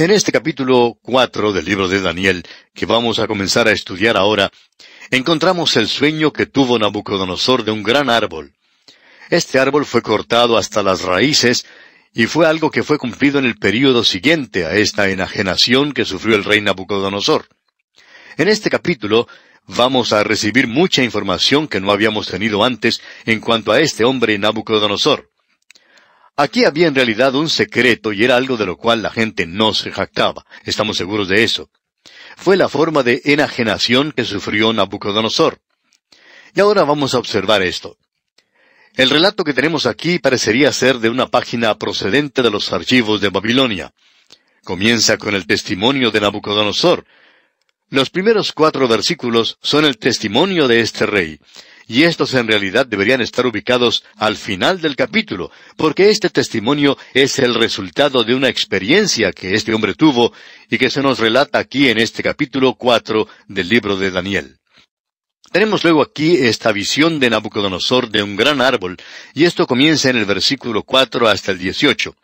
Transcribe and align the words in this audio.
En 0.00 0.10
este 0.10 0.32
capítulo 0.32 0.96
cuatro 1.02 1.52
del 1.52 1.66
libro 1.66 1.86
de 1.86 2.00
Daniel, 2.00 2.42
que 2.72 2.86
vamos 2.86 3.18
a 3.18 3.26
comenzar 3.26 3.68
a 3.68 3.72
estudiar 3.72 4.16
ahora, 4.16 4.50
encontramos 5.10 5.76
el 5.76 5.88
sueño 5.88 6.32
que 6.32 6.46
tuvo 6.46 6.78
Nabucodonosor 6.78 7.64
de 7.64 7.70
un 7.70 7.82
gran 7.82 8.08
árbol. 8.08 8.54
Este 9.28 9.58
árbol 9.58 9.84
fue 9.84 10.00
cortado 10.00 10.56
hasta 10.56 10.82
las 10.82 11.02
raíces 11.02 11.66
y 12.14 12.24
fue 12.24 12.46
algo 12.46 12.70
que 12.70 12.82
fue 12.82 12.96
cumplido 12.96 13.38
en 13.38 13.44
el 13.44 13.58
período 13.58 14.02
siguiente 14.02 14.64
a 14.64 14.74
esta 14.74 15.10
enajenación 15.10 15.92
que 15.92 16.06
sufrió 16.06 16.34
el 16.34 16.44
rey 16.44 16.62
Nabucodonosor. 16.62 17.48
En 18.38 18.48
este 18.48 18.70
capítulo 18.70 19.28
vamos 19.66 20.14
a 20.14 20.24
recibir 20.24 20.66
mucha 20.66 21.02
información 21.02 21.68
que 21.68 21.78
no 21.78 21.92
habíamos 21.92 22.26
tenido 22.26 22.64
antes 22.64 23.02
en 23.26 23.40
cuanto 23.40 23.70
a 23.70 23.80
este 23.80 24.06
hombre 24.06 24.38
Nabucodonosor. 24.38 25.29
Aquí 26.40 26.64
había 26.64 26.86
en 26.86 26.94
realidad 26.94 27.34
un 27.34 27.50
secreto 27.50 28.14
y 28.14 28.24
era 28.24 28.34
algo 28.34 28.56
de 28.56 28.64
lo 28.64 28.78
cual 28.78 29.02
la 29.02 29.10
gente 29.10 29.46
no 29.46 29.74
se 29.74 29.92
jactaba. 29.92 30.46
Estamos 30.64 30.96
seguros 30.96 31.28
de 31.28 31.44
eso. 31.44 31.68
Fue 32.34 32.56
la 32.56 32.70
forma 32.70 33.02
de 33.02 33.20
enajenación 33.26 34.10
que 34.12 34.24
sufrió 34.24 34.72
Nabucodonosor. 34.72 35.60
Y 36.54 36.60
ahora 36.60 36.84
vamos 36.84 37.14
a 37.14 37.18
observar 37.18 37.60
esto. 37.60 37.98
El 38.96 39.10
relato 39.10 39.44
que 39.44 39.52
tenemos 39.52 39.84
aquí 39.84 40.18
parecería 40.18 40.72
ser 40.72 40.98
de 40.98 41.10
una 41.10 41.26
página 41.26 41.76
procedente 41.76 42.40
de 42.40 42.50
los 42.50 42.72
archivos 42.72 43.20
de 43.20 43.28
Babilonia. 43.28 43.92
Comienza 44.64 45.18
con 45.18 45.34
el 45.34 45.46
testimonio 45.46 46.10
de 46.10 46.22
Nabucodonosor. 46.22 47.04
Los 47.90 48.08
primeros 48.08 48.52
cuatro 48.52 48.88
versículos 48.88 49.58
son 49.60 49.84
el 49.84 49.98
testimonio 49.98 50.68
de 50.68 50.80
este 50.80 51.04
rey, 51.04 51.38
y 51.90 52.04
estos 52.04 52.34
en 52.34 52.46
realidad 52.46 52.86
deberían 52.86 53.20
estar 53.20 53.44
ubicados 53.44 54.04
al 54.16 54.36
final 54.36 54.80
del 54.80 54.94
capítulo, 54.94 55.50
porque 55.76 56.08
este 56.08 56.30
testimonio 56.30 56.96
es 57.14 57.40
el 57.40 57.52
resultado 57.52 58.22
de 58.22 58.32
una 58.32 58.48
experiencia 58.48 59.32
que 59.32 59.56
este 59.56 59.74
hombre 59.74 59.94
tuvo 59.94 60.32
y 60.70 60.78
que 60.78 60.88
se 60.88 61.02
nos 61.02 61.18
relata 61.18 61.58
aquí 61.58 61.88
en 61.88 61.98
este 61.98 62.22
capítulo 62.22 62.74
cuatro 62.74 63.26
del 63.48 63.68
libro 63.68 63.96
de 63.96 64.12
Daniel. 64.12 64.56
Tenemos 65.50 65.82
luego 65.82 66.00
aquí 66.00 66.36
esta 66.36 66.70
visión 66.70 67.18
de 67.18 67.28
Nabucodonosor 67.28 68.08
de 68.08 68.22
un 68.22 68.36
gran 68.36 68.60
árbol, 68.60 68.96
y 69.34 69.42
esto 69.42 69.66
comienza 69.66 70.10
en 70.10 70.16
el 70.16 70.26
versículo 70.26 70.84
cuatro 70.84 71.26
hasta 71.26 71.50
el 71.50 71.58
dieciocho. 71.58 72.14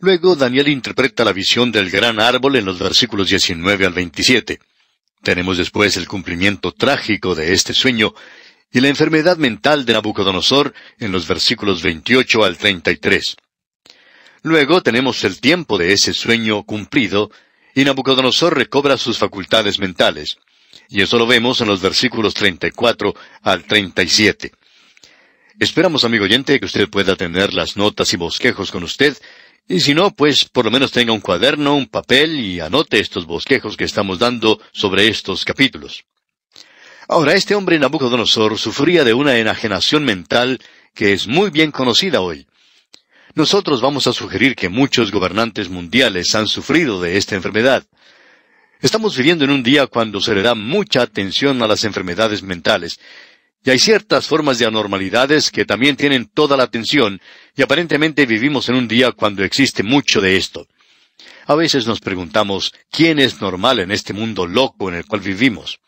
Luego 0.00 0.34
Daniel 0.34 0.66
interpreta 0.66 1.24
la 1.24 1.32
visión 1.32 1.70
del 1.70 1.90
gran 1.90 2.18
árbol 2.18 2.56
en 2.56 2.64
los 2.64 2.80
versículos 2.80 3.30
diecinueve 3.30 3.86
al 3.86 3.92
veintisiete. 3.92 4.58
Tenemos 5.22 5.58
después 5.58 5.96
el 5.96 6.08
cumplimiento 6.08 6.72
trágico 6.72 7.36
de 7.36 7.52
este 7.52 7.72
sueño 7.72 8.14
y 8.72 8.80
la 8.80 8.88
enfermedad 8.88 9.36
mental 9.36 9.84
de 9.84 9.94
Nabucodonosor 9.94 10.72
en 10.98 11.12
los 11.12 11.26
versículos 11.26 11.82
28 11.82 12.44
al 12.44 12.56
33. 12.56 13.36
Luego 14.42 14.82
tenemos 14.82 15.22
el 15.24 15.40
tiempo 15.40 15.76
de 15.76 15.92
ese 15.92 16.14
sueño 16.14 16.62
cumplido 16.62 17.30
y 17.74 17.84
Nabucodonosor 17.84 18.56
recobra 18.56 18.96
sus 18.96 19.18
facultades 19.18 19.78
mentales. 19.78 20.38
Y 20.88 21.02
eso 21.02 21.18
lo 21.18 21.26
vemos 21.26 21.60
en 21.60 21.68
los 21.68 21.80
versículos 21.80 22.34
34 22.34 23.14
al 23.42 23.64
37. 23.64 24.52
Esperamos, 25.58 26.04
amigo 26.04 26.24
oyente, 26.24 26.58
que 26.58 26.66
usted 26.66 26.88
pueda 26.88 27.16
tener 27.16 27.52
las 27.52 27.76
notas 27.76 28.12
y 28.14 28.16
bosquejos 28.16 28.70
con 28.70 28.82
usted, 28.82 29.16
y 29.68 29.80
si 29.80 29.94
no, 29.94 30.10
pues 30.10 30.46
por 30.46 30.64
lo 30.64 30.70
menos 30.70 30.90
tenga 30.90 31.12
un 31.12 31.20
cuaderno, 31.20 31.76
un 31.76 31.86
papel 31.86 32.40
y 32.40 32.60
anote 32.60 32.98
estos 32.98 33.26
bosquejos 33.26 33.76
que 33.76 33.84
estamos 33.84 34.18
dando 34.18 34.60
sobre 34.72 35.06
estos 35.08 35.44
capítulos. 35.44 36.04
Ahora, 37.12 37.34
este 37.34 37.56
hombre 37.56 37.76
Nabucodonosor 37.76 38.56
sufría 38.56 39.02
de 39.02 39.14
una 39.14 39.36
enajenación 39.36 40.04
mental 40.04 40.60
que 40.94 41.12
es 41.12 41.26
muy 41.26 41.50
bien 41.50 41.72
conocida 41.72 42.20
hoy. 42.20 42.46
Nosotros 43.34 43.80
vamos 43.80 44.06
a 44.06 44.12
sugerir 44.12 44.54
que 44.54 44.68
muchos 44.68 45.10
gobernantes 45.10 45.68
mundiales 45.70 46.32
han 46.36 46.46
sufrido 46.46 47.00
de 47.00 47.16
esta 47.16 47.34
enfermedad. 47.34 47.84
Estamos 48.80 49.16
viviendo 49.16 49.42
en 49.42 49.50
un 49.50 49.64
día 49.64 49.88
cuando 49.88 50.20
se 50.20 50.36
le 50.36 50.42
da 50.42 50.54
mucha 50.54 51.02
atención 51.02 51.60
a 51.64 51.66
las 51.66 51.82
enfermedades 51.82 52.44
mentales, 52.44 53.00
y 53.64 53.70
hay 53.70 53.80
ciertas 53.80 54.28
formas 54.28 54.60
de 54.60 54.66
anormalidades 54.66 55.50
que 55.50 55.64
también 55.64 55.96
tienen 55.96 56.26
toda 56.26 56.56
la 56.56 56.62
atención, 56.62 57.20
y 57.56 57.62
aparentemente 57.62 58.24
vivimos 58.24 58.68
en 58.68 58.76
un 58.76 58.86
día 58.86 59.10
cuando 59.10 59.42
existe 59.42 59.82
mucho 59.82 60.20
de 60.20 60.36
esto. 60.36 60.68
A 61.46 61.56
veces 61.56 61.88
nos 61.88 61.98
preguntamos, 61.98 62.72
¿quién 62.88 63.18
es 63.18 63.40
normal 63.40 63.80
en 63.80 63.90
este 63.90 64.12
mundo 64.12 64.46
loco 64.46 64.88
en 64.88 64.94
el 64.94 65.06
cual 65.06 65.22
vivimos? 65.22 65.80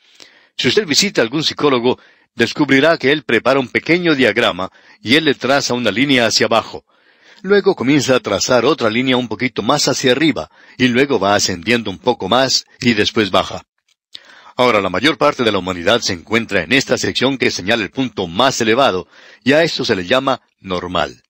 Si 0.62 0.68
usted 0.68 0.86
visita 0.86 1.20
a 1.20 1.24
algún 1.24 1.42
psicólogo, 1.42 1.98
descubrirá 2.36 2.96
que 2.96 3.10
él 3.10 3.24
prepara 3.24 3.58
un 3.58 3.66
pequeño 3.66 4.14
diagrama 4.14 4.70
y 5.00 5.16
él 5.16 5.24
le 5.24 5.34
traza 5.34 5.74
una 5.74 5.90
línea 5.90 6.24
hacia 6.24 6.46
abajo. 6.46 6.84
Luego 7.42 7.74
comienza 7.74 8.14
a 8.14 8.20
trazar 8.20 8.64
otra 8.64 8.88
línea 8.88 9.16
un 9.16 9.26
poquito 9.26 9.62
más 9.62 9.88
hacia 9.88 10.12
arriba, 10.12 10.52
y 10.78 10.86
luego 10.86 11.18
va 11.18 11.34
ascendiendo 11.34 11.90
un 11.90 11.98
poco 11.98 12.28
más 12.28 12.64
y 12.80 12.94
después 12.94 13.32
baja. 13.32 13.64
Ahora, 14.54 14.80
la 14.80 14.88
mayor 14.88 15.18
parte 15.18 15.42
de 15.42 15.50
la 15.50 15.58
humanidad 15.58 16.00
se 16.00 16.12
encuentra 16.12 16.62
en 16.62 16.72
esta 16.72 16.96
sección 16.96 17.38
que 17.38 17.50
señala 17.50 17.82
el 17.82 17.90
punto 17.90 18.28
más 18.28 18.60
elevado, 18.60 19.08
y 19.42 19.54
a 19.54 19.64
esto 19.64 19.84
se 19.84 19.96
le 19.96 20.06
llama 20.06 20.42
normal. 20.60 21.24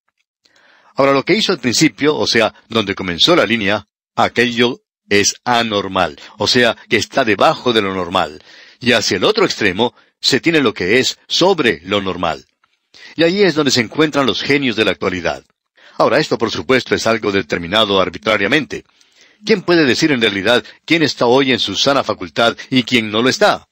Ahora, 0.95 1.15
lo 1.15 1.25
que 1.25 1.37
hizo 1.37 1.53
al 1.53 1.59
principio, 1.59 2.19
o 2.19 2.27
sea, 2.27 2.53
donde 2.69 2.95
comenzó 2.95 3.35
la 3.35 3.47
línea, 3.47 3.87
aquello 4.15 4.83
es 5.09 5.37
anormal, 5.45 6.21
o 6.37 6.47
sea, 6.47 6.77
que 6.91 6.99
está 6.99 7.25
debajo 7.25 7.73
de 7.73 7.81
lo 7.81 7.95
normal, 7.95 8.43
y 8.83 8.93
hacia 8.93 9.17
el 9.17 9.25
otro 9.25 9.47
extremo 9.47 9.95
se 10.21 10.41
tiene 10.41 10.61
lo 10.61 10.75
que 10.75 10.99
es 10.99 11.19
sobre 11.29 11.81
lo 11.85 12.03
normal. 12.03 12.45
Y 13.17 13.23
ahí 13.23 13.43
es 13.43 13.55
donde 13.55 13.71
se 13.71 13.81
encuentran 13.81 14.27
los 14.27 14.43
genios 14.43 14.77
de 14.77 14.85
la 14.85 14.91
actualidad. 14.91 15.45
Ahora, 15.97 16.19
esto 16.19 16.37
por 16.37 16.51
supuesto 16.51 16.95
es 16.95 17.07
algo 17.07 17.31
determinado 17.33 18.01
arbitrariamente. 18.01 18.85
¿Quién 19.45 19.63
puede 19.63 19.85
decir 19.85 20.13
en 20.13 20.21
realidad 20.21 20.65
quién 20.85 21.03
está 21.03 21.27
hoy 21.27 21.53
en 21.53 21.59
su 21.59 21.77
sana 21.77 22.05
facultad 22.05 22.57
y 22.71 22.83
quién 22.83 23.11
no 23.11 23.23
lo 23.23 23.29
está? 23.29 23.69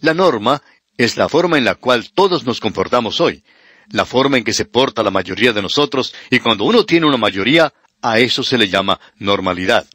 La 0.00 0.14
norma 0.14 0.62
es 0.96 1.16
la 1.16 1.28
forma 1.28 1.58
en 1.58 1.64
la 1.64 1.74
cual 1.74 2.10
todos 2.12 2.44
nos 2.44 2.60
comportamos 2.60 3.20
hoy, 3.20 3.42
la 3.90 4.04
forma 4.04 4.38
en 4.38 4.44
que 4.44 4.52
se 4.52 4.64
porta 4.64 5.02
la 5.02 5.10
mayoría 5.10 5.52
de 5.52 5.62
nosotros, 5.62 6.14
y 6.30 6.38
cuando 6.38 6.64
uno 6.64 6.84
tiene 6.84 7.06
una 7.06 7.16
mayoría, 7.16 7.72
a 8.02 8.18
eso 8.18 8.42
se 8.42 8.58
le 8.58 8.68
llama 8.68 9.00
normalidad. 9.16 9.86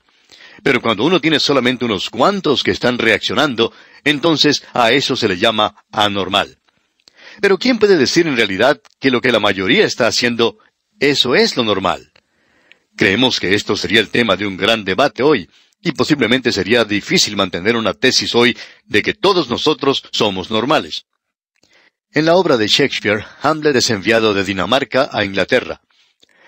Pero 0.66 0.82
cuando 0.82 1.04
uno 1.04 1.22
tiene 1.22 1.40
solamente 1.40 1.86
unos 1.86 2.10
cuantos 2.10 2.64
que 2.64 2.72
están 2.72 2.98
reaccionando, 2.98 3.72
entonces 4.04 4.64
a 4.74 4.92
eso 4.92 5.16
se 5.16 5.28
le 5.28 5.38
llama 5.38 5.76
anormal. 5.92 6.58
Pero 7.40 7.60
¿quién 7.60 7.78
puede 7.78 7.98
decir 7.98 8.26
en 8.26 8.36
realidad 8.36 8.82
que 9.00 9.12
lo 9.12 9.22
que 9.22 9.32
la 9.32 9.40
mayoría 9.40 9.86
está 9.86 10.08
haciendo, 10.08 10.58
eso 11.00 11.36
es 11.36 11.56
lo 11.56 11.64
normal? 11.64 12.12
Creemos 12.98 13.40
que 13.40 13.54
esto 13.54 13.78
sería 13.78 14.00
el 14.00 14.10
tema 14.10 14.38
de 14.38 14.48
un 14.48 14.58
gran 14.58 14.84
debate 14.84 15.22
hoy, 15.22 15.48
y 15.84 15.92
posiblemente 15.92 16.52
sería 16.52 16.84
difícil 16.84 17.36
mantener 17.36 17.76
una 17.76 17.94
tesis 17.94 18.34
hoy 18.34 18.58
de 18.86 19.04
que 19.04 19.14
todos 19.14 19.52
nosotros 19.52 20.04
somos 20.12 20.50
normales. 20.50 21.06
En 22.12 22.26
la 22.26 22.34
obra 22.34 22.58
de 22.58 22.68
Shakespeare, 22.68 23.24
Hamlet 23.44 23.76
es 23.76 23.92
enviado 23.92 24.34
de 24.34 24.44
Dinamarca 24.44 25.12
a 25.12 25.26
Inglaterra. 25.26 25.85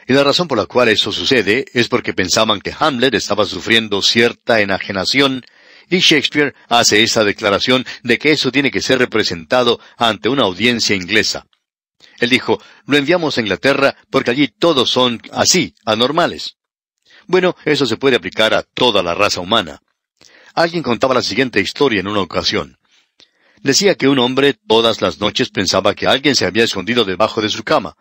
Y 0.07 0.13
la 0.13 0.23
razón 0.23 0.47
por 0.47 0.57
la 0.57 0.65
cual 0.65 0.87
eso 0.87 1.11
sucede 1.11 1.65
es 1.73 1.89
porque 1.89 2.13
pensaban 2.13 2.61
que 2.61 2.73
Hamlet 2.77 3.13
estaba 3.13 3.45
sufriendo 3.45 4.01
cierta 4.01 4.61
enajenación, 4.61 5.43
y 5.89 5.99
Shakespeare 5.99 6.53
hace 6.69 7.03
esa 7.03 7.23
declaración 7.23 7.85
de 8.03 8.17
que 8.17 8.31
eso 8.31 8.51
tiene 8.51 8.71
que 8.71 8.81
ser 8.81 8.99
representado 8.99 9.79
ante 9.97 10.29
una 10.29 10.43
audiencia 10.43 10.95
inglesa. 10.95 11.45
Él 12.19 12.29
dijo, 12.29 12.61
lo 12.85 12.97
enviamos 12.97 13.37
a 13.37 13.41
Inglaterra 13.41 13.95
porque 14.09 14.31
allí 14.31 14.47
todos 14.47 14.89
son 14.89 15.21
así, 15.31 15.75
anormales. 15.85 16.55
Bueno, 17.27 17.55
eso 17.65 17.85
se 17.85 17.97
puede 17.97 18.15
aplicar 18.15 18.53
a 18.53 18.63
toda 18.63 19.03
la 19.03 19.13
raza 19.13 19.41
humana. 19.41 19.81
Alguien 20.53 20.83
contaba 20.83 21.13
la 21.13 21.21
siguiente 21.21 21.59
historia 21.59 21.99
en 21.99 22.07
una 22.07 22.21
ocasión. 22.21 22.77
Decía 23.61 23.95
que 23.95 24.07
un 24.07 24.19
hombre 24.19 24.53
todas 24.53 25.01
las 25.01 25.19
noches 25.19 25.49
pensaba 25.49 25.93
que 25.93 26.07
alguien 26.07 26.35
se 26.35 26.45
había 26.45 26.63
escondido 26.63 27.03
debajo 27.03 27.41
de 27.41 27.49
su 27.49 27.63
cama. 27.63 27.95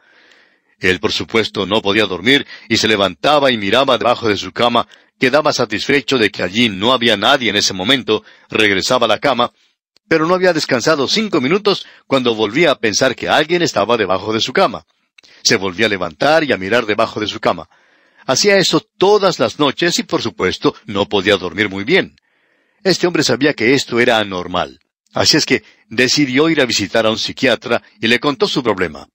Él, 0.79 1.01
por 1.01 1.13
supuesto, 1.13 1.67
no 1.67 1.81
podía 1.81 2.07
dormir 2.07 2.47
y 2.69 2.77
se 2.77 2.89
levantaba 2.89 3.51
y 3.51 3.57
miraba 3.57 3.99
debajo 3.99 4.29
de 4.29 4.37
su 4.37 4.53
cama, 4.53 4.87
quedaba 5.19 5.53
satisfecho 5.53 6.19
de 6.19 6.31
que 6.31 6.43
allí 6.43 6.69
no 6.69 6.93
había 6.93 7.17
nadie 7.17 7.51
en 7.51 7.57
ese 7.57 7.73
momento, 7.73 8.23
regresaba 8.51 9.07
a 9.07 9.09
la 9.09 9.19
cama, 9.19 9.53
pero 10.09 10.27
no 10.27 10.35
había 10.35 10.53
descansado 10.53 11.09
cinco 11.09 11.41
minutos 11.41 11.87
cuando 12.07 12.35
volvía 12.35 12.71
a 12.71 12.79
pensar 12.79 13.17
que 13.17 13.29
alguien 13.29 13.63
estaba 13.63 13.97
debajo 13.97 14.33
de 14.33 14.41
su 14.41 14.53
cama. 14.53 14.85
Se 15.43 15.57
volvía 15.57 15.87
a 15.87 15.91
levantar 15.91 16.45
y 16.45 16.53
a 16.53 16.57
mirar 16.57 16.87
debajo 16.87 17.21
de 17.21 17.27
su 17.27 17.41
cama. 17.41 17.69
Hacía 18.27 18.57
eso 18.57 18.81
todas 18.81 19.39
las 19.39 19.59
noches 19.59 19.99
y, 19.99 20.03
por 20.03 20.21
supuesto, 20.21 20.75
no 20.85 21.09
podía 21.09 21.37
dormir 21.37 21.69
muy 21.69 21.85
bien. 21.85 22.17
Este 22.83 23.07
hombre 23.07 23.23
sabía 23.23 23.55
que 23.55 23.75
esto 23.75 23.99
era 23.99 24.19
anormal. 24.19 24.81
Así 25.13 25.37
es 25.37 25.47
que 25.47 25.63
decidió 25.89 26.49
ir 26.51 26.61
a 26.61 26.67
visitar 26.67 27.07
a 27.07 27.11
un 27.11 27.19
psiquiatra 27.19 27.83
y 28.01 28.09
le 28.09 28.21
contó 28.21 28.47
su 28.47 28.63
problema. 28.63 29.09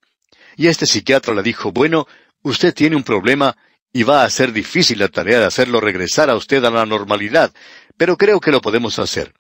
Y 0.58 0.68
este 0.68 0.86
psiquiatra 0.86 1.34
le 1.34 1.44
dijo, 1.44 1.72
bueno, 1.72 2.08
usted 2.42 2.74
tiene 2.74 2.96
un 2.96 3.04
problema 3.04 3.56
y 3.94 4.04
va 4.04 4.24
a 4.24 4.30
ser 4.30 4.54
difícil 4.54 5.00
la 5.00 5.10
tarea 5.10 5.40
de 5.40 5.46
hacerlo 5.46 5.82
regresar 5.82 6.30
a 6.30 6.36
usted 6.36 6.64
a 6.64 6.72
la 6.72 6.86
normalidad, 6.86 7.54
pero 7.98 8.18
creo 8.18 8.40
que 8.40 8.52
lo 8.52 8.62
podemos 8.62 9.00
hacer. 9.00 9.34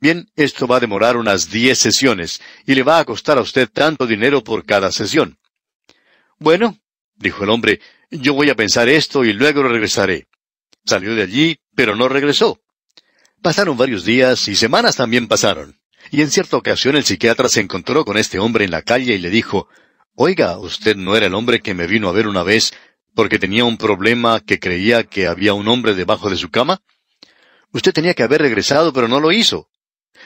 Bien, 0.00 0.30
esto 0.36 0.66
va 0.66 0.76
a 0.76 0.80
demorar 0.80 1.16
unas 1.16 1.50
diez 1.50 1.78
sesiones 1.78 2.40
y 2.64 2.74
le 2.74 2.82
va 2.82 3.00
a 3.00 3.04
costar 3.04 3.36
a 3.38 3.42
usted 3.42 3.68
tanto 3.68 4.06
dinero 4.06 4.44
por 4.44 4.64
cada 4.64 4.92
sesión. 4.92 5.38
Bueno, 6.38 6.78
dijo 7.16 7.42
el 7.42 7.50
hombre, 7.50 7.80
yo 8.10 8.32
voy 8.34 8.48
a 8.48 8.54
pensar 8.54 8.88
esto 8.88 9.24
y 9.24 9.32
luego 9.32 9.62
regresaré. 9.64 10.28
Salió 10.84 11.14
de 11.14 11.22
allí, 11.22 11.58
pero 11.74 11.96
no 11.96 12.08
regresó. 12.08 12.60
Pasaron 13.42 13.76
varios 13.76 14.04
días 14.04 14.46
y 14.48 14.54
semanas 14.54 14.96
también 14.96 15.26
pasaron. 15.26 15.78
Y 16.10 16.22
en 16.22 16.30
cierta 16.30 16.56
ocasión 16.56 16.96
el 16.96 17.04
psiquiatra 17.04 17.48
se 17.48 17.60
encontró 17.60 18.04
con 18.04 18.16
este 18.16 18.38
hombre 18.38 18.64
en 18.64 18.70
la 18.70 18.82
calle 18.82 19.14
y 19.14 19.18
le 19.18 19.30
dijo, 19.30 19.68
Oiga, 20.20 20.58
usted 20.58 20.96
no 20.96 21.14
era 21.14 21.26
el 21.26 21.34
hombre 21.34 21.60
que 21.60 21.74
me 21.74 21.86
vino 21.86 22.08
a 22.08 22.12
ver 22.12 22.26
una 22.26 22.42
vez 22.42 22.74
porque 23.14 23.38
tenía 23.38 23.64
un 23.64 23.76
problema 23.76 24.40
que 24.40 24.58
creía 24.58 25.04
que 25.04 25.28
había 25.28 25.54
un 25.54 25.68
hombre 25.68 25.94
debajo 25.94 26.28
de 26.28 26.36
su 26.36 26.50
cama? 26.50 26.82
Usted 27.72 27.92
tenía 27.92 28.14
que 28.14 28.24
haber 28.24 28.42
regresado, 28.42 28.92
pero 28.92 29.06
no 29.06 29.20
lo 29.20 29.30
hizo. 29.30 29.70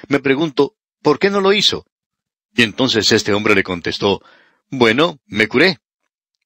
Me 0.08 0.18
pregunto, 0.18 0.76
¿por 1.02 1.18
qué 1.18 1.28
no 1.28 1.42
lo 1.42 1.52
hizo? 1.52 1.84
Y 2.56 2.62
entonces 2.62 3.12
este 3.12 3.34
hombre 3.34 3.54
le 3.54 3.62
contestó, 3.62 4.22
Bueno, 4.70 5.20
me 5.26 5.46
curé. 5.46 5.76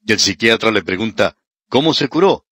Y 0.04 0.10
el 0.10 0.18
psiquiatra 0.18 0.72
le 0.72 0.82
pregunta, 0.82 1.36
¿cómo 1.68 1.94
se 1.94 2.08
curó? 2.08 2.46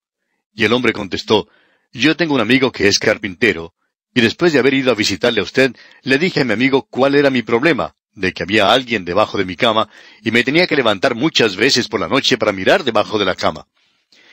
Y 0.53 0.65
el 0.65 0.73
hombre 0.73 0.93
contestó, 0.93 1.49
Yo 1.91 2.17
tengo 2.17 2.35
un 2.35 2.41
amigo 2.41 2.71
que 2.71 2.87
es 2.87 3.01
carpintero, 3.01 3.75
y 4.15 4.21
después 4.21 4.53
de 4.53 4.61
haber 4.61 4.75
ido 4.75 4.93
a 4.93 4.95
visitarle 4.95 5.41
a 5.41 5.43
usted, 5.43 5.75
le 6.03 6.19
dije 6.19 6.43
a 6.43 6.45
mi 6.45 6.53
amigo 6.53 6.87
cuál 6.89 7.17
era 7.17 7.31
mi 7.31 7.43
problema, 7.43 7.97
de 8.15 8.33
que 8.33 8.43
había 8.43 8.73
alguien 8.73 9.05
debajo 9.05 9.39
de 9.39 9.45
mi 9.45 9.57
cama, 9.57 9.89
y 10.23 10.31
me 10.31 10.45
tenía 10.45 10.67
que 10.67 10.77
levantar 10.77 11.15
muchas 11.15 11.57
veces 11.57 11.89
por 11.89 12.01
la 12.01 12.09
noche 12.09 12.39
para 12.39 12.53
mirar 12.53 12.85
debajo 12.85 13.19
de 13.19 13.25
la 13.25 13.35
cama. 13.35 13.67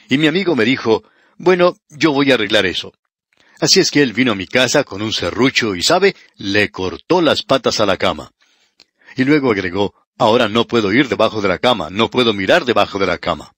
Y 0.10 0.18
mi 0.18 0.28
amigo 0.28 0.56
me 0.56 0.66
dijo, 0.66 1.04
bueno, 1.38 1.78
yo 1.90 2.12
voy 2.12 2.32
a 2.32 2.36
arreglar 2.36 2.66
eso. 2.66 2.94
Así 3.60 3.80
es 3.80 3.92
que 3.92 4.02
él 4.02 4.14
vino 4.14 4.32
a 4.32 4.36
mi 4.36 4.48
casa 4.48 4.84
con 4.84 5.02
un 5.02 5.14
serrucho 5.14 5.76
y, 5.76 5.84
¿sabe?, 5.84 6.16
le 6.38 6.70
cortó 6.72 7.22
las 7.22 7.44
patas 7.44 7.80
a 7.80 7.86
la 7.86 7.98
cama. 7.98 8.32
Y 9.16 9.24
luego 9.24 9.52
agregó, 9.52 9.94
ahora 10.18 10.50
no 10.50 10.66
puedo 10.66 10.92
ir 10.92 11.08
debajo 11.08 11.42
de 11.42 11.48
la 11.48 11.60
cama, 11.60 11.90
no 11.90 12.10
puedo 12.10 12.34
mirar 12.34 12.66
debajo 12.66 13.00
de 13.00 13.08
la 13.08 13.18
cama. 13.18 13.54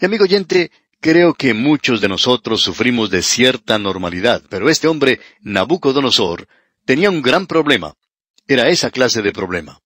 Y 0.00 0.04
amigo 0.06 0.24
oyente, 0.24 0.70
creo 1.00 1.34
que 1.34 1.54
muchos 1.54 2.00
de 2.00 2.08
nosotros 2.08 2.62
sufrimos 2.62 3.10
de 3.10 3.22
cierta 3.22 3.78
normalidad, 3.78 4.42
pero 4.48 4.68
este 4.70 4.88
hombre, 4.88 5.20
Nabucodonosor, 5.42 6.48
tenía 6.84 7.10
un 7.10 7.22
gran 7.22 7.46
problema. 7.46 7.94
Era 8.46 8.68
esa 8.68 8.90
clase 8.90 9.22
de 9.22 9.32
problema. 9.32 9.80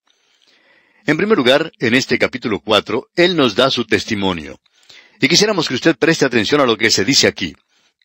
En 1.05 1.17
primer 1.17 1.37
lugar, 1.37 1.71
en 1.79 1.95
este 1.95 2.19
capítulo 2.19 2.59
cuatro, 2.59 3.07
él 3.15 3.35
nos 3.35 3.55
da 3.55 3.71
su 3.71 3.85
testimonio. 3.85 4.59
Y 5.21 5.27
quisiéramos 5.27 5.67
que 5.67 5.75
usted 5.75 5.97
preste 5.97 6.25
atención 6.25 6.61
a 6.61 6.65
lo 6.65 6.77
que 6.77 6.91
se 6.91 7.05
dice 7.05 7.27
aquí. 7.27 7.55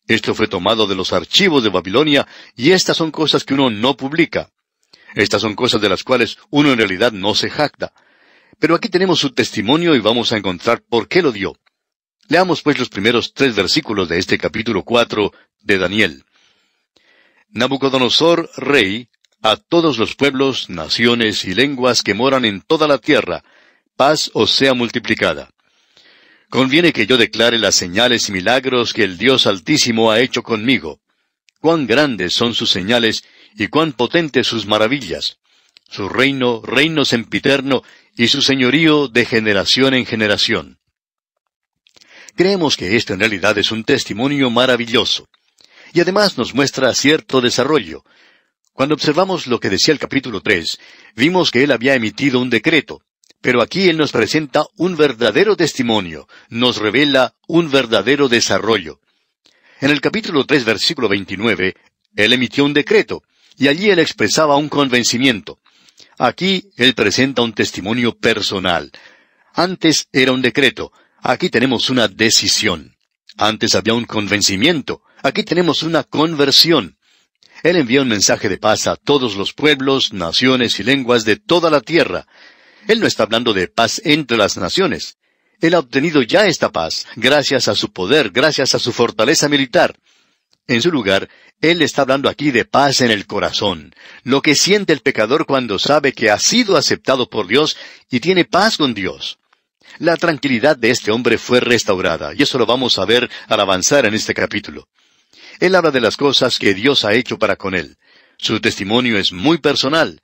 Esto 0.07 0.33
fue 0.33 0.47
tomado 0.47 0.87
de 0.87 0.95
los 0.95 1.13
archivos 1.13 1.63
de 1.63 1.69
Babilonia 1.69 2.27
y 2.55 2.71
estas 2.71 2.97
son 2.97 3.11
cosas 3.11 3.43
que 3.43 3.53
uno 3.53 3.69
no 3.69 3.97
publica. 3.97 4.49
Estas 5.13 5.41
son 5.41 5.55
cosas 5.55 5.81
de 5.81 5.89
las 5.89 6.03
cuales 6.03 6.37
uno 6.49 6.71
en 6.71 6.77
realidad 6.77 7.11
no 7.11 7.35
se 7.35 7.49
jacta. 7.49 7.93
Pero 8.59 8.75
aquí 8.75 8.89
tenemos 8.89 9.19
su 9.19 9.33
testimonio 9.33 9.95
y 9.95 9.99
vamos 9.99 10.31
a 10.31 10.37
encontrar 10.37 10.81
por 10.87 11.07
qué 11.07 11.21
lo 11.21 11.31
dio. 11.31 11.57
Leamos 12.27 12.61
pues 12.61 12.79
los 12.79 12.89
primeros 12.89 13.33
tres 13.33 13.55
versículos 13.55 14.09
de 14.09 14.19
este 14.19 14.37
capítulo 14.37 14.83
cuatro 14.83 15.33
de 15.61 15.77
Daniel. 15.77 16.23
Nabucodonosor, 17.49 18.49
rey, 18.57 19.09
a 19.45 19.57
todos 19.57 19.99
los 19.99 20.15
pueblos, 20.15 20.71
naciones 20.71 21.45
y 21.45 21.53
lenguas 21.53 22.01
que 22.01 22.15
moran 22.15 22.45
en 22.45 22.61
toda 22.61 22.87
la 22.87 22.97
tierra, 22.97 23.43
paz 23.95 24.31
os 24.33 24.49
sea 24.49 24.73
multiplicada. 24.73 25.51
Conviene 26.49 26.91
que 26.91 27.05
yo 27.05 27.15
declare 27.15 27.59
las 27.59 27.75
señales 27.75 28.27
y 28.27 28.31
milagros 28.31 28.91
que 28.91 29.03
el 29.03 29.19
Dios 29.19 29.45
Altísimo 29.45 30.09
ha 30.09 30.19
hecho 30.19 30.41
conmigo. 30.41 30.99
Cuán 31.59 31.85
grandes 31.85 32.33
son 32.33 32.55
sus 32.55 32.71
señales 32.71 33.23
y 33.55 33.67
cuán 33.67 33.93
potentes 33.93 34.47
sus 34.47 34.65
maravillas. 34.65 35.37
Su 35.91 36.09
reino, 36.09 36.63
reino 36.63 37.05
sempiterno, 37.05 37.83
y 38.17 38.29
su 38.29 38.41
señorío 38.41 39.09
de 39.09 39.25
generación 39.25 39.93
en 39.93 40.07
generación. 40.07 40.79
Creemos 42.35 42.77
que 42.77 42.95
esto 42.95 43.13
en 43.13 43.19
realidad 43.19 43.55
es 43.59 43.71
un 43.71 43.83
testimonio 43.83 44.49
maravilloso. 44.49 45.29
Y 45.93 45.99
además 45.99 46.35
nos 46.35 46.55
muestra 46.55 46.95
cierto 46.95 47.41
desarrollo. 47.41 48.03
Cuando 48.75 48.95
observamos 48.95 49.47
lo 49.47 49.61
que 49.61 49.69
decía 49.69 49.93
el 49.93 49.99
capítulo 49.99 50.41
3, 50.41 50.77
vimos 51.15 51.49
que 51.49 51.63
él 51.63 51.71
había 51.71 51.95
emitido 51.95 52.41
un 52.41 52.49
decreto, 52.49 53.01
pero 53.39 53.61
aquí 53.61 53.87
Él 53.87 53.95
nos 53.95 54.11
presenta 54.11 54.65
un 54.75 54.97
verdadero 54.97 55.55
testimonio, 55.55 56.27
nos 56.49 56.75
revela 56.75 57.35
un 57.47 57.71
verdadero 57.71 58.27
desarrollo. 58.27 58.99
En 59.79 59.91
el 59.91 60.01
capítulo 60.01 60.45
3, 60.45 60.65
versículo 60.65 61.07
29, 61.07 61.73
Él 62.17 62.33
emitió 62.33 62.65
un 62.65 62.73
decreto, 62.73 63.23
y 63.55 63.69
allí 63.69 63.89
Él 63.89 63.99
expresaba 63.99 64.57
un 64.57 64.67
convencimiento. 64.67 65.59
Aquí 66.17 66.69
Él 66.75 66.95
presenta 66.95 67.43
un 67.43 67.53
testimonio 67.53 68.17
personal. 68.17 68.91
Antes 69.53 70.09
era 70.11 70.33
un 70.33 70.41
decreto, 70.41 70.91
aquí 71.21 71.49
tenemos 71.49 71.89
una 71.89 72.09
decisión. 72.09 72.97
Antes 73.37 73.73
había 73.75 73.93
un 73.93 74.03
convencimiento, 74.03 75.01
aquí 75.23 75.43
tenemos 75.43 75.81
una 75.81 76.03
conversión. 76.03 76.97
Él 77.65 77.77
envía 77.77 78.01
un 78.01 78.07
mensaje 78.07 78.47
de 78.47 78.57
paz 78.57 78.87
a 78.87 78.95
todos 78.95 79.35
los 79.35 79.53
pueblos, 79.53 80.13
naciones 80.13 80.79
y 80.79 80.83
lenguas 80.83 81.25
de 81.25 81.35
toda 81.35 81.69
la 81.69 81.81
tierra, 81.81 82.25
él 82.87 82.99
no 82.99 83.07
está 83.07 83.23
hablando 83.23 83.53
de 83.53 83.67
paz 83.67 84.01
entre 84.05 84.37
las 84.37 84.57
naciones. 84.57 85.17
Él 85.59 85.73
ha 85.73 85.79
obtenido 85.79 86.21
ya 86.21 86.45
esta 86.45 86.71
paz, 86.71 87.07
gracias 87.15 87.67
a 87.67 87.75
su 87.75 87.91
poder, 87.91 88.29
gracias 88.29 88.75
a 88.75 88.79
su 88.79 88.91
fortaleza 88.91 89.49
militar. 89.49 89.97
En 90.67 90.81
su 90.81 90.91
lugar, 90.91 91.29
Él 91.61 91.81
está 91.81 92.01
hablando 92.01 92.29
aquí 92.29 92.51
de 92.51 92.65
paz 92.65 93.01
en 93.01 93.11
el 93.11 93.25
corazón, 93.25 93.93
lo 94.23 94.41
que 94.41 94.55
siente 94.55 94.93
el 94.93 95.01
pecador 95.01 95.45
cuando 95.45 95.79
sabe 95.79 96.13
que 96.13 96.29
ha 96.29 96.39
sido 96.39 96.75
aceptado 96.75 97.29
por 97.29 97.47
Dios 97.47 97.77
y 98.09 98.19
tiene 98.19 98.45
paz 98.45 98.77
con 98.77 98.93
Dios. 98.93 99.39
La 99.99 100.17
tranquilidad 100.17 100.75
de 100.75 100.91
este 100.91 101.11
hombre 101.11 101.37
fue 101.37 101.59
restaurada, 101.59 102.33
y 102.35 102.43
eso 102.43 102.57
lo 102.57 102.65
vamos 102.65 102.97
a 102.99 103.05
ver 103.05 103.29
al 103.47 103.59
avanzar 103.59 104.05
en 104.05 104.13
este 104.15 104.33
capítulo. 104.33 104.87
Él 105.59 105.75
habla 105.75 105.91
de 105.91 106.01
las 106.01 106.17
cosas 106.17 106.59
que 106.59 106.73
Dios 106.73 107.05
ha 107.05 107.13
hecho 107.13 107.37
para 107.37 107.55
con 107.55 107.75
él. 107.75 107.97
Su 108.37 108.59
testimonio 108.59 109.17
es 109.17 109.31
muy 109.31 109.57
personal. 109.57 110.21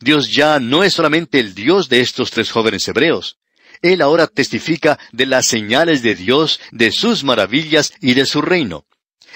Dios 0.00 0.32
ya 0.32 0.58
no 0.58 0.82
es 0.84 0.94
solamente 0.94 1.38
el 1.38 1.54
Dios 1.54 1.88
de 1.88 2.00
estos 2.00 2.30
tres 2.30 2.50
jóvenes 2.50 2.86
hebreos. 2.88 3.38
Él 3.82 4.02
ahora 4.02 4.26
testifica 4.26 4.98
de 5.12 5.26
las 5.26 5.46
señales 5.46 6.02
de 6.02 6.14
Dios, 6.14 6.60
de 6.72 6.90
sus 6.90 7.22
maravillas 7.22 7.92
y 8.00 8.14
de 8.14 8.26
su 8.26 8.40
reino. 8.40 8.86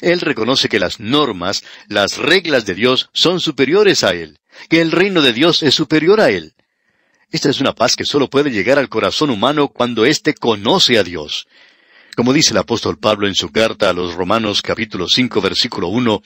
Él 0.00 0.20
reconoce 0.20 0.68
que 0.68 0.78
las 0.78 1.00
normas, 1.00 1.64
las 1.88 2.18
reglas 2.18 2.64
de 2.64 2.74
Dios 2.74 3.10
son 3.12 3.40
superiores 3.40 4.04
a 4.04 4.12
Él, 4.12 4.38
que 4.68 4.80
el 4.80 4.92
reino 4.92 5.22
de 5.22 5.32
Dios 5.32 5.62
es 5.62 5.74
superior 5.74 6.20
a 6.20 6.30
Él. 6.30 6.54
Esta 7.30 7.50
es 7.50 7.60
una 7.60 7.74
paz 7.74 7.94
que 7.94 8.04
solo 8.04 8.30
puede 8.30 8.50
llegar 8.50 8.78
al 8.78 8.88
corazón 8.88 9.30
humano 9.30 9.68
cuando 9.68 10.06
éste 10.06 10.34
conoce 10.34 10.98
a 10.98 11.02
Dios. 11.02 11.46
Como 12.18 12.32
dice 12.32 12.50
el 12.50 12.58
apóstol 12.58 12.98
Pablo 12.98 13.28
en 13.28 13.36
su 13.36 13.50
carta 13.50 13.90
a 13.90 13.92
los 13.92 14.14
Romanos 14.14 14.60
capítulo 14.60 15.06
5 15.06 15.40
versículo 15.40 15.86
1, 15.86 16.20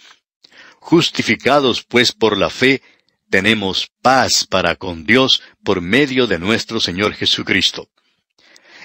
Justificados 0.78 1.84
pues 1.86 2.12
por 2.12 2.38
la 2.38 2.48
fe, 2.48 2.80
tenemos 3.28 3.90
paz 4.00 4.46
para 4.46 4.76
con 4.76 5.04
Dios 5.04 5.42
por 5.62 5.82
medio 5.82 6.26
de 6.26 6.38
nuestro 6.38 6.80
Señor 6.80 7.12
Jesucristo. 7.12 7.90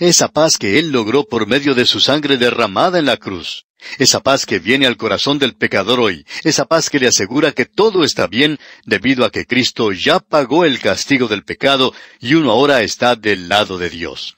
Esa 0.01 0.27
paz 0.27 0.57
que 0.57 0.79
Él 0.79 0.91
logró 0.91 1.23
por 1.23 1.47
medio 1.47 1.75
de 1.75 1.85
su 1.85 2.01
sangre 2.01 2.35
derramada 2.35 2.99
en 2.99 3.05
la 3.05 3.15
cruz. 3.15 3.67
Esa 3.99 4.19
paz 4.19 4.45
que 4.45 4.59
viene 4.59 4.85
al 4.85 4.97
corazón 4.97 5.39
del 5.39 5.55
pecador 5.55 6.01
hoy. 6.01 6.25
Esa 6.43 6.65
paz 6.65 6.89
que 6.89 6.99
le 6.99 7.07
asegura 7.07 7.53
que 7.53 7.63
todo 7.63 8.03
está 8.03 8.27
bien 8.27 8.59
debido 8.83 9.23
a 9.23 9.31
que 9.31 9.45
Cristo 9.45 9.93
ya 9.93 10.19
pagó 10.19 10.65
el 10.65 10.81
castigo 10.81 11.29
del 11.29 11.45
pecado 11.45 11.93
y 12.19 12.33
uno 12.33 12.51
ahora 12.51 12.81
está 12.81 13.15
del 13.15 13.47
lado 13.47 13.77
de 13.77 13.89
Dios. 13.89 14.37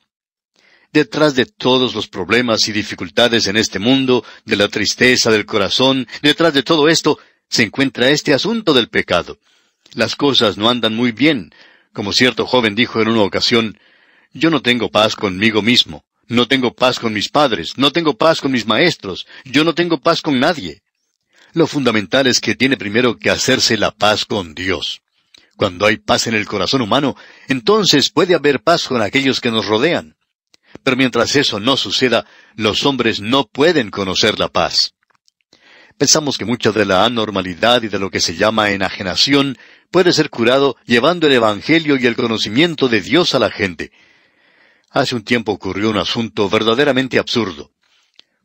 Detrás 0.91 1.35
de 1.35 1.45
todos 1.45 1.93
los 1.93 2.07
problemas 2.07 2.67
y 2.67 2.71
dificultades 2.71 3.47
en 3.47 3.57
este 3.57 3.77
mundo, 3.77 4.25
de 4.45 4.55
la 4.55 4.67
tristeza 4.67 5.29
del 5.29 5.45
corazón, 5.45 6.07
detrás 6.21 6.53
de 6.53 6.63
todo 6.63 6.89
esto, 6.89 7.19
se 7.47 7.63
encuentra 7.63 8.09
este 8.09 8.33
asunto 8.33 8.73
del 8.73 8.89
pecado. 8.89 9.37
Las 9.93 10.15
cosas 10.15 10.57
no 10.57 10.69
andan 10.69 10.95
muy 10.95 11.11
bien. 11.11 11.53
Como 11.93 12.13
cierto 12.13 12.45
joven 12.45 12.75
dijo 12.75 13.01
en 13.01 13.07
una 13.07 13.21
ocasión, 13.21 13.77
yo 14.33 14.49
no 14.49 14.61
tengo 14.61 14.89
paz 14.89 15.15
conmigo 15.15 15.61
mismo, 15.61 16.03
no 16.27 16.47
tengo 16.47 16.73
paz 16.73 16.99
con 16.99 17.13
mis 17.13 17.29
padres, 17.29 17.77
no 17.77 17.91
tengo 17.91 18.17
paz 18.17 18.41
con 18.41 18.51
mis 18.51 18.67
maestros, 18.67 19.25
yo 19.45 19.63
no 19.63 19.73
tengo 19.73 19.99
paz 19.99 20.21
con 20.21 20.39
nadie. 20.39 20.81
Lo 21.53 21.65
fundamental 21.65 22.27
es 22.27 22.39
que 22.39 22.55
tiene 22.55 22.77
primero 22.77 23.17
que 23.17 23.31
hacerse 23.31 23.77
la 23.77 23.91
paz 23.91 24.25
con 24.25 24.53
Dios. 24.53 25.01
Cuando 25.55 25.87
hay 25.87 25.97
paz 25.97 26.27
en 26.27 26.35
el 26.35 26.45
corazón 26.45 26.81
humano, 26.81 27.15
entonces 27.47 28.11
puede 28.11 28.35
haber 28.35 28.61
paz 28.61 28.87
con 28.87 29.01
aquellos 29.01 29.41
que 29.41 29.51
nos 29.51 29.65
rodean. 29.65 30.15
Pero 30.83 30.97
mientras 30.97 31.35
eso 31.35 31.59
no 31.59 31.77
suceda, 31.77 32.25
los 32.55 32.85
hombres 32.85 33.21
no 33.21 33.45
pueden 33.45 33.89
conocer 33.91 34.39
la 34.39 34.49
paz. 34.49 34.93
Pensamos 35.97 36.37
que 36.37 36.45
mucha 36.45 36.71
de 36.71 36.85
la 36.85 37.03
anormalidad 37.03 37.83
y 37.83 37.89
de 37.89 37.99
lo 37.99 38.09
que 38.09 38.21
se 38.21 38.35
llama 38.35 38.71
enajenación 38.71 39.57
puede 39.91 40.13
ser 40.13 40.29
curado 40.29 40.77
llevando 40.85 41.27
el 41.27 41.33
Evangelio 41.33 41.97
y 41.97 42.05
el 42.05 42.15
conocimiento 42.15 42.87
de 42.87 43.01
Dios 43.01 43.35
a 43.35 43.39
la 43.39 43.51
gente. 43.51 43.91
Hace 44.91 45.15
un 45.15 45.23
tiempo 45.23 45.51
ocurrió 45.51 45.89
un 45.89 45.97
asunto 45.97 46.49
verdaderamente 46.49 47.19
absurdo. 47.19 47.71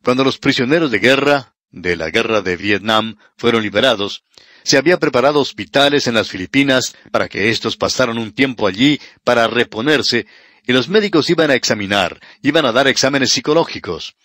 Cuando 0.03 0.23
los 0.23 0.37
prisioneros 0.37 0.91
de 0.91 0.99
guerra, 0.99 1.55
de 1.71 1.95
la 1.95 2.09
guerra 2.09 2.41
de 2.41 2.57
Vietnam, 2.57 3.17
fueron 3.37 3.63
liberados, 3.63 4.23
se 4.63 4.77
había 4.77 4.99
preparado 4.99 5.39
hospitales 5.39 6.07
en 6.07 6.15
las 6.15 6.27
Filipinas 6.27 6.95
para 7.11 7.29
que 7.29 7.49
éstos 7.49 7.77
pasaran 7.77 8.17
un 8.17 8.33
tiempo 8.33 8.67
allí 8.67 8.99
para 9.23 9.47
reponerse, 9.47 10.25
y 10.67 10.73
los 10.73 10.89
médicos 10.89 11.29
iban 11.29 11.51
a 11.51 11.55
examinar, 11.55 12.19
iban 12.41 12.65
a 12.65 12.71
dar 12.71 12.87
exámenes 12.87 13.31
psicológicos. 13.31 14.15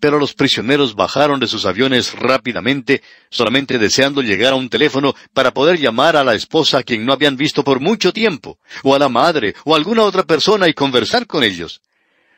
pero 0.00 0.18
los 0.18 0.34
prisioneros 0.34 0.96
bajaron 0.96 1.38
de 1.38 1.46
sus 1.46 1.64
aviones 1.64 2.12
rápidamente, 2.14 3.02
solamente 3.30 3.78
deseando 3.78 4.20
llegar 4.20 4.52
a 4.52 4.56
un 4.56 4.68
teléfono 4.68 5.14
para 5.32 5.52
poder 5.54 5.78
llamar 5.78 6.16
a 6.16 6.24
la 6.24 6.34
esposa 6.34 6.78
a 6.78 6.82
quien 6.82 7.06
no 7.06 7.12
habían 7.12 7.36
visto 7.36 7.62
por 7.62 7.78
mucho 7.78 8.12
tiempo, 8.12 8.58
o 8.82 8.96
a 8.96 8.98
la 8.98 9.08
madre, 9.08 9.54
o 9.64 9.74
a 9.74 9.76
alguna 9.76 10.02
otra 10.02 10.24
persona 10.24 10.68
y 10.68 10.74
conversar 10.74 11.28
con 11.28 11.44
ellos. 11.44 11.80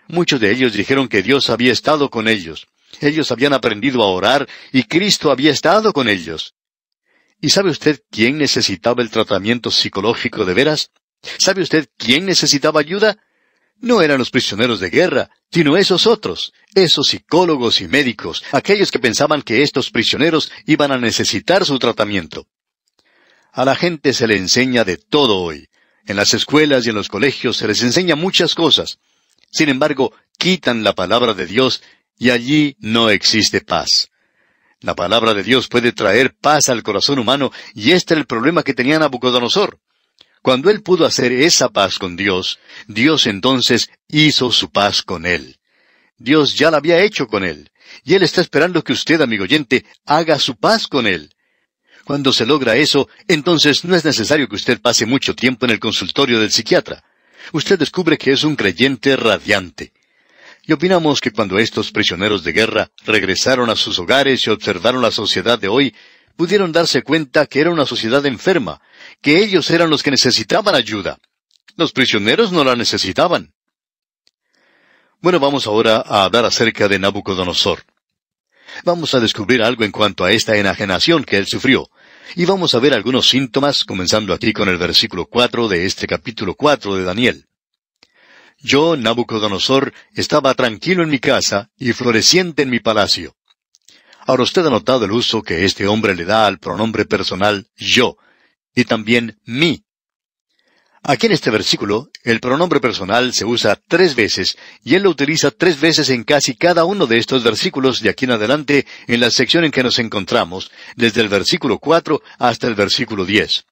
Muchos 0.08 0.40
de 0.40 0.52
ellos 0.52 0.74
dijeron 0.74 1.08
que 1.08 1.22
Dios 1.22 1.48
había 1.48 1.72
estado 1.72 2.10
con 2.10 2.28
ellos. 2.28 2.66
Ellos 3.00 3.32
habían 3.32 3.54
aprendido 3.54 4.02
a 4.02 4.08
orar 4.08 4.46
y 4.70 4.84
Cristo 4.84 5.30
había 5.30 5.50
estado 5.50 5.92
con 5.92 6.08
ellos. 6.08 6.54
¿Y 7.40 7.50
sabe 7.50 7.70
usted 7.70 8.02
quién 8.10 8.36
necesitaba 8.38 9.02
el 9.02 9.10
tratamiento 9.10 9.70
psicológico 9.70 10.44
de 10.44 10.54
veras? 10.54 10.90
¿Sabe 11.38 11.62
usted 11.62 11.88
quién 11.96 12.26
necesitaba 12.26 12.80
ayuda? 12.80 13.16
No 13.80 14.00
eran 14.00 14.18
los 14.18 14.30
prisioneros 14.30 14.80
de 14.80 14.90
guerra, 14.90 15.30
sino 15.50 15.76
esos 15.76 16.06
otros, 16.06 16.52
esos 16.74 17.08
psicólogos 17.08 17.80
y 17.80 17.88
médicos, 17.88 18.42
aquellos 18.52 18.90
que 18.90 18.98
pensaban 18.98 19.42
que 19.42 19.62
estos 19.62 19.90
prisioneros 19.90 20.50
iban 20.66 20.92
a 20.92 20.98
necesitar 20.98 21.64
su 21.64 21.78
tratamiento. 21.78 22.46
A 23.52 23.64
la 23.64 23.76
gente 23.76 24.12
se 24.12 24.26
le 24.26 24.36
enseña 24.36 24.84
de 24.84 24.96
todo 24.96 25.40
hoy. 25.40 25.68
En 26.06 26.16
las 26.16 26.34
escuelas 26.34 26.86
y 26.86 26.90
en 26.90 26.96
los 26.96 27.08
colegios 27.08 27.56
se 27.56 27.68
les 27.68 27.82
enseña 27.82 28.16
muchas 28.16 28.54
cosas. 28.54 28.98
Sin 29.50 29.68
embargo, 29.68 30.12
quitan 30.38 30.82
la 30.82 30.94
palabra 30.94 31.34
de 31.34 31.46
Dios 31.46 31.82
y 32.18 32.30
allí 32.30 32.76
no 32.80 33.10
existe 33.10 33.60
paz. 33.60 34.10
La 34.80 34.94
palabra 34.94 35.32
de 35.34 35.42
Dios 35.42 35.68
puede 35.68 35.92
traer 35.92 36.34
paz 36.34 36.68
al 36.68 36.82
corazón 36.82 37.18
humano 37.18 37.52
y 37.74 37.92
este 37.92 38.14
era 38.14 38.20
el 38.20 38.26
problema 38.26 38.62
que 38.62 38.74
tenía 38.74 38.98
Nabucodonosor. 38.98 39.78
Cuando 40.44 40.68
él 40.68 40.82
pudo 40.82 41.06
hacer 41.06 41.32
esa 41.32 41.70
paz 41.70 41.98
con 41.98 42.16
Dios, 42.16 42.58
Dios 42.86 43.26
entonces 43.26 43.88
hizo 44.08 44.52
su 44.52 44.70
paz 44.70 45.00
con 45.00 45.24
él. 45.24 45.56
Dios 46.18 46.54
ya 46.54 46.70
la 46.70 46.76
había 46.76 47.00
hecho 47.00 47.28
con 47.28 47.44
él, 47.44 47.70
y 48.04 48.12
él 48.12 48.24
está 48.24 48.42
esperando 48.42 48.84
que 48.84 48.92
usted, 48.92 49.22
amigo 49.22 49.44
oyente, 49.44 49.86
haga 50.04 50.38
su 50.38 50.56
paz 50.56 50.86
con 50.86 51.06
él. 51.06 51.30
Cuando 52.04 52.30
se 52.30 52.44
logra 52.44 52.76
eso, 52.76 53.08
entonces 53.26 53.86
no 53.86 53.96
es 53.96 54.04
necesario 54.04 54.46
que 54.46 54.56
usted 54.56 54.82
pase 54.82 55.06
mucho 55.06 55.34
tiempo 55.34 55.64
en 55.64 55.72
el 55.72 55.80
consultorio 55.80 56.38
del 56.38 56.50
psiquiatra. 56.50 57.02
Usted 57.54 57.78
descubre 57.78 58.18
que 58.18 58.32
es 58.32 58.44
un 58.44 58.54
creyente 58.54 59.16
radiante. 59.16 59.94
Y 60.66 60.74
opinamos 60.74 61.22
que 61.22 61.30
cuando 61.30 61.58
estos 61.58 61.90
prisioneros 61.90 62.44
de 62.44 62.52
guerra 62.52 62.90
regresaron 63.06 63.70
a 63.70 63.76
sus 63.76 63.98
hogares 63.98 64.46
y 64.46 64.50
observaron 64.50 65.00
la 65.00 65.10
sociedad 65.10 65.58
de 65.58 65.68
hoy, 65.68 65.94
pudieron 66.36 66.72
darse 66.72 67.02
cuenta 67.02 67.46
que 67.46 67.60
era 67.60 67.70
una 67.70 67.86
sociedad 67.86 68.24
enferma, 68.26 68.80
que 69.20 69.42
ellos 69.42 69.70
eran 69.70 69.90
los 69.90 70.02
que 70.02 70.10
necesitaban 70.10 70.74
ayuda. 70.74 71.18
Los 71.76 71.92
prisioneros 71.92 72.52
no 72.52 72.64
la 72.64 72.76
necesitaban. 72.76 73.52
Bueno, 75.20 75.40
vamos 75.40 75.66
ahora 75.66 76.02
a 76.04 76.24
hablar 76.24 76.44
acerca 76.44 76.86
de 76.86 76.98
Nabucodonosor. 76.98 77.84
Vamos 78.84 79.14
a 79.14 79.20
descubrir 79.20 79.62
algo 79.62 79.84
en 79.84 79.92
cuanto 79.92 80.24
a 80.24 80.32
esta 80.32 80.56
enajenación 80.56 81.24
que 81.24 81.38
él 81.38 81.46
sufrió. 81.46 81.88
Y 82.34 82.44
vamos 82.44 82.74
a 82.74 82.78
ver 82.78 82.92
algunos 82.92 83.28
síntomas, 83.28 83.84
comenzando 83.84 84.34
aquí 84.34 84.52
con 84.52 84.68
el 84.68 84.78
versículo 84.78 85.26
cuatro 85.26 85.68
de 85.68 85.86
este 85.86 86.06
capítulo 86.06 86.54
cuatro 86.54 86.96
de 86.96 87.04
Daniel. 87.04 87.46
Yo, 88.58 88.96
Nabucodonosor, 88.96 89.92
estaba 90.14 90.54
tranquilo 90.54 91.02
en 91.02 91.10
mi 91.10 91.18
casa 91.18 91.70
y 91.76 91.92
floreciente 91.92 92.62
en 92.62 92.70
mi 92.70 92.80
palacio. 92.80 93.36
Ahora 94.26 94.42
usted 94.42 94.64
ha 94.66 94.70
notado 94.70 95.04
el 95.04 95.12
uso 95.12 95.42
que 95.42 95.64
este 95.64 95.86
hombre 95.86 96.14
le 96.14 96.24
da 96.24 96.46
al 96.46 96.58
pronombre 96.58 97.04
personal 97.04 97.66
yo, 97.76 98.16
y 98.74 98.84
también 98.84 99.38
mí. 99.44 99.84
Aquí 101.02 101.26
en 101.26 101.32
este 101.32 101.50
versículo, 101.50 102.08
el 102.22 102.40
pronombre 102.40 102.80
personal 102.80 103.34
se 103.34 103.44
usa 103.44 103.78
tres 103.88 104.14
veces, 104.14 104.56
y 104.82 104.94
él 104.94 105.02
lo 105.02 105.10
utiliza 105.10 105.50
tres 105.50 105.78
veces 105.78 106.08
en 106.08 106.24
casi 106.24 106.56
cada 106.56 106.86
uno 106.86 107.06
de 107.06 107.18
estos 107.18 107.44
versículos 107.44 108.00
de 108.00 108.08
aquí 108.08 108.24
en 108.24 108.30
adelante 108.30 108.86
en 109.06 109.20
la 109.20 109.30
sección 109.30 109.64
en 109.64 109.70
que 109.70 109.82
nos 109.82 109.98
encontramos, 109.98 110.70
desde 110.96 111.20
el 111.20 111.28
versículo 111.28 111.78
cuatro 111.78 112.22
hasta 112.38 112.66
el 112.66 112.74
versículo 112.74 113.26
diez. 113.26 113.66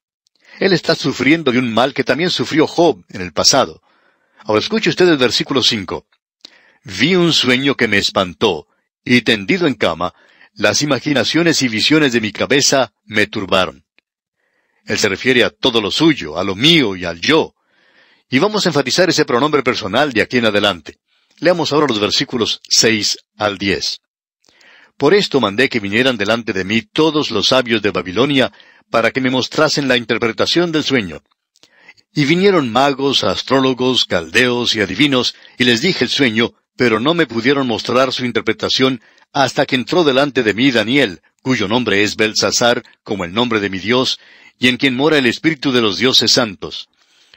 Él 0.60 0.74
está 0.74 0.94
sufriendo 0.94 1.50
de 1.50 1.58
un 1.58 1.72
mal 1.72 1.94
que 1.94 2.04
también 2.04 2.28
sufrió 2.28 2.66
Job 2.66 3.02
en 3.08 3.22
el 3.22 3.32
pasado. 3.32 3.80
Ahora 4.44 4.60
escuche 4.60 4.90
usted 4.90 5.08
el 5.08 5.16
versículo 5.16 5.62
cinco. 5.62 6.06
Vi 6.84 7.14
un 7.14 7.32
sueño 7.32 7.74
que 7.74 7.88
me 7.88 7.96
espantó, 7.96 8.66
y 9.02 9.22
tendido 9.22 9.66
en 9.66 9.74
cama, 9.74 10.12
las 10.54 10.82
imaginaciones 10.82 11.62
y 11.62 11.68
visiones 11.68 12.12
de 12.12 12.20
mi 12.20 12.32
cabeza 12.32 12.92
me 13.04 13.26
turbaron. 13.26 13.84
Él 14.84 14.98
se 14.98 15.08
refiere 15.08 15.44
a 15.44 15.50
todo 15.50 15.80
lo 15.80 15.90
suyo, 15.90 16.38
a 16.38 16.44
lo 16.44 16.54
mío 16.54 16.96
y 16.96 17.04
al 17.04 17.20
yo. 17.20 17.54
Y 18.28 18.38
vamos 18.38 18.66
a 18.66 18.70
enfatizar 18.70 19.08
ese 19.08 19.24
pronombre 19.24 19.62
personal 19.62 20.12
de 20.12 20.22
aquí 20.22 20.38
en 20.38 20.46
adelante. 20.46 20.98
Leamos 21.38 21.72
ahora 21.72 21.86
los 21.86 22.00
versículos 22.00 22.60
seis 22.68 23.18
al 23.36 23.58
diez. 23.58 24.00
Por 24.96 25.14
esto 25.14 25.40
mandé 25.40 25.68
que 25.68 25.80
vinieran 25.80 26.16
delante 26.16 26.52
de 26.52 26.64
mí 26.64 26.82
todos 26.82 27.30
los 27.30 27.48
sabios 27.48 27.82
de 27.82 27.90
Babilonia, 27.90 28.52
para 28.90 29.10
que 29.10 29.20
me 29.20 29.30
mostrasen 29.30 29.88
la 29.88 29.96
interpretación 29.96 30.70
del 30.70 30.84
sueño. 30.84 31.22
Y 32.14 32.26
vinieron 32.26 32.70
magos, 32.70 33.24
astrólogos, 33.24 34.04
caldeos 34.04 34.74
y 34.74 34.80
adivinos, 34.80 35.34
y 35.58 35.64
les 35.64 35.80
dije 35.80 36.04
el 36.04 36.10
sueño, 36.10 36.52
pero 36.76 37.00
no 37.00 37.14
me 37.14 37.26
pudieron 37.26 37.66
mostrar 37.66 38.12
su 38.12 38.24
interpretación 38.24 39.00
hasta 39.32 39.66
que 39.66 39.76
entró 39.76 40.04
delante 40.04 40.42
de 40.42 40.54
mí 40.54 40.70
Daniel, 40.70 41.20
cuyo 41.42 41.68
nombre 41.68 42.02
es 42.02 42.16
Belsasar, 42.16 42.82
como 43.02 43.24
el 43.24 43.32
nombre 43.32 43.60
de 43.60 43.70
mi 43.70 43.78
Dios, 43.78 44.18
y 44.58 44.68
en 44.68 44.76
quien 44.76 44.94
mora 44.94 45.18
el 45.18 45.26
Espíritu 45.26 45.72
de 45.72 45.80
los 45.80 45.98
dioses 45.98 46.32
santos. 46.32 46.88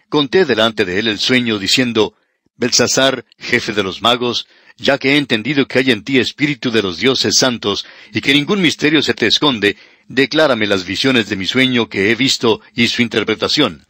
Conté 0.10 0.46
delante 0.46 0.86
de 0.86 1.00
él 1.00 1.08
el 1.08 1.20
sueño, 1.20 1.58
diciendo, 1.58 2.14
Belsasar, 2.58 3.26
jefe 3.38 3.74
de 3.74 3.84
los 3.84 4.02
magos, 4.02 4.48
ya 4.78 4.98
que 4.98 5.14
he 5.14 5.18
entendido 5.18 5.68
que 5.68 5.80
hay 5.80 5.92
en 5.92 6.04
ti 6.04 6.20
Espíritu 6.20 6.70
de 6.72 6.82
los 6.82 6.98
dioses 6.98 7.38
santos, 7.38 7.86
y 8.14 8.22
que 8.22 8.34
ningún 8.34 8.62
misterio 8.62 9.02
se 9.02 9.14
te 9.14 9.28
esconde, 9.28 9.78
declárame 10.08 10.68
las 10.68 10.86
visiones 10.86 11.30
de 11.30 11.36
mi 11.36 11.48
sueño 11.48 11.90
que 11.90 12.12
he 12.12 12.16
visto 12.16 12.62
y 12.74 12.88
su 12.88 13.02
interpretación. 13.02 13.86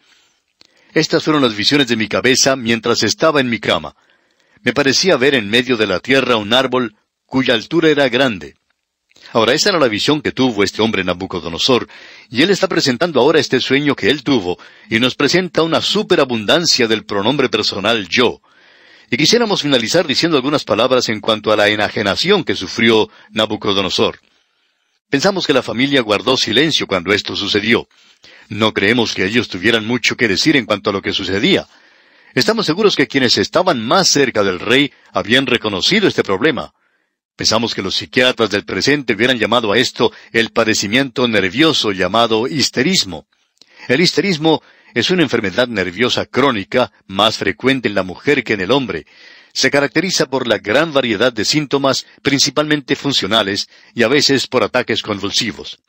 Estas 0.93 1.23
fueron 1.23 1.43
las 1.43 1.55
visiones 1.55 1.87
de 1.87 1.97
mi 1.97 2.07
cabeza 2.07 2.55
mientras 2.55 3.03
estaba 3.03 3.41
en 3.41 3.49
mi 3.49 3.59
cama. 3.59 3.95
Me 4.65 4.73
parecía 4.73 5.15
ver 5.15 5.35
en 5.35 5.47
medio 5.47 5.77
de 5.77 5.85
la 5.85 5.99
tierra 5.99 6.37
un 6.37 6.51
árbol 6.51 6.95
cuya 7.27 7.53
altura 7.53 7.89
era 7.89 8.09
grande. 8.09 8.55
Ahora, 9.31 9.53
esa 9.53 9.69
era 9.69 9.79
la 9.79 9.87
visión 9.87 10.21
que 10.21 10.31
tuvo 10.31 10.63
este 10.63 10.81
hombre 10.81 11.03
Nabucodonosor, 11.03 11.87
y 12.31 12.41
él 12.41 12.49
está 12.49 12.67
presentando 12.67 13.19
ahora 13.19 13.39
este 13.39 13.59
sueño 13.59 13.95
que 13.95 14.09
él 14.09 14.23
tuvo, 14.23 14.57
y 14.89 14.99
nos 14.99 15.13
presenta 15.13 15.61
una 15.61 15.81
superabundancia 15.81 16.87
del 16.87 17.05
pronombre 17.05 17.47
personal 17.47 18.07
yo. 18.09 18.41
Y 19.11 19.17
quisiéramos 19.17 19.61
finalizar 19.61 20.07
diciendo 20.07 20.35
algunas 20.35 20.63
palabras 20.63 21.09
en 21.09 21.21
cuanto 21.21 21.51
a 21.51 21.55
la 21.55 21.67
enajenación 21.67 22.43
que 22.43 22.55
sufrió 22.55 23.07
Nabucodonosor. 23.29 24.19
Pensamos 25.11 25.45
que 25.45 25.53
la 25.53 25.61
familia 25.61 26.01
guardó 26.01 26.37
silencio 26.37 26.87
cuando 26.87 27.13
esto 27.13 27.35
sucedió. 27.35 27.87
No 28.49 28.73
creemos 28.73 29.13
que 29.13 29.25
ellos 29.25 29.47
tuvieran 29.47 29.85
mucho 29.85 30.17
que 30.17 30.27
decir 30.27 30.55
en 30.55 30.65
cuanto 30.65 30.89
a 30.89 30.93
lo 30.93 31.03
que 31.03 31.13
sucedía. 31.13 31.67
Estamos 32.35 32.65
seguros 32.65 32.97
que 32.97 33.07
quienes 33.07 33.37
estaban 33.37 33.81
más 33.81 34.09
cerca 34.09 34.43
del 34.43 34.59
rey 34.59 34.91
habían 35.13 35.47
reconocido 35.47 36.05
este 36.05 36.21
problema. 36.21 36.73
Pensamos 37.37 37.73
que 37.73 37.81
los 37.81 37.95
psiquiatras 37.95 38.49
del 38.49 38.65
presente 38.65 39.13
hubieran 39.13 39.39
llamado 39.39 39.71
a 39.71 39.77
esto 39.77 40.11
el 40.33 40.51
padecimiento 40.51 41.29
nervioso 41.29 41.93
llamado 41.93 42.45
histerismo. 42.47 43.25
El 43.87 44.01
histerismo 44.01 44.61
es 44.93 45.11
una 45.11 45.23
enfermedad 45.23 45.69
nerviosa 45.69 46.25
crónica 46.25 46.91
más 47.07 47.37
frecuente 47.37 47.87
en 47.87 47.95
la 47.95 48.03
mujer 48.03 48.43
que 48.43 48.53
en 48.53 48.61
el 48.61 48.71
hombre. 48.71 49.05
Se 49.53 49.71
caracteriza 49.71 50.25
por 50.25 50.45
la 50.45 50.57
gran 50.57 50.91
variedad 50.91 51.31
de 51.31 51.45
síntomas, 51.45 52.05
principalmente 52.21 52.97
funcionales, 52.97 53.69
y 53.93 54.03
a 54.03 54.09
veces 54.09 54.47
por 54.47 54.61
ataques 54.61 55.01
convulsivos. 55.01 55.79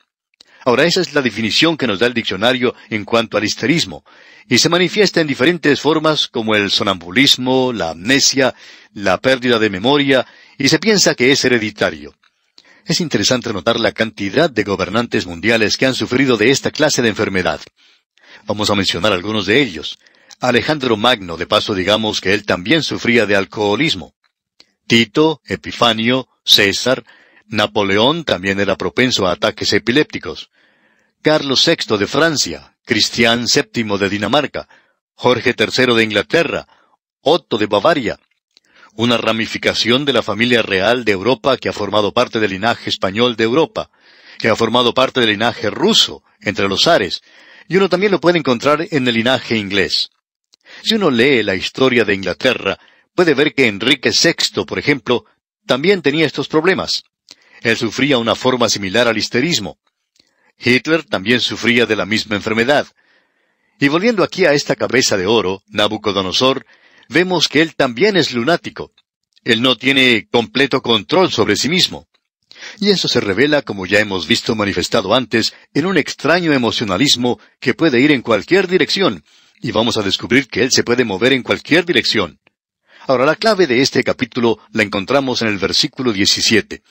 Ahora, 0.67 0.83
esa 0.83 0.99
es 0.99 1.13
la 1.13 1.21
definición 1.21 1.77
que 1.77 1.87
nos 1.87 1.99
da 1.99 2.07
el 2.07 2.13
diccionario 2.13 2.75
en 2.89 3.05
cuanto 3.05 3.37
al 3.37 3.45
histerismo, 3.45 4.03
y 4.49 4.57
se 4.57 4.67
manifiesta 4.67 5.21
en 5.21 5.27
diferentes 5.27 5.79
formas 5.79 6.27
como 6.27 6.55
el 6.55 6.71
sonambulismo, 6.71 7.71
la 7.71 7.91
amnesia, 7.91 8.53
la 8.93 9.17
pérdida 9.17 9.59
de 9.59 9.69
memoria, 9.69 10.27
y 10.57 10.67
se 10.67 10.77
piensa 10.77 11.15
que 11.15 11.31
es 11.31 11.45
hereditario. 11.45 12.15
Es 12.85 12.99
interesante 12.99 13.53
notar 13.53 13.79
la 13.79 13.93
cantidad 13.93 14.49
de 14.49 14.65
gobernantes 14.65 15.25
mundiales 15.25 15.77
que 15.77 15.85
han 15.85 15.95
sufrido 15.95 16.35
de 16.35 16.51
esta 16.51 16.69
clase 16.69 17.01
de 17.01 17.07
enfermedad. 17.07 17.61
Vamos 18.45 18.69
a 18.69 18.75
mencionar 18.75 19.13
algunos 19.13 19.45
de 19.45 19.61
ellos. 19.61 19.97
Alejandro 20.41 20.97
Magno, 20.97 21.37
de 21.37 21.47
paso 21.47 21.75
digamos 21.75 22.19
que 22.19 22.33
él 22.33 22.45
también 22.45 22.83
sufría 22.83 23.25
de 23.25 23.37
alcoholismo. 23.37 24.15
Tito, 24.85 25.41
Epifanio, 25.45 26.27
César, 26.43 27.05
Napoleón 27.47 28.25
también 28.25 28.59
era 28.59 28.75
propenso 28.75 29.27
a 29.27 29.31
ataques 29.31 29.71
epilépticos. 29.71 30.49
Carlos 31.27 31.65
VI 31.65 31.97
de 31.97 32.07
Francia, 32.07 32.77
Cristián 32.85 33.47
VII 33.53 33.97
de 33.97 34.07
Dinamarca, 34.07 34.69
Jorge 35.13 35.53
III 35.59 35.93
de 35.93 36.03
Inglaterra, 36.05 36.65
Otto 37.19 37.57
de 37.57 37.65
Bavaria, 37.65 38.17
una 38.93 39.17
ramificación 39.17 40.05
de 40.05 40.13
la 40.13 40.23
familia 40.23 40.61
real 40.61 41.03
de 41.03 41.11
Europa 41.11 41.57
que 41.57 41.67
ha 41.67 41.73
formado 41.73 42.13
parte 42.13 42.39
del 42.39 42.51
linaje 42.51 42.89
español 42.89 43.35
de 43.35 43.43
Europa, 43.43 43.91
que 44.39 44.47
ha 44.47 44.55
formado 44.55 44.93
parte 44.93 45.19
del 45.19 45.31
linaje 45.31 45.69
ruso, 45.69 46.23
entre 46.39 46.69
los 46.69 46.87
ares, 46.87 47.21
y 47.67 47.75
uno 47.75 47.89
también 47.89 48.13
lo 48.13 48.21
puede 48.21 48.39
encontrar 48.39 48.87
en 48.89 49.05
el 49.05 49.13
linaje 49.13 49.57
inglés. 49.57 50.11
Si 50.81 50.95
uno 50.95 51.11
lee 51.11 51.43
la 51.43 51.55
historia 51.55 52.05
de 52.05 52.15
Inglaterra, 52.15 52.79
puede 53.13 53.33
ver 53.33 53.53
que 53.53 53.67
Enrique 53.67 54.11
VI, 54.11 54.63
por 54.63 54.79
ejemplo, 54.79 55.25
también 55.65 56.01
tenía 56.01 56.25
estos 56.25 56.47
problemas. 56.47 57.03
Él 57.63 57.75
sufría 57.75 58.17
una 58.17 58.33
forma 58.33 58.69
similar 58.69 59.09
al 59.09 59.17
histerismo. 59.17 59.77
Hitler 60.59 61.03
también 61.03 61.39
sufría 61.39 61.85
de 61.85 61.95
la 61.95 62.05
misma 62.05 62.35
enfermedad. 62.35 62.87
Y 63.79 63.87
volviendo 63.89 64.23
aquí 64.23 64.45
a 64.45 64.53
esta 64.53 64.75
cabeza 64.75 65.17
de 65.17 65.27
oro, 65.27 65.63
Nabucodonosor, 65.67 66.65
vemos 67.09 67.47
que 67.47 67.61
él 67.61 67.75
también 67.75 68.17
es 68.17 68.33
lunático. 68.33 68.91
Él 69.43 69.61
no 69.61 69.77
tiene 69.77 70.27
completo 70.31 70.81
control 70.81 71.31
sobre 71.31 71.55
sí 71.55 71.69
mismo. 71.69 72.07
Y 72.79 72.89
eso 72.89 73.07
se 73.07 73.19
revela, 73.19 73.61
como 73.61 73.85
ya 73.85 73.99
hemos 73.99 74.27
visto 74.27 74.55
manifestado 74.55 75.13
antes, 75.13 75.53
en 75.73 75.85
un 75.85 75.97
extraño 75.97 76.53
emocionalismo 76.53 77.39
que 77.59 77.73
puede 77.73 78.01
ir 78.01 78.11
en 78.11 78.21
cualquier 78.21 78.67
dirección, 78.67 79.23
y 79.61 79.71
vamos 79.71 79.97
a 79.97 80.01
descubrir 80.01 80.47
que 80.47 80.63
él 80.63 80.71
se 80.71 80.83
puede 80.83 81.05
mover 81.05 81.33
en 81.33 81.43
cualquier 81.43 81.85
dirección. 81.85 82.39
Ahora, 83.07 83.25
la 83.25 83.35
clave 83.35 83.67
de 83.67 83.81
este 83.81 84.03
capítulo 84.03 84.59
la 84.71 84.83
encontramos 84.83 85.41
en 85.41 85.47
el 85.47 85.57
versículo 85.57 86.11
17. 86.11 86.81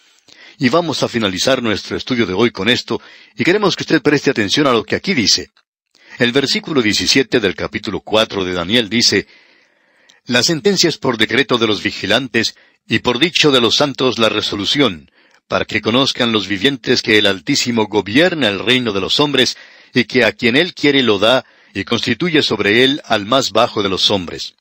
Y 0.59 0.71
vamos 0.71 1.03
a 1.03 1.09
finalizar 1.09 1.63
nuestro 1.63 1.97
estudio 1.97 2.25
de 2.25 2.33
hoy 2.33 2.51
con 2.51 2.69
esto, 2.69 3.01
y 3.35 3.45
queremos 3.45 3.77
que 3.77 3.83
usted 3.83 4.01
preste 4.01 4.31
atención 4.31 4.67
a 4.67 4.73
lo 4.73 4.85
que 4.85 4.97
aquí 4.97 5.13
dice. 5.13 5.51
El 6.19 6.33
versículo 6.33 6.81
17 6.81 7.41
del 7.41 7.55
capítulo 7.55 8.01
4 8.01 8.45
de 8.45 8.55
Daniel 8.55 8.89
dice, 8.89 9.27
La 10.25 10.43
sentencia 10.43 10.89
es 10.89 10.97
por 10.97 11.19
decreto 11.19 11.59
de 11.59 11.67
los 11.67 11.83
vigilantes, 11.83 12.57
y 12.89 13.01
por 13.01 13.19
dicho 13.19 13.51
de 13.51 13.61
los 13.61 13.77
santos 13.77 14.19
la 14.19 14.31
resolución, 14.31 15.11
para 15.47 15.67
que 15.67 15.83
conozcan 15.83 16.33
los 16.33 16.49
vivientes 16.49 17.03
que 17.03 17.19
el 17.19 17.27
Altísimo 17.27 17.87
gobierna 17.87 18.49
el 18.49 18.61
reino 18.61 18.93
de 18.95 19.01
los 19.01 19.21
hombres, 19.21 19.59
y 19.93 20.05
que 20.05 20.25
a 20.25 20.33
quien 20.33 20.57
él 20.57 20.73
quiere 20.73 21.03
lo 21.03 21.19
da, 21.19 21.45
y 21.75 21.85
constituye 21.85 22.43
sobre 22.43 22.83
él 22.83 23.03
al 23.05 23.27
más 23.27 23.51
bajo 23.51 23.83
de 23.83 23.91
los 23.91 24.11
hombres. 24.11 24.55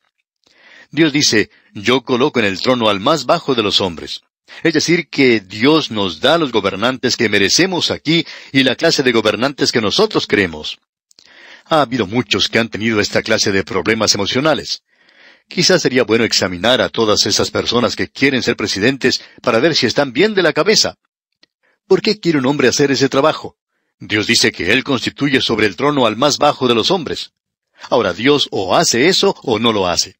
Dios 0.92 1.14
dice, 1.14 1.50
yo 1.74 2.02
coloco 2.02 2.40
en 2.40 2.46
el 2.46 2.60
trono 2.60 2.90
al 2.90 3.00
más 3.00 3.26
bajo 3.26 3.56
de 3.56 3.64
los 3.64 3.80
hombres. 3.80 4.24
Es 4.64 4.74
decir, 4.74 5.10
que 5.10 5.40
Dios 5.40 5.92
nos 5.92 6.20
da 6.20 6.38
los 6.38 6.52
gobernantes 6.52 7.18
que 7.18 7.30
merecemos 7.30 7.92
aquí 7.92 8.26
y 8.52 8.64
la 8.64 8.76
clase 8.76 9.04
de 9.04 9.12
gobernantes 9.12 9.72
que 9.72 9.82
nosotros 9.82 10.28
queremos. 10.28 10.78
Ha 11.66 11.82
habido 11.82 12.06
muchos 12.06 12.48
que 12.48 12.60
han 12.60 12.70
tenido 12.70 13.00
esta 13.00 13.24
clase 13.24 13.52
de 13.52 13.64
problemas 13.64 14.14
emocionales. 14.14 14.84
Quizás 15.48 15.82
sería 15.82 16.04
bueno 16.04 16.24
examinar 16.24 16.82
a 16.82 16.90
todas 16.90 17.26
esas 17.26 17.52
personas 17.52 17.96
que 17.96 18.10
quieren 18.10 18.44
ser 18.44 18.56
presidentes 18.56 19.22
para 19.42 19.60
ver 19.60 19.76
si 19.76 19.86
están 19.86 20.14
bien 20.14 20.34
de 20.34 20.44
la 20.44 20.54
cabeza. 20.54 20.96
¿Por 21.88 22.02
qué 22.02 22.20
quiere 22.20 22.40
un 22.40 22.46
hombre 22.46 22.68
hacer 22.68 22.92
ese 22.92 23.10
trabajo? 23.10 23.58
Dios 24.00 24.28
dice 24.28 24.52
que 24.52 24.72
Él 24.74 24.84
constituye 24.84 25.42
sobre 25.42 25.68
el 25.68 25.76
trono 25.76 26.06
al 26.06 26.18
más 26.18 26.38
bajo 26.38 26.68
de 26.68 26.76
los 26.76 26.92
hombres. 26.92 27.32
Ahora 27.90 28.14
Dios 28.14 28.48
o 28.52 28.76
hace 28.76 29.08
eso 29.08 29.36
o 29.44 29.60
no 29.60 29.72
lo 29.72 29.88
hace. 29.88 30.18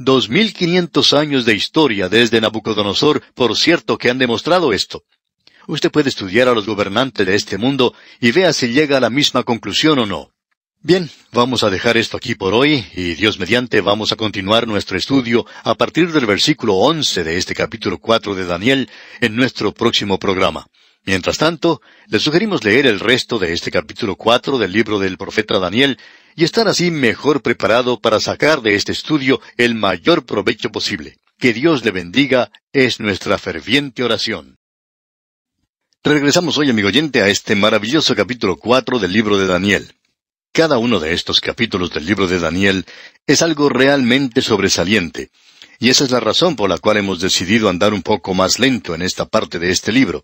Dos 0.00 0.28
mil 0.28 0.54
quinientos 0.54 1.12
años 1.12 1.44
de 1.44 1.56
historia 1.56 2.08
desde 2.08 2.40
Nabucodonosor, 2.40 3.20
por 3.34 3.56
cierto, 3.56 3.98
que 3.98 4.10
han 4.10 4.18
demostrado 4.18 4.72
esto. 4.72 5.02
Usted 5.66 5.90
puede 5.90 6.08
estudiar 6.08 6.46
a 6.46 6.54
los 6.54 6.66
gobernantes 6.66 7.26
de 7.26 7.34
este 7.34 7.58
mundo 7.58 7.92
y 8.20 8.30
vea 8.30 8.52
si 8.52 8.68
llega 8.68 8.98
a 8.98 9.00
la 9.00 9.10
misma 9.10 9.42
conclusión 9.42 9.98
o 9.98 10.06
no. 10.06 10.30
Bien, 10.80 11.10
vamos 11.32 11.64
a 11.64 11.70
dejar 11.70 11.96
esto 11.96 12.16
aquí 12.16 12.36
por 12.36 12.54
hoy 12.54 12.86
y 12.94 13.14
Dios 13.14 13.40
mediante 13.40 13.80
vamos 13.80 14.12
a 14.12 14.16
continuar 14.16 14.68
nuestro 14.68 14.96
estudio 14.96 15.44
a 15.64 15.74
partir 15.74 16.12
del 16.12 16.26
versículo 16.26 16.76
once 16.76 17.24
de 17.24 17.36
este 17.36 17.56
capítulo 17.56 17.98
cuatro 17.98 18.36
de 18.36 18.46
Daniel 18.46 18.88
en 19.20 19.34
nuestro 19.34 19.74
próximo 19.74 20.20
programa. 20.20 20.68
Mientras 21.04 21.38
tanto, 21.38 21.80
le 22.06 22.20
sugerimos 22.20 22.62
leer 22.62 22.86
el 22.86 23.00
resto 23.00 23.40
de 23.40 23.52
este 23.52 23.72
capítulo 23.72 24.14
cuatro 24.14 24.58
del 24.58 24.70
libro 24.70 25.00
del 25.00 25.18
profeta 25.18 25.58
Daniel 25.58 25.98
y 26.38 26.44
estar 26.44 26.68
así 26.68 26.92
mejor 26.92 27.42
preparado 27.42 28.00
para 28.00 28.20
sacar 28.20 28.62
de 28.62 28.76
este 28.76 28.92
estudio 28.92 29.40
el 29.56 29.74
mayor 29.74 30.24
provecho 30.24 30.70
posible. 30.70 31.16
Que 31.36 31.52
Dios 31.52 31.84
le 31.84 31.90
bendiga 31.90 32.52
es 32.72 33.00
nuestra 33.00 33.38
ferviente 33.38 34.04
oración. 34.04 34.56
Regresamos 36.04 36.56
hoy, 36.56 36.70
amigo 36.70 36.86
oyente, 36.86 37.22
a 37.22 37.28
este 37.28 37.56
maravilloso 37.56 38.14
capítulo 38.14 38.56
cuatro 38.56 39.00
del 39.00 39.12
libro 39.12 39.36
de 39.36 39.48
Daniel. 39.48 39.92
Cada 40.52 40.78
uno 40.78 41.00
de 41.00 41.12
estos 41.12 41.40
capítulos 41.40 41.90
del 41.90 42.06
libro 42.06 42.28
de 42.28 42.38
Daniel 42.38 42.86
es 43.26 43.42
algo 43.42 43.68
realmente 43.68 44.40
sobresaliente, 44.40 45.32
y 45.80 45.88
esa 45.88 46.04
es 46.04 46.12
la 46.12 46.20
razón 46.20 46.54
por 46.54 46.70
la 46.70 46.78
cual 46.78 46.98
hemos 46.98 47.18
decidido 47.18 47.68
andar 47.68 47.92
un 47.92 48.02
poco 48.02 48.32
más 48.32 48.60
lento 48.60 48.94
en 48.94 49.02
esta 49.02 49.26
parte 49.26 49.58
de 49.58 49.70
este 49.70 49.90
libro. 49.90 50.22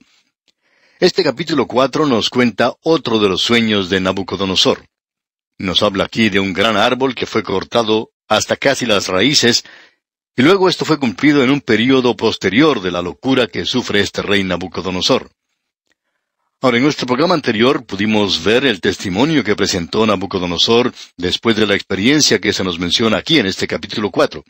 Este 1.01 1.25
capítulo 1.25 1.67
cuatro 1.67 2.07
nos 2.07 2.31
cuenta 2.31 2.73
otro 2.85 3.19
de 3.19 3.31
los 3.31 3.43
sueños 3.43 3.91
de 3.91 3.99
Nabucodonosor. 3.99 4.85
Nos 5.59 5.83
habla 5.83 6.05
aquí 6.05 6.31
de 6.31 6.41
un 6.41 6.53
gran 6.53 6.77
árbol 6.77 7.15
que 7.15 7.27
fue 7.27 7.43
cortado 7.43 8.11
hasta 8.29 8.57
casi 8.57 8.87
las 8.87 9.09
raíces, 9.09 9.65
y 10.37 10.43
luego 10.43 10.69
esto 10.69 10.85
fue 10.85 10.99
cumplido 10.99 11.45
en 11.45 11.51
un 11.51 11.61
período 11.61 12.17
posterior 12.17 12.81
de 12.81 12.91
la 12.91 13.03
locura 13.03 13.47
que 13.47 13.65
sufre 13.65 14.01
este 14.01 14.23
rey 14.23 14.43
Nabucodonosor. 14.43 15.31
Ahora, 16.61 16.79
en 16.79 16.83
nuestro 16.83 17.07
programa 17.07 17.35
anterior 17.35 17.85
pudimos 17.85 18.43
ver 18.43 18.65
el 18.65 18.81
testimonio 18.81 19.45
que 19.45 19.55
presentó 19.55 20.07
Nabucodonosor 20.07 20.93
después 21.17 21.55
de 21.57 21.67
la 21.67 21.75
experiencia 21.75 22.41
que 22.41 22.53
se 22.53 22.65
nos 22.65 22.79
menciona 22.79 23.19
aquí 23.19 23.39
en 23.39 23.47
este 23.47 23.67
capítulo 23.67 24.11
cuatro. 24.11 24.43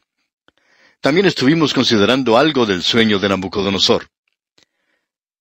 También 1.00 1.26
estuvimos 1.26 1.74
considerando 1.74 2.38
algo 2.38 2.64
del 2.64 2.82
sueño 2.82 3.18
de 3.18 3.28
Nabucodonosor. 3.28 4.06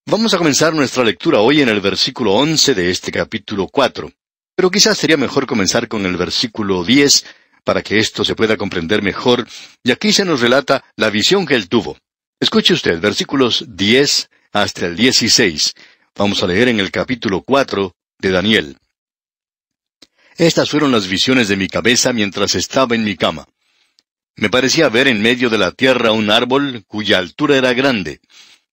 Vamos 0.08 0.34
a 0.34 0.38
comenzar 0.38 0.74
nuestra 0.74 1.06
lectura 1.06 1.40
hoy 1.40 1.62
en 1.62 1.70
el 1.70 1.80
versículo 1.80 2.34
once 2.34 2.74
de 2.74 2.90
este 2.90 3.12
capítulo 3.12 3.68
cuatro. 3.68 4.12
Pero 4.56 4.70
quizás 4.70 4.98
sería 4.98 5.18
mejor 5.18 5.48
comenzar 5.48 5.88
con 5.88 6.06
el 6.06 6.18
versículo 6.18 6.84
diez 6.84 7.26
para 7.64 7.82
que 7.82 7.98
esto 7.98 8.26
se 8.26 8.36
pueda 8.36 8.58
comprender 8.58 9.02
mejor, 9.02 9.48
y 9.84 9.92
aquí 9.92 10.12
se 10.12 10.26
nos 10.26 10.42
relata 10.42 10.84
la 10.96 11.10
visión 11.10 11.46
que 11.46 11.56
él 11.56 11.70
tuvo. 11.70 11.98
Escuche 12.40 12.74
usted, 12.74 13.00
versículos 13.00 13.66
diez 13.68 14.30
hasta 14.52 14.86
el 14.86 14.96
dieciséis. 14.96 15.74
Vamos 16.16 16.44
a 16.44 16.48
leer 16.48 16.68
en 16.68 16.80
el 16.80 16.92
capítulo 16.92 17.42
cuatro 17.42 17.96
de 18.20 18.32
Daniel. 18.32 18.78
Estas 20.38 20.70
fueron 20.70 20.92
las 20.92 21.08
visiones 21.08 21.48
de 21.48 21.58
mi 21.58 21.68
cabeza 21.68 22.12
mientras 22.12 22.56
estaba 22.56 22.96
en 22.96 23.04
mi 23.04 23.16
cama. 23.16 23.48
Me 24.36 24.50
parecía 24.50 24.90
ver 24.90 25.08
en 25.08 25.22
medio 25.22 25.50
de 25.50 25.58
la 25.58 25.72
tierra 25.72 26.12
un 26.12 26.32
árbol 26.32 26.84
cuya 26.88 27.20
altura 27.20 27.58
era 27.58 27.74
grande, 27.74 28.20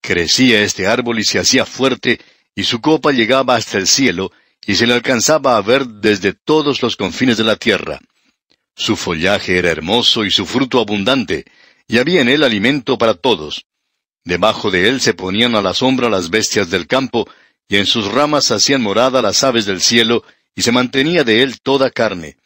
Crecía 0.00 0.62
este 0.62 0.86
árbol 0.86 1.18
y 1.18 1.24
se 1.24 1.38
hacía 1.38 1.66
fuerte, 1.66 2.20
y 2.54 2.64
su 2.64 2.80
copa 2.80 3.12
llegaba 3.12 3.56
hasta 3.56 3.78
el 3.78 3.86
cielo, 3.86 4.32
y 4.68 4.74
se 4.74 4.86
le 4.86 4.92
alcanzaba 4.92 5.56
a 5.56 5.62
ver 5.62 5.86
desde 5.86 6.34
todos 6.34 6.82
los 6.82 6.94
confines 6.94 7.38
de 7.38 7.44
la 7.44 7.56
tierra. 7.56 8.00
Su 8.76 8.96
follaje 8.96 9.56
era 9.56 9.70
hermoso 9.70 10.26
y 10.26 10.30
su 10.30 10.44
fruto 10.44 10.78
abundante, 10.78 11.46
y 11.86 11.96
había 11.96 12.20
en 12.20 12.28
él 12.28 12.44
alimento 12.44 12.98
para 12.98 13.14
todos. 13.14 13.64
Debajo 14.24 14.70
de 14.70 14.90
él 14.90 15.00
se 15.00 15.14
ponían 15.14 15.54
a 15.54 15.62
la 15.62 15.72
sombra 15.72 16.10
las 16.10 16.28
bestias 16.28 16.68
del 16.68 16.86
campo, 16.86 17.26
y 17.66 17.78
en 17.78 17.86
sus 17.86 18.12
ramas 18.12 18.50
hacían 18.50 18.82
morada 18.82 19.22
las 19.22 19.42
aves 19.42 19.64
del 19.64 19.80
cielo, 19.80 20.22
y 20.54 20.60
se 20.60 20.70
mantenía 20.70 21.24
de 21.24 21.42
él 21.42 21.62
toda 21.62 21.90
carne. 21.90 22.36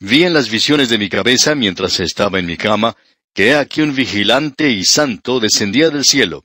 Vi 0.00 0.24
en 0.24 0.32
las 0.32 0.48
visiones 0.48 0.88
de 0.88 0.96
mi 0.96 1.10
cabeza 1.10 1.54
mientras 1.54 2.00
estaba 2.00 2.38
en 2.38 2.46
mi 2.46 2.56
cama, 2.56 2.96
que 3.34 3.54
aquí 3.54 3.82
un 3.82 3.94
vigilante 3.94 4.70
y 4.70 4.82
santo 4.82 5.40
descendía 5.40 5.90
del 5.90 6.06
cielo. 6.06 6.42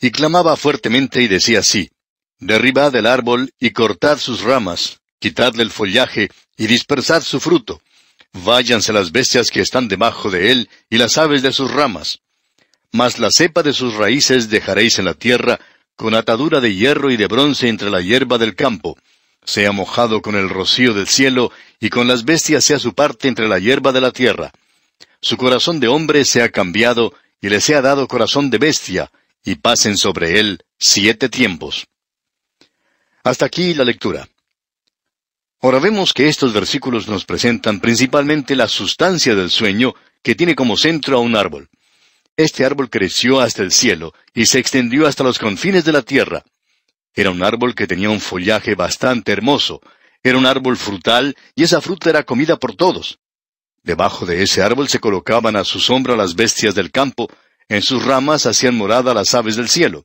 Y 0.00 0.10
clamaba 0.10 0.56
fuertemente 0.56 1.22
y 1.22 1.28
decía 1.28 1.60
así, 1.60 1.90
Derribad 2.44 2.94
el 2.94 3.06
árbol 3.06 3.52
y 3.58 3.70
cortad 3.70 4.18
sus 4.18 4.42
ramas, 4.42 5.00
quitadle 5.18 5.62
el 5.62 5.70
follaje 5.70 6.28
y 6.56 6.66
dispersad 6.66 7.22
su 7.22 7.40
fruto. 7.40 7.80
Váyanse 8.32 8.92
las 8.92 9.12
bestias 9.12 9.50
que 9.50 9.60
están 9.60 9.88
debajo 9.88 10.30
de 10.30 10.52
él 10.52 10.68
y 10.90 10.98
las 10.98 11.18
aves 11.18 11.42
de 11.42 11.52
sus 11.52 11.70
ramas. 11.70 12.20
Mas 12.92 13.18
la 13.18 13.30
cepa 13.30 13.62
de 13.62 13.72
sus 13.72 13.94
raíces 13.94 14.50
dejaréis 14.50 14.98
en 14.98 15.06
la 15.06 15.14
tierra, 15.14 15.58
con 15.96 16.14
atadura 16.14 16.60
de 16.60 16.74
hierro 16.74 17.10
y 17.10 17.16
de 17.16 17.26
bronce 17.26 17.68
entre 17.68 17.90
la 17.90 18.00
hierba 18.00 18.38
del 18.38 18.54
campo. 18.54 18.98
Sea 19.44 19.72
mojado 19.72 20.22
con 20.22 20.34
el 20.34 20.48
rocío 20.48 20.92
del 20.92 21.08
cielo, 21.08 21.50
y 21.80 21.90
con 21.90 22.08
las 22.08 22.24
bestias 22.24 22.64
sea 22.64 22.78
su 22.78 22.94
parte 22.94 23.28
entre 23.28 23.48
la 23.48 23.58
hierba 23.58 23.92
de 23.92 24.00
la 24.00 24.10
tierra 24.10 24.52
su 25.24 25.38
corazón 25.38 25.80
de 25.80 25.88
hombre 25.88 26.26
se 26.26 26.42
ha 26.42 26.50
cambiado 26.50 27.14
y 27.40 27.48
le 27.48 27.62
sea 27.62 27.80
dado 27.80 28.06
corazón 28.06 28.50
de 28.50 28.58
bestia, 28.58 29.10
y 29.42 29.54
pasen 29.54 29.96
sobre 29.96 30.38
él 30.38 30.62
siete 30.78 31.30
tiempos. 31.30 31.86
Hasta 33.24 33.46
aquí 33.46 33.72
la 33.72 33.84
lectura. 33.84 34.28
Ahora 35.62 35.78
vemos 35.78 36.12
que 36.12 36.28
estos 36.28 36.52
versículos 36.52 37.08
nos 37.08 37.24
presentan 37.24 37.80
principalmente 37.80 38.54
la 38.54 38.68
sustancia 38.68 39.34
del 39.34 39.48
sueño 39.48 39.94
que 40.22 40.34
tiene 40.34 40.54
como 40.54 40.76
centro 40.76 41.16
a 41.16 41.20
un 41.20 41.34
árbol. 41.34 41.70
Este 42.36 42.66
árbol 42.66 42.90
creció 42.90 43.40
hasta 43.40 43.62
el 43.62 43.72
cielo 43.72 44.12
y 44.34 44.44
se 44.44 44.58
extendió 44.58 45.06
hasta 45.06 45.24
los 45.24 45.38
confines 45.38 45.86
de 45.86 45.92
la 45.92 46.02
tierra. 46.02 46.44
Era 47.14 47.30
un 47.30 47.42
árbol 47.42 47.74
que 47.74 47.86
tenía 47.86 48.10
un 48.10 48.20
follaje 48.20 48.74
bastante 48.74 49.32
hermoso, 49.32 49.80
era 50.22 50.36
un 50.36 50.44
árbol 50.44 50.76
frutal 50.76 51.34
y 51.54 51.62
esa 51.62 51.80
fruta 51.80 52.10
era 52.10 52.24
comida 52.24 52.58
por 52.58 52.76
todos. 52.76 53.20
Debajo 53.82 54.26
de 54.26 54.42
ese 54.42 54.60
árbol 54.60 54.88
se 54.88 55.00
colocaban 55.00 55.56
a 55.56 55.64
su 55.64 55.80
sombra 55.80 56.14
las 56.14 56.34
bestias 56.34 56.74
del 56.74 56.90
campo, 56.90 57.30
en 57.70 57.80
sus 57.80 58.04
ramas 58.04 58.44
hacían 58.44 58.74
morada 58.74 59.14
las 59.14 59.34
aves 59.34 59.56
del 59.56 59.70
cielo. 59.70 60.04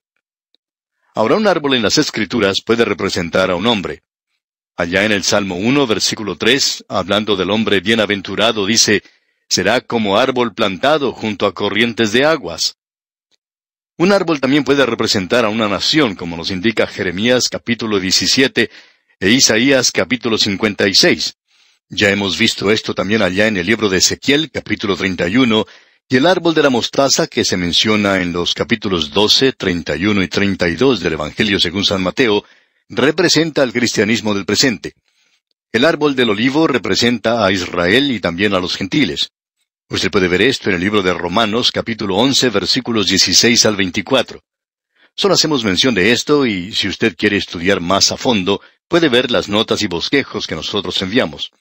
Ahora 1.20 1.36
un 1.36 1.48
árbol 1.48 1.74
en 1.74 1.82
las 1.82 1.98
Escrituras 1.98 2.62
puede 2.66 2.86
representar 2.86 3.52
a 3.52 3.56
un 3.58 3.68
hombre. 3.68 4.04
Allá 4.78 5.04
en 5.04 5.12
el 5.12 5.26
Salmo 5.26 5.58
1, 5.58 5.86
versículo 5.86 6.38
3, 6.38 6.86
hablando 6.88 7.36
del 7.36 7.52
hombre 7.52 7.82
bienaventurado, 7.82 8.66
dice, 8.66 9.04
será 9.50 9.82
como 9.82 10.18
árbol 10.18 10.54
plantado 10.54 11.12
junto 11.12 11.46
a 11.46 11.54
corrientes 11.54 12.14
de 12.14 12.24
aguas. 12.24 12.78
Un 13.98 14.14
árbol 14.14 14.40
también 14.40 14.64
puede 14.64 14.86
representar 14.86 15.44
a 15.44 15.50
una 15.50 15.68
nación, 15.68 16.16
como 16.16 16.38
nos 16.38 16.52
indica 16.52 16.88
Jeremías 16.88 17.50
capítulo 17.50 18.00
17 18.00 18.70
e 19.20 19.30
Isaías 19.30 19.92
capítulo 19.92 20.38
56. 20.38 21.36
Ya 21.90 22.12
hemos 22.12 22.38
visto 22.38 22.72
esto 22.72 22.94
también 22.94 23.24
allá 23.24 23.48
en 23.48 23.58
el 23.58 23.68
libro 23.68 23.90
de 23.90 23.98
Ezequiel 23.98 24.52
capítulo 24.52 24.96
31 24.96 25.66
y 26.12 26.18
el 26.18 26.26
árbol 26.26 26.56
de 26.56 26.64
la 26.64 26.72
mostaza 26.72 27.28
que 27.28 27.46
se 27.46 27.56
menciona 27.56 28.20
en 28.20 28.34
los 28.34 28.56
capítulos 28.56 29.12
12, 29.12 29.54
31 29.54 30.24
y 30.24 30.28
32 30.28 31.02
del 31.02 31.14
Evangelio 31.14 31.60
según 31.60 31.86
San 31.86 32.02
Mateo, 32.02 32.44
representa 32.90 33.62
al 33.62 33.72
cristianismo 33.72 34.34
del 34.34 34.46
presente. 34.46 34.94
El 35.72 35.86
árbol 35.86 36.16
del 36.16 36.32
olivo 36.32 36.66
representa 36.66 37.46
a 37.46 37.52
Israel 37.52 38.12
y 38.12 38.20
también 38.20 38.56
a 38.56 38.60
los 38.60 38.76
gentiles. 38.76 39.30
Usted 39.88 40.10
puede 40.10 40.28
ver 40.28 40.42
esto 40.42 40.70
en 40.70 40.78
el 40.78 40.82
libro 40.82 41.04
de 41.04 41.14
Romanos 41.14 41.72
capítulo 41.72 42.16
11 42.16 42.50
versículos 42.50 43.06
16 43.06 43.68
al 43.68 43.76
24. 43.76 44.42
Solo 45.16 45.36
hacemos 45.36 45.64
mención 45.64 45.94
de 45.94 46.12
esto 46.12 46.48
y 46.48 46.74
si 46.74 46.88
usted 46.88 47.16
quiere 47.16 47.38
estudiar 47.38 47.82
más 47.82 48.12
a 48.12 48.18
fondo, 48.18 48.62
puede 48.88 49.10
ver 49.10 49.30
las 49.30 49.48
notas 49.48 49.84
y 49.84 49.88
bosquejos 49.88 50.48
que 50.48 50.56
nosotros 50.56 51.00
enviamos. 51.04 51.52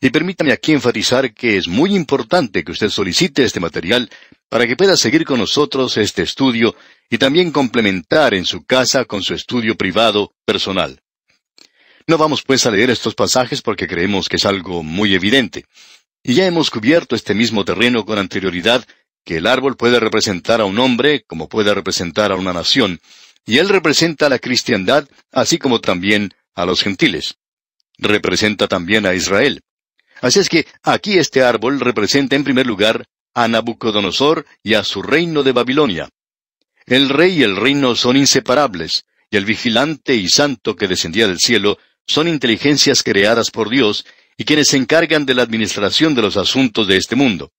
Y 0.00 0.10
permítame 0.10 0.52
aquí 0.52 0.72
enfatizar 0.72 1.32
que 1.32 1.56
es 1.56 1.68
muy 1.68 1.94
importante 1.94 2.64
que 2.64 2.72
usted 2.72 2.90
solicite 2.90 3.44
este 3.44 3.60
material 3.60 4.10
para 4.48 4.66
que 4.66 4.76
pueda 4.76 4.96
seguir 4.96 5.24
con 5.24 5.38
nosotros 5.38 5.96
este 5.96 6.22
estudio 6.22 6.74
y 7.08 7.18
también 7.18 7.50
complementar 7.50 8.34
en 8.34 8.44
su 8.44 8.64
casa 8.64 9.04
con 9.04 9.22
su 9.22 9.34
estudio 9.34 9.76
privado 9.76 10.34
personal. 10.44 11.00
No 12.06 12.18
vamos 12.18 12.42
pues 12.42 12.66
a 12.66 12.70
leer 12.70 12.90
estos 12.90 13.14
pasajes 13.14 13.62
porque 13.62 13.88
creemos 13.88 14.28
que 14.28 14.36
es 14.36 14.44
algo 14.44 14.82
muy 14.82 15.14
evidente. 15.14 15.64
Y 16.22 16.34
ya 16.34 16.46
hemos 16.46 16.70
cubierto 16.70 17.16
este 17.16 17.34
mismo 17.34 17.64
terreno 17.64 18.04
con 18.04 18.18
anterioridad, 18.18 18.86
que 19.24 19.38
el 19.38 19.46
árbol 19.46 19.76
puede 19.76 19.98
representar 19.98 20.60
a 20.60 20.64
un 20.64 20.78
hombre 20.78 21.24
como 21.26 21.48
puede 21.48 21.74
representar 21.74 22.30
a 22.30 22.36
una 22.36 22.52
nación, 22.52 23.00
y 23.44 23.58
él 23.58 23.68
representa 23.68 24.26
a 24.26 24.28
la 24.28 24.38
cristiandad 24.38 25.08
así 25.32 25.58
como 25.58 25.80
también 25.80 26.32
a 26.54 26.64
los 26.64 26.82
gentiles. 26.82 27.36
Representa 27.98 28.68
también 28.68 29.06
a 29.06 29.14
Israel. 29.14 29.62
Así 30.20 30.40
es 30.40 30.48
que 30.48 30.66
aquí 30.82 31.18
este 31.18 31.42
árbol 31.42 31.80
representa 31.80 32.36
en 32.36 32.44
primer 32.44 32.66
lugar 32.66 33.06
a 33.34 33.48
Nabucodonosor 33.48 34.46
y 34.62 34.74
a 34.74 34.84
su 34.84 35.02
reino 35.02 35.42
de 35.42 35.52
Babilonia. 35.52 36.08
El 36.86 37.08
rey 37.08 37.40
y 37.40 37.42
el 37.42 37.56
reino 37.56 37.94
son 37.94 38.16
inseparables, 38.16 39.04
y 39.30 39.36
el 39.36 39.44
vigilante 39.44 40.14
y 40.14 40.28
santo 40.28 40.76
que 40.76 40.88
descendía 40.88 41.26
del 41.26 41.38
cielo 41.38 41.78
son 42.06 42.28
inteligencias 42.28 43.02
creadas 43.02 43.50
por 43.50 43.68
Dios 43.68 44.06
y 44.36 44.44
quienes 44.44 44.68
se 44.68 44.76
encargan 44.76 45.26
de 45.26 45.34
la 45.34 45.42
administración 45.42 46.14
de 46.14 46.22
los 46.22 46.36
asuntos 46.36 46.86
de 46.86 46.96
este 46.96 47.16
mundo. 47.16 47.52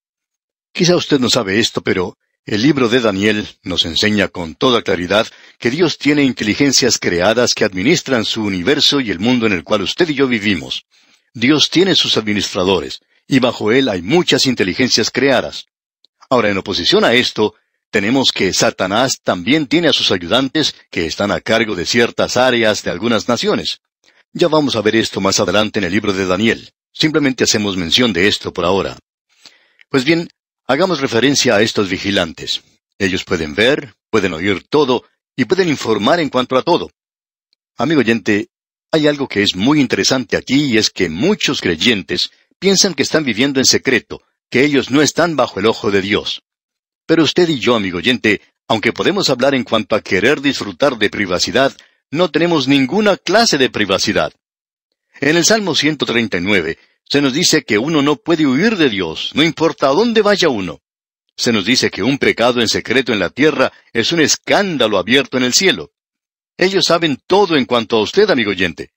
Quizá 0.72 0.96
usted 0.96 1.20
no 1.20 1.30
sabe 1.30 1.60
esto, 1.60 1.82
pero 1.82 2.18
el 2.46 2.62
libro 2.62 2.88
de 2.88 3.02
Daniel 3.02 3.48
nos 3.64 3.86
enseña 3.86 4.30
con 4.30 4.56
toda 4.56 4.82
claridad 4.82 5.28
que 5.60 5.70
Dios 5.70 5.98
tiene 5.98 6.24
inteligencias 6.24 6.98
creadas 6.98 7.54
que 7.54 7.66
administran 7.66 8.24
su 8.24 8.44
universo 8.44 9.02
y 9.02 9.12
el 9.12 9.20
mundo 9.20 9.48
en 9.48 9.54
el 9.54 9.64
cual 9.64 9.82
usted 9.82 10.08
y 10.10 10.14
yo 10.14 10.28
vivimos. 10.28 10.86
Dios 11.40 11.70
tiene 11.70 11.94
sus 11.94 12.18
administradores, 12.18 13.00
y 13.28 13.38
bajo 13.38 13.72
él 13.72 13.90
hay 13.90 14.02
muchas 14.02 14.48
inteligencias 14.48 15.12
creadas. 15.12 15.68
Ahora, 16.32 16.50
en 16.50 16.58
oposición 16.58 17.06
a 17.06 17.14
esto, 17.14 17.54
tenemos 17.92 18.32
que 18.32 18.52
Satanás 18.54 19.22
también 19.22 19.68
tiene 19.68 19.88
a 19.88 19.94
sus 19.94 20.10
ayudantes 20.10 20.74
que 20.90 21.06
están 21.06 21.32
a 21.32 21.40
cargo 21.40 21.76
de 21.76 21.86
ciertas 21.86 22.38
áreas 22.38 22.82
de 22.82 22.90
algunas 22.90 23.30
naciones. 23.30 23.82
Ya 24.34 24.48
vamos 24.48 24.76
a 24.76 24.82
ver 24.82 24.96
esto 24.96 25.22
más 25.22 25.40
adelante 25.40 25.78
en 25.78 25.86
el 25.86 25.92
libro 25.92 26.12
de 26.12 26.26
Daniel. 26.26 26.74
Simplemente 26.92 27.44
hacemos 27.44 27.78
mención 27.78 28.14
de 28.14 28.28
esto 28.28 28.52
por 28.52 28.66
ahora. 28.66 28.98
Pues 29.90 30.06
bien, 30.06 30.30
hagamos 30.66 31.02
referencia 31.02 31.56
a 31.56 31.62
estos 31.62 31.88
vigilantes. 31.88 32.64
Ellos 32.98 33.24
pueden 33.24 33.54
ver, 33.54 33.94
pueden 34.10 34.34
oír 34.34 34.66
todo 34.68 35.04
y 35.36 35.46
pueden 35.46 35.70
informar 35.70 36.20
en 36.20 36.30
cuanto 36.30 36.58
a 36.58 36.64
todo. 36.64 36.90
Amigo 37.78 38.00
oyente, 38.00 38.50
hay 38.92 39.08
algo 39.08 39.28
que 39.28 39.44
es 39.44 39.56
muy 39.56 39.80
interesante 39.80 40.38
aquí 40.38 40.66
y 40.66 40.78
es 40.78 40.90
que 40.90 41.10
muchos 41.10 41.62
creyentes 41.62 42.32
piensan 42.60 42.94
que 42.94 43.04
están 43.04 43.24
viviendo 43.24 43.60
en 43.60 43.66
secreto, 43.66 44.22
que 44.50 44.64
ellos 44.64 44.90
no 44.90 45.02
están 45.02 45.36
bajo 45.36 45.60
el 45.60 45.66
ojo 45.66 45.92
de 45.92 46.02
Dios. 46.02 46.44
Pero 47.06 47.24
usted 47.24 47.48
y 47.50 47.60
yo, 47.60 47.76
amigo 47.76 47.98
oyente, 47.98 48.42
aunque 48.68 48.94
podemos 48.94 49.30
hablar 49.30 49.56
en 49.56 49.64
cuanto 49.64 49.96
a 49.96 50.02
querer 50.02 50.42
disfrutar 50.42 50.98
de 50.98 51.10
privacidad, 51.10 51.76
no 52.12 52.30
tenemos 52.32 52.68
ninguna 52.68 53.18
clase 53.18 53.58
de 53.58 53.70
privacidad. 53.70 54.34
En 55.20 55.38
el 55.38 55.46
Salmo 55.46 55.76
139 55.76 56.78
se 57.10 57.22
nos 57.22 57.34
dice 57.34 57.64
que 57.64 57.78
uno 57.78 58.02
no 58.02 58.18
puede 58.18 58.46
huir 58.46 58.76
de 58.78 58.90
Dios, 58.90 59.32
no 59.34 59.44
importa 59.44 59.88
a 59.88 59.94
dónde 59.94 60.22
vaya 60.22 60.50
uno. 60.50 60.82
Se 61.36 61.54
nos 61.54 61.66
dice 61.66 61.92
que 61.92 62.04
un 62.04 62.18
pecado 62.18 62.62
en 62.62 62.68
secreto 62.68 63.14
en 63.14 63.20
la 63.20 63.30
tierra 63.30 63.72
es 63.94 64.12
un 64.12 64.20
escándalo 64.20 64.98
abierto 64.98 65.38
en 65.38 65.44
el 65.44 65.54
cielo. 65.54 65.92
Ellos 66.58 66.86
saben 66.86 67.20
todo 67.28 67.56
en 67.56 67.66
cuanto 67.66 67.98
a 67.98 68.02
usted, 68.02 68.30
amigo 68.30 68.52
oyente. 68.52 68.92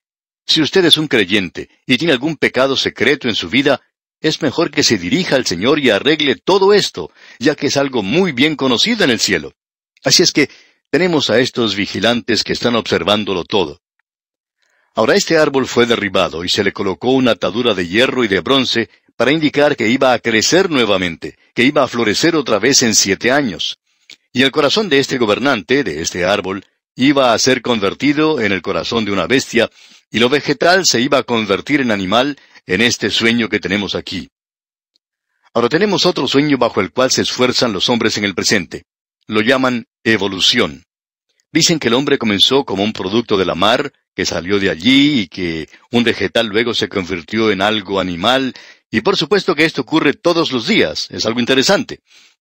Si 0.45 0.61
usted 0.61 0.83
es 0.85 0.97
un 0.97 1.07
creyente 1.07 1.69
y 1.85 1.97
tiene 1.97 2.13
algún 2.13 2.35
pecado 2.35 2.75
secreto 2.75 3.29
en 3.29 3.35
su 3.35 3.49
vida, 3.49 3.81
es 4.19 4.41
mejor 4.41 4.71
que 4.71 4.83
se 4.83 4.97
dirija 4.97 5.35
al 5.35 5.45
Señor 5.45 5.79
y 5.79 5.89
arregle 5.89 6.35
todo 6.35 6.73
esto, 6.73 7.11
ya 7.39 7.55
que 7.55 7.67
es 7.67 7.77
algo 7.77 8.03
muy 8.03 8.31
bien 8.31 8.55
conocido 8.55 9.03
en 9.03 9.11
el 9.11 9.19
cielo. 9.19 9.53
Así 10.03 10.23
es 10.23 10.31
que 10.31 10.49
tenemos 10.89 11.29
a 11.29 11.39
estos 11.39 11.75
vigilantes 11.75 12.43
que 12.43 12.53
están 12.53 12.75
observándolo 12.75 13.43
todo. 13.45 13.81
Ahora 14.93 15.15
este 15.15 15.37
árbol 15.37 15.67
fue 15.67 15.85
derribado 15.85 16.43
y 16.43 16.49
se 16.49 16.63
le 16.63 16.73
colocó 16.73 17.11
una 17.11 17.31
atadura 17.31 17.73
de 17.73 17.87
hierro 17.87 18.23
y 18.23 18.27
de 18.27 18.41
bronce 18.41 18.89
para 19.15 19.31
indicar 19.31 19.77
que 19.77 19.87
iba 19.87 20.11
a 20.13 20.19
crecer 20.19 20.69
nuevamente, 20.69 21.37
que 21.53 21.63
iba 21.63 21.83
a 21.83 21.87
florecer 21.87 22.35
otra 22.35 22.59
vez 22.59 22.81
en 22.83 22.93
siete 22.95 23.31
años. 23.31 23.77
Y 24.33 24.41
el 24.43 24.51
corazón 24.51 24.89
de 24.89 24.99
este 24.99 25.17
gobernante, 25.17 25.83
de 25.83 26.01
este 26.01 26.25
árbol, 26.25 26.65
iba 26.95 27.33
a 27.33 27.39
ser 27.39 27.61
convertido 27.61 28.39
en 28.39 28.51
el 28.51 28.61
corazón 28.61 29.05
de 29.05 29.11
una 29.11 29.27
bestia, 29.27 29.69
y 30.09 30.19
lo 30.19 30.29
vegetal 30.29 30.85
se 30.85 31.01
iba 31.01 31.19
a 31.19 31.23
convertir 31.23 31.81
en 31.81 31.91
animal 31.91 32.37
en 32.65 32.81
este 32.81 33.09
sueño 33.09 33.49
que 33.49 33.59
tenemos 33.59 33.95
aquí. 33.95 34.29
Ahora 35.53 35.69
tenemos 35.69 36.05
otro 36.05 36.27
sueño 36.27 36.57
bajo 36.57 36.81
el 36.81 36.91
cual 36.91 37.11
se 37.11 37.21
esfuerzan 37.21 37.73
los 37.73 37.89
hombres 37.89 38.17
en 38.17 38.25
el 38.25 38.35
presente. 38.35 38.85
Lo 39.27 39.41
llaman 39.41 39.87
evolución. 40.03 40.83
Dicen 41.51 41.79
que 41.79 41.89
el 41.89 41.93
hombre 41.93 42.17
comenzó 42.17 42.63
como 42.63 42.83
un 42.83 42.93
producto 42.93 43.37
de 43.37 43.45
la 43.45 43.55
mar, 43.55 43.91
que 44.15 44.25
salió 44.25 44.59
de 44.59 44.69
allí 44.69 45.21
y 45.21 45.27
que 45.27 45.69
un 45.91 46.03
vegetal 46.03 46.47
luego 46.47 46.73
se 46.73 46.87
convirtió 46.87 47.51
en 47.51 47.61
algo 47.61 47.99
animal, 47.99 48.53
y 48.89 49.01
por 49.01 49.17
supuesto 49.17 49.55
que 49.55 49.65
esto 49.65 49.81
ocurre 49.81 50.13
todos 50.13 50.51
los 50.51 50.67
días, 50.67 51.07
es 51.11 51.25
algo 51.25 51.39
interesante. 51.39 51.99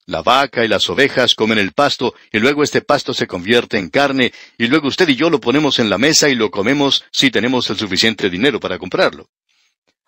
La 0.09 0.23
vaca 0.23 0.65
y 0.65 0.69
las 0.69 0.89
ovejas 0.89 1.35
comen 1.35 1.59
el 1.59 1.73
pasto 1.73 2.15
y 2.33 2.39
luego 2.39 2.63
este 2.63 2.81
pasto 2.81 3.13
se 3.13 3.27
convierte 3.27 3.77
en 3.77 3.91
carne 3.91 4.33
y 4.57 4.67
luego 4.67 4.89
usted 4.89 5.07
y 5.07 5.17
yo 5.17 5.29
lo 5.29 5.39
ponemos 5.39 5.79
en 5.81 5.91
la 5.91 5.99
mesa 5.99 6.31
y 6.31 6.35
lo 6.35 6.51
comemos 6.51 7.05
si 7.13 7.31
tenemos 7.31 7.69
el 7.69 7.77
suficiente 7.77 8.31
dinero 8.31 8.59
para 8.59 8.79
comprarlo. 8.79 9.29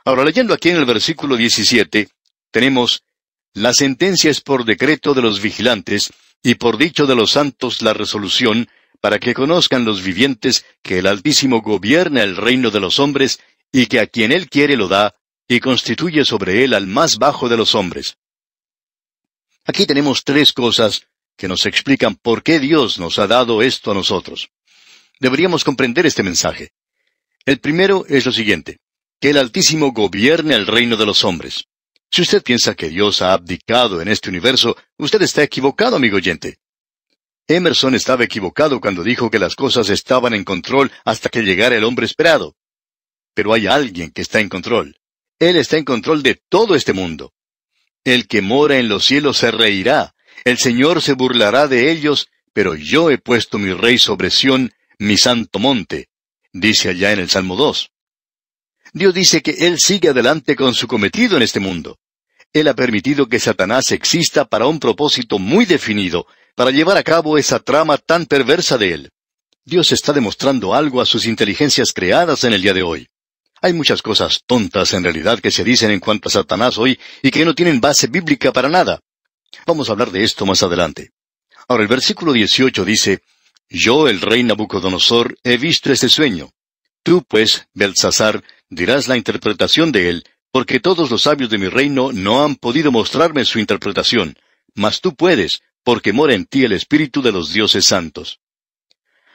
Ahora 0.06 0.24
leyendo 0.24 0.54
aquí 0.54 0.70
en 0.70 0.78
el 0.78 0.86
versículo 0.86 1.36
17, 1.36 2.08
tenemos, 2.50 3.02
la 3.52 3.74
sentencia 3.74 4.30
es 4.30 4.40
por 4.40 4.64
decreto 4.64 5.12
de 5.12 5.20
los 5.20 5.42
vigilantes 5.42 6.10
y 6.42 6.54
por 6.54 6.78
dicho 6.78 7.04
de 7.04 7.14
los 7.14 7.32
santos 7.32 7.82
la 7.82 7.92
resolución, 7.92 8.70
para 9.02 9.18
que 9.18 9.34
conozcan 9.34 9.84
los 9.84 10.02
vivientes 10.02 10.64
que 10.80 11.00
el 11.00 11.08
Altísimo 11.08 11.60
gobierna 11.60 12.22
el 12.22 12.38
reino 12.38 12.70
de 12.70 12.80
los 12.80 12.98
hombres 13.00 13.38
y 13.70 13.84
que 13.84 14.00
a 14.00 14.06
quien 14.06 14.32
él 14.32 14.48
quiere 14.48 14.78
lo 14.78 14.88
da 14.88 15.14
y 15.46 15.60
constituye 15.60 16.24
sobre 16.24 16.64
él 16.64 16.72
al 16.72 16.86
más 16.86 17.18
bajo 17.18 17.50
de 17.50 17.58
los 17.58 17.74
hombres. 17.74 18.16
Aquí 19.64 19.86
tenemos 19.86 20.24
tres 20.24 20.52
cosas 20.52 21.06
que 21.36 21.48
nos 21.48 21.66
explican 21.66 22.16
por 22.16 22.42
qué 22.42 22.58
Dios 22.60 22.98
nos 22.98 23.18
ha 23.18 23.26
dado 23.26 23.62
esto 23.62 23.90
a 23.90 23.94
nosotros. 23.94 24.50
Deberíamos 25.18 25.64
comprender 25.64 26.06
este 26.06 26.22
mensaje. 26.22 26.72
El 27.44 27.60
primero 27.60 28.04
es 28.08 28.26
lo 28.26 28.32
siguiente, 28.32 28.78
que 29.20 29.30
el 29.30 29.38
Altísimo 29.38 29.92
gobierne 29.92 30.54
el 30.54 30.66
reino 30.66 30.96
de 30.96 31.06
los 31.06 31.24
hombres. 31.24 31.64
Si 32.10 32.22
usted 32.22 32.42
piensa 32.42 32.74
que 32.74 32.88
Dios 32.88 33.22
ha 33.22 33.32
abdicado 33.32 34.00
en 34.02 34.08
este 34.08 34.28
universo, 34.28 34.76
usted 34.98 35.22
está 35.22 35.42
equivocado, 35.42 35.96
amigo 35.96 36.16
oyente. 36.16 36.58
Emerson 37.46 37.94
estaba 37.94 38.24
equivocado 38.24 38.80
cuando 38.80 39.02
dijo 39.02 39.30
que 39.30 39.38
las 39.38 39.56
cosas 39.56 39.88
estaban 39.90 40.34
en 40.34 40.44
control 40.44 40.90
hasta 41.04 41.28
que 41.28 41.42
llegara 41.42 41.76
el 41.76 41.84
hombre 41.84 42.06
esperado. 42.06 42.56
Pero 43.34 43.52
hay 43.52 43.66
alguien 43.66 44.10
que 44.10 44.22
está 44.22 44.40
en 44.40 44.48
control. 44.48 44.96
Él 45.38 45.56
está 45.56 45.76
en 45.76 45.84
control 45.84 46.22
de 46.22 46.40
todo 46.48 46.74
este 46.74 46.92
mundo. 46.92 47.32
El 48.04 48.26
que 48.26 48.40
mora 48.40 48.78
en 48.78 48.88
los 48.88 49.04
cielos 49.04 49.38
se 49.38 49.50
reirá, 49.50 50.14
el 50.44 50.56
Señor 50.56 51.02
se 51.02 51.12
burlará 51.12 51.68
de 51.68 51.90
ellos, 51.90 52.28
pero 52.52 52.74
yo 52.74 53.10
he 53.10 53.18
puesto 53.18 53.58
mi 53.58 53.72
rey 53.72 53.98
sobre 53.98 54.30
Sión, 54.30 54.72
mi 54.98 55.16
santo 55.16 55.58
monte, 55.58 56.08
dice 56.52 56.88
allá 56.88 57.12
en 57.12 57.20
el 57.20 57.28
Salmo 57.28 57.56
2. 57.56 57.90
Dios 58.92 59.14
dice 59.14 59.42
que 59.42 59.66
Él 59.66 59.78
sigue 59.78 60.08
adelante 60.08 60.56
con 60.56 60.74
su 60.74 60.88
cometido 60.88 61.36
en 61.36 61.42
este 61.42 61.60
mundo. 61.60 61.98
Él 62.52 62.68
ha 62.68 62.74
permitido 62.74 63.28
que 63.28 63.38
Satanás 63.38 63.92
exista 63.92 64.44
para 64.44 64.66
un 64.66 64.80
propósito 64.80 65.38
muy 65.38 65.66
definido, 65.66 66.26
para 66.56 66.70
llevar 66.70 66.96
a 66.96 67.04
cabo 67.04 67.38
esa 67.38 67.60
trama 67.60 67.98
tan 67.98 68.26
perversa 68.26 68.78
de 68.78 68.94
Él. 68.94 69.10
Dios 69.64 69.92
está 69.92 70.12
demostrando 70.12 70.74
algo 70.74 71.00
a 71.00 71.06
sus 71.06 71.26
inteligencias 71.26 71.92
creadas 71.92 72.44
en 72.44 72.54
el 72.54 72.62
día 72.62 72.74
de 72.74 72.82
hoy. 72.82 73.09
Hay 73.62 73.72
muchas 73.74 74.00
cosas 74.00 74.42
tontas 74.46 74.94
en 74.94 75.04
realidad 75.04 75.38
que 75.40 75.50
se 75.50 75.64
dicen 75.64 75.90
en 75.90 76.00
cuanto 76.00 76.28
a 76.28 76.32
Satanás 76.32 76.78
hoy 76.78 76.98
y 77.22 77.30
que 77.30 77.44
no 77.44 77.54
tienen 77.54 77.80
base 77.80 78.06
bíblica 78.06 78.52
para 78.52 78.68
nada. 78.68 79.00
Vamos 79.66 79.88
a 79.88 79.92
hablar 79.92 80.10
de 80.10 80.24
esto 80.24 80.46
más 80.46 80.62
adelante. 80.62 81.10
Ahora 81.68 81.82
el 81.82 81.88
versículo 81.88 82.32
18 82.32 82.84
dice, 82.84 83.22
Yo, 83.68 84.08
el 84.08 84.20
rey 84.20 84.42
Nabucodonosor, 84.42 85.36
he 85.44 85.58
visto 85.58 85.92
este 85.92 86.08
sueño. 86.08 86.50
Tú, 87.02 87.22
pues, 87.28 87.66
Belsasar, 87.74 88.42
dirás 88.68 89.08
la 89.08 89.16
interpretación 89.16 89.92
de 89.92 90.08
él, 90.08 90.24
porque 90.50 90.80
todos 90.80 91.10
los 91.10 91.22
sabios 91.22 91.50
de 91.50 91.58
mi 91.58 91.68
reino 91.68 92.12
no 92.12 92.44
han 92.44 92.56
podido 92.56 92.90
mostrarme 92.90 93.44
su 93.44 93.58
interpretación, 93.58 94.36
mas 94.74 95.00
tú 95.00 95.14
puedes, 95.14 95.62
porque 95.84 96.12
mora 96.12 96.34
en 96.34 96.46
ti 96.46 96.64
el 96.64 96.72
espíritu 96.72 97.22
de 97.22 97.32
los 97.32 97.52
dioses 97.52 97.84
santos. 97.84 98.40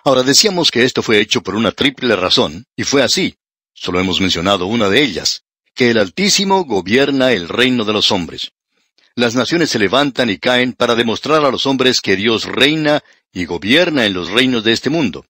Ahora 0.03 0.23
decíamos 0.23 0.71
que 0.71 0.83
esto 0.83 1.01
fue 1.01 1.19
hecho 1.19 1.41
por 1.41 1.55
una 1.55 1.71
triple 1.71 2.15
razón, 2.15 2.65
y 2.75 2.83
fue 2.83 3.01
así. 3.01 3.35
Solo 3.75 3.99
hemos 3.99 4.21
mencionado 4.21 4.65
una 4.65 4.89
de 4.89 5.03
ellas, 5.03 5.43
que 5.75 5.91
el 5.91 5.97
Altísimo 5.97 6.63
gobierna 6.63 7.33
el 7.33 7.49
reino 7.49 7.83
de 7.83 7.93
los 7.93 8.11
hombres. 8.11 8.53
Las 9.15 9.35
naciones 9.35 9.69
se 9.69 9.79
levantan 9.79 10.29
y 10.29 10.37
caen 10.37 10.73
para 10.73 10.95
demostrar 10.95 11.43
a 11.43 11.51
los 11.51 11.65
hombres 11.65 12.01
que 12.01 12.15
Dios 12.15 12.45
reina 12.45 13.03
y 13.33 13.45
gobierna 13.45 14.05
en 14.05 14.13
los 14.13 14.31
reinos 14.31 14.63
de 14.63 14.71
este 14.71 14.89
mundo. 14.89 15.25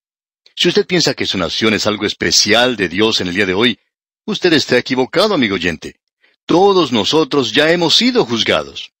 Si 0.54 0.68
usted 0.68 0.86
piensa 0.86 1.14
que 1.14 1.26
su 1.26 1.36
nación 1.36 1.74
es 1.74 1.86
algo 1.86 2.06
especial 2.06 2.76
de 2.76 2.88
Dios 2.88 3.20
en 3.20 3.28
el 3.28 3.34
día 3.34 3.46
de 3.46 3.54
hoy, 3.54 3.78
usted 4.24 4.52
está 4.52 4.78
equivocado, 4.78 5.34
amigo 5.34 5.56
oyente. 5.56 5.96
Todos 6.46 6.92
nosotros 6.92 7.52
ya 7.52 7.70
hemos 7.72 7.96
sido 7.96 8.24
juzgados. 8.24 8.92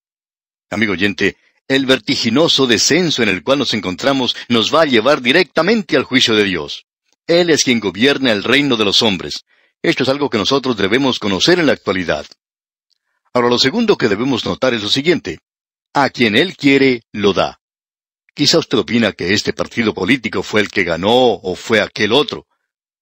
Amigo 0.68 0.92
oyente, 0.92 1.36
el 1.68 1.86
vertiginoso 1.86 2.66
descenso 2.66 3.22
en 3.22 3.28
el 3.28 3.42
cual 3.44 3.60
nos 3.60 3.74
encontramos 3.74 4.36
nos 4.48 4.74
va 4.74 4.82
a 4.82 4.86
llevar 4.86 5.22
directamente 5.22 5.96
al 5.96 6.02
juicio 6.02 6.34
de 6.34 6.44
Dios. 6.44 6.86
Él 7.26 7.50
es 7.50 7.64
quien 7.64 7.80
gobierna 7.80 8.30
el 8.30 8.44
reino 8.44 8.76
de 8.76 8.84
los 8.84 9.02
hombres. 9.02 9.44
Esto 9.82 10.04
es 10.04 10.08
algo 10.08 10.30
que 10.30 10.38
nosotros 10.38 10.76
debemos 10.76 11.18
conocer 11.18 11.58
en 11.58 11.66
la 11.66 11.72
actualidad. 11.72 12.26
Ahora, 13.32 13.48
lo 13.48 13.58
segundo 13.58 13.96
que 13.96 14.08
debemos 14.08 14.44
notar 14.44 14.74
es 14.74 14.82
lo 14.82 14.88
siguiente. 14.88 15.40
A 15.92 16.10
quien 16.10 16.36
Él 16.36 16.56
quiere, 16.56 17.02
lo 17.12 17.32
da. 17.32 17.60
Quizá 18.32 18.58
usted 18.58 18.78
opina 18.78 19.12
que 19.12 19.34
este 19.34 19.52
partido 19.52 19.92
político 19.92 20.42
fue 20.42 20.60
el 20.60 20.68
que 20.68 20.84
ganó 20.84 21.32
o 21.34 21.54
fue 21.56 21.80
aquel 21.80 22.12
otro. 22.12 22.46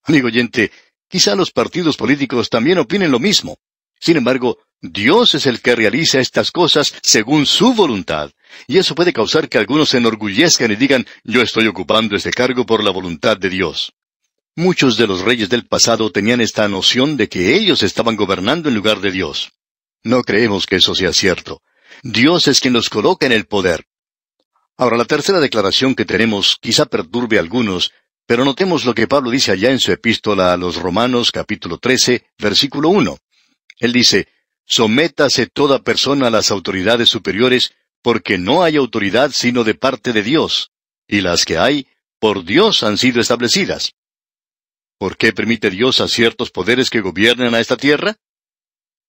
Amigo 0.05 0.29
oyente, 0.29 0.71
quizá 1.09 1.35
los 1.35 1.51
partidos 1.51 1.97
políticos 1.97 2.49
también 2.49 2.79
opinen 2.79 3.11
lo 3.11 3.19
mismo. 3.19 3.59
Sin 4.01 4.17
embargo, 4.17 4.59
Dios 4.81 5.35
es 5.35 5.47
el 5.47 5.61
que 5.61 5.75
realiza 5.75 6.21
estas 6.21 6.51
cosas 6.51 6.95
según 7.03 7.47
su 7.47 7.75
voluntad, 7.75 8.31
y 8.67 8.79
eso 8.79 8.95
puede 8.95 9.13
causar 9.13 9.49
que 9.49 9.59
algunos 9.59 9.89
se 9.91 9.99
enorgullezcan 9.99 10.71
y 10.73 10.77
digan, 10.77 11.07
yo 11.25 11.43
estoy 11.43 11.67
ocupando 11.67 12.17
este 12.17 12.31
cargo 12.31 12.65
por 12.65 12.85
la 12.85 12.91
voluntad 12.91 13.37
de 13.37 13.51
Dios. 13.51 13.93
Muchos 14.57 14.97
de 14.97 15.09
los 15.09 15.23
reyes 15.23 15.49
del 15.49 15.67
pasado 15.67 16.13
tenían 16.13 16.41
esta 16.41 16.69
noción 16.69 17.17
de 17.17 17.29
que 17.29 17.57
ellos 17.57 17.83
estaban 17.83 18.15
gobernando 18.15 18.69
en 18.69 18.77
lugar 18.77 19.01
de 19.01 19.11
Dios. 19.11 19.51
No 20.05 20.23
creemos 20.23 20.67
que 20.67 20.77
eso 20.77 20.95
sea 20.95 21.13
cierto. 21.13 21.61
Dios 22.05 22.47
es 22.47 22.61
quien 22.61 22.73
los 22.73 22.89
coloca 22.89 23.27
en 23.27 23.33
el 23.33 23.47
poder. 23.47 23.85
Ahora, 24.77 24.97
la 24.97 25.07
tercera 25.07 25.41
declaración 25.41 25.97
que 25.97 26.05
tenemos 26.05 26.57
quizá 26.61 26.87
perturbe 26.87 27.39
a 27.39 27.41
algunos, 27.41 27.91
pero 28.27 28.45
notemos 28.45 28.85
lo 28.85 28.95
que 28.95 29.09
Pablo 29.09 29.31
dice 29.31 29.51
allá 29.51 29.73
en 29.73 29.81
su 29.81 29.91
epístola 29.91 30.53
a 30.53 30.57
los 30.57 30.77
Romanos 30.77 31.33
capítulo 31.33 31.79
13, 31.79 32.25
versículo 32.39 32.91
1. 32.91 33.19
Él 33.81 33.93
dice, 33.93 34.29
Sométase 34.67 35.47
toda 35.47 35.83
persona 35.83 36.29
a 36.29 36.31
las 36.31 36.53
autoridades 36.53 37.09
superiores, 37.09 37.73
porque 38.03 38.39
no 38.39 38.63
hay 38.63 38.77
autoridad 38.77 39.33
sino 39.33 39.65
de 39.65 39.75
parte 39.75 40.13
de 40.13 40.23
Dios, 40.23 40.71
y 41.09 41.23
las 41.23 41.45
que 41.45 41.59
hay, 41.59 41.89
por 42.21 42.45
Dios 42.45 42.85
han 42.85 42.99
sido 42.99 43.21
establecidas. 43.21 43.95
¿Por 44.99 45.17
qué 45.17 45.33
permite 45.33 45.71
Dios 45.71 46.01
a 46.01 46.09
ciertos 46.09 46.51
poderes 46.51 46.91
que 46.91 47.01
gobiernen 47.01 47.55
a 47.55 47.61
esta 47.61 47.77
tierra? 47.77 48.17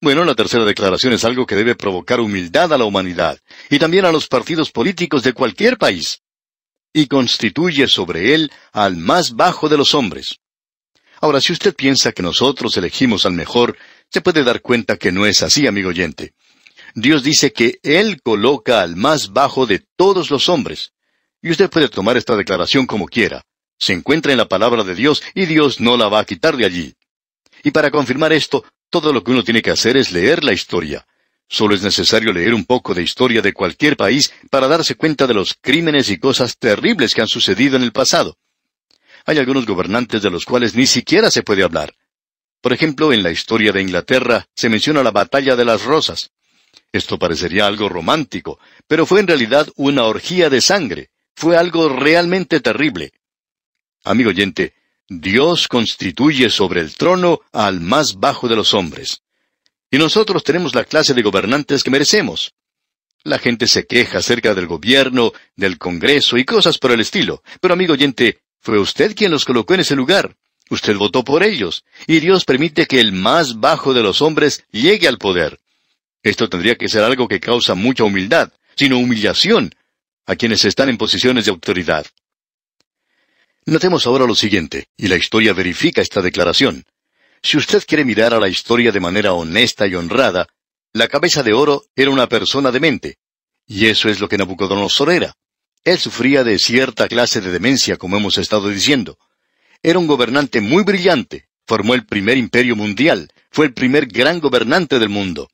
Bueno, 0.02 0.26
la 0.26 0.36
tercera 0.36 0.66
declaración 0.66 1.14
es 1.14 1.24
algo 1.24 1.46
que 1.46 1.56
debe 1.56 1.76
provocar 1.76 2.20
humildad 2.20 2.74
a 2.74 2.78
la 2.78 2.86
humanidad 2.86 3.40
y 3.70 3.80
también 3.80 4.06
a 4.06 4.12
los 4.12 4.28
partidos 4.28 4.72
políticos 4.72 5.24
de 5.24 5.34
cualquier 5.34 5.78
país. 5.78 6.22
Y 6.94 7.08
constituye 7.08 7.88
sobre 7.88 8.34
él 8.34 8.52
al 8.72 8.98
más 8.98 9.36
bajo 9.36 9.70
de 9.70 9.78
los 9.78 9.94
hombres. 9.94 10.40
Ahora, 11.22 11.42
si 11.42 11.54
usted 11.54 11.74
piensa 11.74 12.12
que 12.12 12.24
nosotros 12.24 12.76
elegimos 12.78 13.26
al 13.26 13.34
mejor, 13.34 13.78
se 14.10 14.22
puede 14.22 14.44
dar 14.44 14.62
cuenta 14.62 14.98
que 14.98 15.12
no 15.12 15.26
es 15.26 15.44
así, 15.44 15.66
amigo 15.66 15.90
oyente. 15.90 16.34
Dios 16.94 17.24
dice 17.24 17.52
que 17.52 17.80
Él 17.84 18.22
coloca 18.22 18.82
al 18.82 18.96
más 18.96 19.34
bajo 19.34 19.66
de 19.66 19.84
todos 19.98 20.30
los 20.30 20.50
hombres. 20.50 20.94
Y 21.42 21.52
usted 21.52 21.70
puede 21.70 21.90
tomar 21.90 22.16
esta 22.16 22.36
declaración 22.36 22.86
como 22.86 23.06
quiera. 23.06 23.44
Se 23.78 23.94
encuentra 23.94 24.32
en 24.32 24.38
la 24.38 24.48
palabra 24.48 24.84
de 24.84 24.96
Dios 24.96 25.22
y 25.34 25.46
Dios 25.46 25.80
no 25.80 25.98
la 25.98 26.08
va 26.08 26.20
a 26.20 26.26
quitar 26.26 26.56
de 26.58 26.66
allí. 26.66 26.96
Y 27.64 27.72
para 27.72 27.92
confirmar 27.92 28.32
esto, 28.34 28.64
todo 28.90 29.12
lo 29.12 29.24
que 29.24 29.32
uno 29.32 29.44
tiene 29.44 29.62
que 29.62 29.72
hacer 29.72 29.98
es 29.98 30.12
leer 30.12 30.44
la 30.44 30.54
historia. 30.54 31.06
Solo 31.48 31.76
es 31.76 31.82
necesario 31.82 32.34
leer 32.34 32.54
un 32.54 32.66
poco 32.66 32.94
de 32.94 33.04
historia 33.04 33.42
de 33.42 33.54
cualquier 33.54 33.98
país 33.98 34.34
para 34.50 34.68
darse 34.68 34.96
cuenta 34.96 35.28
de 35.28 35.34
los 35.34 35.56
crímenes 35.62 36.10
y 36.10 36.18
cosas 36.18 36.58
terribles 36.58 37.14
que 37.14 37.22
han 37.22 37.28
sucedido 37.28 37.76
en 37.76 37.84
el 37.84 37.92
pasado. 37.92 38.38
Hay 39.26 39.38
algunos 39.38 39.66
gobernantes 39.66 40.22
de 40.22 40.30
los 40.30 40.46
cuales 40.46 40.76
ni 40.76 40.88
siquiera 40.88 41.30
se 41.30 41.44
puede 41.44 41.64
hablar. 41.64 41.94
Por 42.62 42.74
ejemplo, 42.74 43.14
en 43.14 43.22
la 43.22 43.32
historia 43.32 43.72
de 43.72 43.82
Inglaterra 43.82 44.48
se 44.56 44.70
menciona 44.70 45.04
la 45.04 45.12
batalla 45.12 45.56
de 45.56 45.66
las 45.66 45.84
rosas. 45.84 46.32
Esto 46.92 47.20
parecería 47.20 47.68
algo 47.68 47.90
romántico, 47.90 48.60
pero 48.88 49.06
fue 49.06 49.20
en 49.20 49.28
realidad 49.28 49.68
una 49.76 50.06
orgía 50.06 50.50
de 50.50 50.62
sangre. 50.62 51.10
Fue 51.36 51.58
algo 51.58 51.90
realmente 51.90 52.62
terrible. 52.62 53.12
Amigo 54.06 54.30
oyente, 54.30 54.74
Dios 55.10 55.68
constituye 55.68 56.52
sobre 56.52 56.80
el 56.82 56.96
trono 56.96 57.42
al 57.52 57.82
más 57.82 58.20
bajo 58.20 58.48
de 58.48 58.56
los 58.56 58.76
hombres. 58.76 59.24
Y 59.90 59.98
nosotros 59.98 60.44
tenemos 60.44 60.76
la 60.76 60.84
clase 60.84 61.16
de 61.16 61.24
gobernantes 61.24 61.84
que 61.84 61.90
merecemos. 61.90 62.54
La 63.24 63.40
gente 63.40 63.66
se 63.66 63.88
queja 63.88 64.20
acerca 64.20 64.54
del 64.54 64.68
gobierno, 64.68 65.34
del 65.56 65.80
Congreso 65.80 66.38
y 66.38 66.46
cosas 66.46 66.78
por 66.78 66.92
el 66.92 67.00
estilo. 67.00 67.42
Pero 67.60 67.74
amigo 67.74 67.94
oyente, 67.94 68.42
fue 68.60 68.80
usted 68.80 69.16
quien 69.16 69.32
los 69.32 69.44
colocó 69.44 69.74
en 69.74 69.80
ese 69.80 69.96
lugar. 69.96 70.36
Usted 70.70 70.96
votó 70.96 71.24
por 71.24 71.44
ellos. 71.44 71.84
Y 72.06 72.20
Dios 72.20 72.46
permite 72.46 72.86
que 72.86 73.00
el 73.00 73.12
más 73.12 73.60
bajo 73.60 73.96
de 73.96 74.04
los 74.04 74.22
hombres 74.22 74.64
llegue 74.72 75.08
al 75.08 75.18
poder. 75.18 75.60
Esto 76.22 76.48
tendría 76.48 76.76
que 76.76 76.90
ser 76.90 77.04
algo 77.04 77.28
que 77.28 77.40
causa 77.40 77.74
mucha 77.74 78.04
humildad, 78.04 78.54
sino 78.76 79.00
humillación, 79.00 79.74
a 80.28 80.36
quienes 80.36 80.64
están 80.64 80.90
en 80.90 80.98
posiciones 80.98 81.46
de 81.46 81.52
autoridad. 81.52 82.06
Notemos 83.68 84.06
ahora 84.06 84.28
lo 84.28 84.36
siguiente, 84.36 84.90
y 84.96 85.08
la 85.08 85.16
historia 85.16 85.54
verifica 85.54 86.02
esta 86.02 86.22
declaración. 86.22 86.84
Si 87.42 87.58
usted 87.58 87.84
quiere 87.86 88.06
mirar 88.06 88.32
a 88.34 88.40
la 88.40 88.48
historia 88.48 88.92
de 88.92 89.00
manera 89.00 89.34
honesta 89.34 89.88
y 89.88 89.96
honrada, 89.96 90.48
la 90.94 91.08
cabeza 91.08 91.42
de 91.42 91.54
oro 91.54 91.86
era 91.96 92.12
una 92.12 92.30
persona 92.30 92.72
demente. 92.72 93.18
Y 93.66 93.88
eso 93.88 94.08
es 94.08 94.20
lo 94.20 94.30
que 94.30 94.38
Nabucodonosor 94.38 95.12
era. 95.12 95.34
Él 95.84 95.98
sufría 95.98 96.44
de 96.44 96.60
cierta 96.60 97.08
clase 97.08 97.42
de 97.42 97.52
demencia, 97.52 97.98
como 97.98 98.18
hemos 98.18 98.38
estado 98.38 98.70
diciendo. 98.70 99.18
Era 99.82 99.98
un 99.98 100.06
gobernante 100.06 100.62
muy 100.62 100.84
brillante, 100.84 101.48
formó 101.66 101.96
el 101.96 102.06
primer 102.06 102.38
imperio 102.38 102.76
mundial, 102.76 103.32
fue 103.50 103.66
el 103.66 103.74
primer 103.74 104.06
gran 104.06 104.40
gobernante 104.40 105.00
del 105.00 105.10
mundo. 105.10 105.50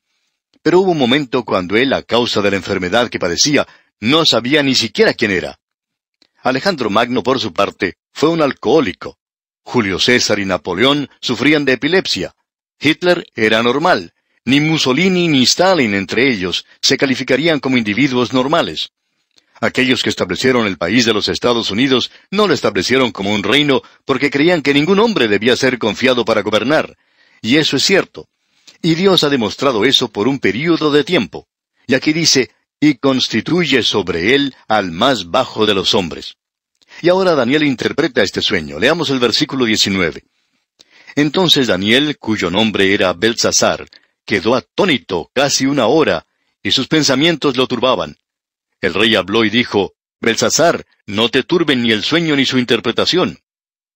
Pero 0.62 0.80
hubo 0.80 0.92
un 0.92 0.98
momento 0.98 1.44
cuando 1.44 1.76
él, 1.78 1.94
a 1.94 2.02
causa 2.02 2.42
de 2.42 2.50
la 2.50 2.56
enfermedad 2.56 3.08
que 3.08 3.18
padecía, 3.18 3.66
no 4.00 4.26
sabía 4.26 4.62
ni 4.62 4.74
siquiera 4.74 5.14
quién 5.14 5.30
era. 5.30 5.58
Alejandro 6.42 6.90
Magno, 6.90 7.22
por 7.22 7.40
su 7.40 7.52
parte, 7.52 7.96
fue 8.12 8.28
un 8.28 8.42
alcohólico. 8.42 9.18
Julio 9.62 9.98
César 9.98 10.38
y 10.38 10.44
Napoleón 10.44 11.08
sufrían 11.20 11.64
de 11.64 11.72
epilepsia. 11.74 12.34
Hitler 12.80 13.26
era 13.34 13.62
normal. 13.62 14.12
Ni 14.44 14.60
Mussolini 14.60 15.28
ni 15.28 15.44
Stalin 15.44 15.94
entre 15.94 16.28
ellos 16.28 16.66
se 16.80 16.96
calificarían 16.96 17.60
como 17.60 17.78
individuos 17.78 18.32
normales. 18.32 18.90
Aquellos 19.60 20.02
que 20.02 20.10
establecieron 20.10 20.66
el 20.66 20.76
país 20.76 21.04
de 21.04 21.12
los 21.12 21.28
Estados 21.28 21.70
Unidos 21.70 22.10
no 22.32 22.48
lo 22.48 22.54
establecieron 22.54 23.12
como 23.12 23.32
un 23.32 23.44
reino 23.44 23.82
porque 24.04 24.30
creían 24.30 24.60
que 24.60 24.74
ningún 24.74 24.98
hombre 24.98 25.28
debía 25.28 25.56
ser 25.56 25.78
confiado 25.78 26.24
para 26.24 26.42
gobernar. 26.42 26.96
Y 27.40 27.58
eso 27.58 27.76
es 27.76 27.84
cierto. 27.84 28.28
Y 28.82 28.96
Dios 28.96 29.22
ha 29.22 29.28
demostrado 29.28 29.84
eso 29.84 30.10
por 30.10 30.26
un 30.26 30.40
período 30.40 30.90
de 30.90 31.04
tiempo. 31.04 31.46
Y 31.86 31.94
aquí 31.94 32.12
dice, 32.12 32.50
y 32.80 32.96
constituye 32.96 33.84
sobre 33.84 34.34
él 34.34 34.56
al 34.66 34.90
más 34.90 35.30
bajo 35.30 35.66
de 35.66 35.74
los 35.74 35.94
hombres. 35.94 36.36
Y 37.02 37.08
ahora 37.08 37.34
Daniel 37.34 37.64
interpreta 37.64 38.22
este 38.22 38.40
sueño. 38.40 38.78
Leamos 38.78 39.10
el 39.10 39.18
versículo 39.18 39.64
19. 39.64 40.22
Entonces 41.16 41.66
Daniel, 41.66 42.16
cuyo 42.16 42.48
nombre 42.48 42.94
era 42.94 43.12
Belsasar, 43.12 43.88
quedó 44.24 44.54
atónito 44.54 45.28
casi 45.34 45.66
una 45.66 45.88
hora, 45.88 46.24
y 46.62 46.70
sus 46.70 46.86
pensamientos 46.86 47.56
lo 47.56 47.66
turbaban. 47.66 48.16
El 48.80 48.94
rey 48.94 49.16
habló 49.16 49.44
y 49.44 49.50
dijo, 49.50 49.94
Belsasar, 50.20 50.86
no 51.06 51.28
te 51.28 51.42
turben 51.42 51.82
ni 51.82 51.90
el 51.90 52.04
sueño 52.04 52.36
ni 52.36 52.46
su 52.46 52.56
interpretación. 52.56 53.40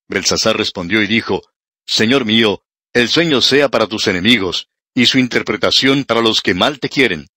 Belsasar 0.08 0.56
respondió 0.56 1.00
y 1.00 1.06
dijo, 1.06 1.42
Señor 1.86 2.24
mío, 2.24 2.64
el 2.92 3.08
sueño 3.08 3.40
sea 3.40 3.68
para 3.68 3.86
tus 3.86 4.08
enemigos, 4.08 4.68
y 4.94 5.06
su 5.06 5.20
interpretación 5.20 6.04
para 6.04 6.22
los 6.22 6.42
que 6.42 6.54
mal 6.54 6.80
te 6.80 6.88
quieren. 6.88 7.28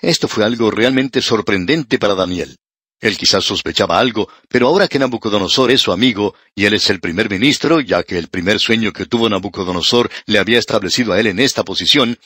Esto 0.00 0.26
fue 0.26 0.42
algo 0.42 0.70
realmente 0.70 1.20
sorprendente 1.20 1.98
para 1.98 2.14
Daniel. 2.14 2.56
Él 3.04 3.18
quizás 3.18 3.44
sospechaba 3.44 3.98
algo, 3.98 4.30
pero 4.48 4.66
ahora 4.66 4.88
que 4.88 4.98
Nabucodonosor 4.98 5.70
es 5.70 5.82
su 5.82 5.92
amigo, 5.92 6.34
y 6.54 6.64
él 6.64 6.72
es 6.72 6.88
el 6.88 7.00
primer 7.00 7.28
ministro, 7.28 7.82
ya 7.82 8.02
que 8.02 8.16
el 8.16 8.28
primer 8.28 8.58
sueño 8.58 8.94
que 8.94 9.04
tuvo 9.04 9.28
Nabucodonosor 9.28 10.10
le 10.24 10.38
había 10.38 10.58
establecido 10.58 11.12
a 11.12 11.20
él 11.20 11.26
en 11.26 11.38
esta 11.38 11.64
posición, 11.64 12.18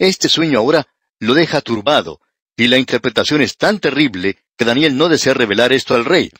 este 0.00 0.28
sueño 0.28 0.58
ahora 0.58 0.88
lo 1.20 1.32
deja 1.32 1.60
turbado, 1.60 2.20
y 2.56 2.66
la 2.66 2.76
interpretación 2.76 3.40
es 3.40 3.56
tan 3.56 3.78
terrible 3.78 4.38
que 4.58 4.64
Daniel 4.64 4.96
no 4.96 5.08
desea 5.08 5.32
revelar 5.32 5.72
esto 5.72 5.94
al 5.94 6.04
rey. 6.04 6.32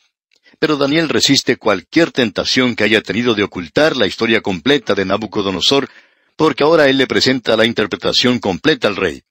Pero 0.59 0.77
Daniel 0.77 1.09
resiste 1.09 1.57
cualquier 1.57 2.11
tentación 2.11 2.75
que 2.75 2.83
haya 2.83 3.03
tenido 3.03 3.37
de 3.37 3.45
ocultar 3.45 3.97
la 3.97 4.09
historia 4.09 4.41
completa 4.41 4.97
de 4.97 5.05
Nabucodonosor, 5.05 5.89
porque 6.35 6.65
ahora 6.65 6.89
él 6.89 6.99
le 6.99 7.07
presenta 7.07 7.57
la 7.57 7.65
interpretación 7.65 8.41
completa 8.41 8.89
al 8.89 8.97
rey. 8.97 9.23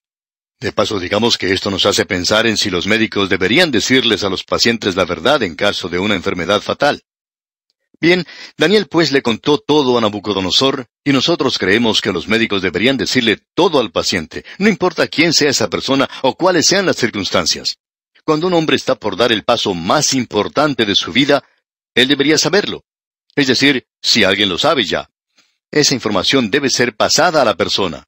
De 0.60 0.72
paso, 0.72 1.00
digamos 1.00 1.38
que 1.38 1.52
esto 1.52 1.70
nos 1.70 1.86
hace 1.86 2.06
pensar 2.06 2.48
en 2.48 2.58
si 2.58 2.70
los 2.70 2.88
médicos 2.88 3.30
deberían 3.30 3.72
decirles 3.72 4.24
a 4.24 4.30
los 4.30 4.44
pacientes 4.44 4.96
la 4.96 5.06
verdad 5.06 5.44
en 5.44 5.56
caso 5.56 5.90
de 5.90 6.00
una 6.00 6.16
enfermedad 6.16 6.62
fatal. 6.62 7.04
Bien, 8.00 8.26
Daniel 8.58 8.88
pues 8.88 9.12
le 9.12 9.22
contó 9.22 9.58
todo 9.58 9.98
a 9.98 10.02
Nabucodonosor, 10.02 10.88
y 11.04 11.12
nosotros 11.12 11.58
creemos 11.58 12.02
que 12.02 12.12
los 12.12 12.28
médicos 12.28 12.62
deberían 12.62 12.98
decirle 12.98 13.40
todo 13.54 13.80
al 13.80 13.92
paciente, 13.92 14.46
no 14.58 14.70
importa 14.70 15.08
quién 15.08 15.34
sea 15.34 15.50
esa 15.50 15.70
persona 15.70 16.10
o 16.22 16.36
cuáles 16.36 16.68
sean 16.68 16.86
las 16.86 16.98
circunstancias. 16.98 17.78
Cuando 18.24 18.48
un 18.48 18.54
hombre 18.54 18.76
está 18.76 18.96
por 18.96 19.16
dar 19.16 19.32
el 19.32 19.44
paso 19.44 19.74
más 19.74 20.14
importante 20.14 20.86
de 20.86 20.96
su 20.96 21.12
vida, 21.14 21.44
él 21.94 22.08
debería 22.08 22.38
saberlo. 22.38 22.84
Es 23.36 23.48
decir, 23.48 23.86
si 24.02 24.24
alguien 24.24 24.50
lo 24.50 24.58
sabe 24.58 24.84
ya. 24.84 25.10
Esa 25.70 25.94
información 25.94 26.50
debe 26.50 26.70
ser 26.70 26.96
pasada 26.96 27.42
a 27.42 27.46
la 27.46 27.56
persona. 27.56 28.08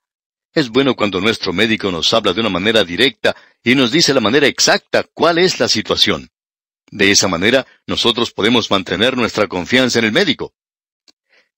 Es 0.57 0.69
bueno 0.69 0.95
cuando 0.95 1.21
nuestro 1.21 1.53
médico 1.53 1.91
nos 1.91 2.11
habla 2.15 2.33
de 2.33 2.41
una 2.41 2.49
manera 2.49 2.83
directa 2.83 3.35
y 3.63 3.75
nos 3.75 3.91
dice 3.91 4.11
la 4.11 4.21
manera 4.21 4.47
exacta 4.47 5.05
cuál 5.13 5.37
es 5.37 5.59
la 5.59 5.67
situación. 5.67 6.31
De 6.89 7.11
esa 7.11 7.27
manera, 7.27 7.67
nosotros 7.85 8.31
podemos 8.31 8.71
mantener 8.71 9.15
nuestra 9.15 9.45
confianza 9.45 9.99
en 9.99 10.05
el 10.05 10.11
médico. 10.11 10.55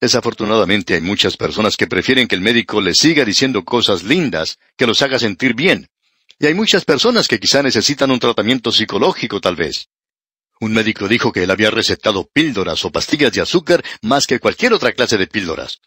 Desafortunadamente 0.02 0.96
hay 0.96 1.00
muchas 1.00 1.38
personas 1.38 1.78
que 1.78 1.88
prefieren 1.88 2.28
que 2.28 2.36
el 2.36 2.42
médico 2.42 2.82
les 2.82 2.98
siga 2.98 3.24
diciendo 3.24 3.64
cosas 3.64 4.04
lindas, 4.04 4.60
que 4.76 4.86
los 4.86 5.02
haga 5.02 5.18
sentir 5.18 5.54
bien. 5.54 5.88
Y 6.38 6.48
hay 6.48 6.54
muchas 6.54 6.84
personas 6.84 7.30
que 7.30 7.40
quizá 7.40 7.64
necesitan 7.64 8.12
un 8.12 8.20
tratamiento 8.20 8.70
psicológico 8.70 9.40
tal 9.40 9.56
vez. 9.56 9.88
Un 10.60 10.74
médico 10.74 11.08
dijo 11.08 11.32
que 11.32 11.44
él 11.44 11.52
había 11.52 11.72
recetado 11.72 12.28
píldoras 12.34 12.84
o 12.84 12.92
pastillas 12.92 13.32
de 13.32 13.40
azúcar 13.40 13.82
más 14.02 14.28
que 14.28 14.42
cualquier 14.42 14.74
otra 14.74 14.92
clase 14.92 15.18
de 15.18 15.28
píldoras. 15.28 15.80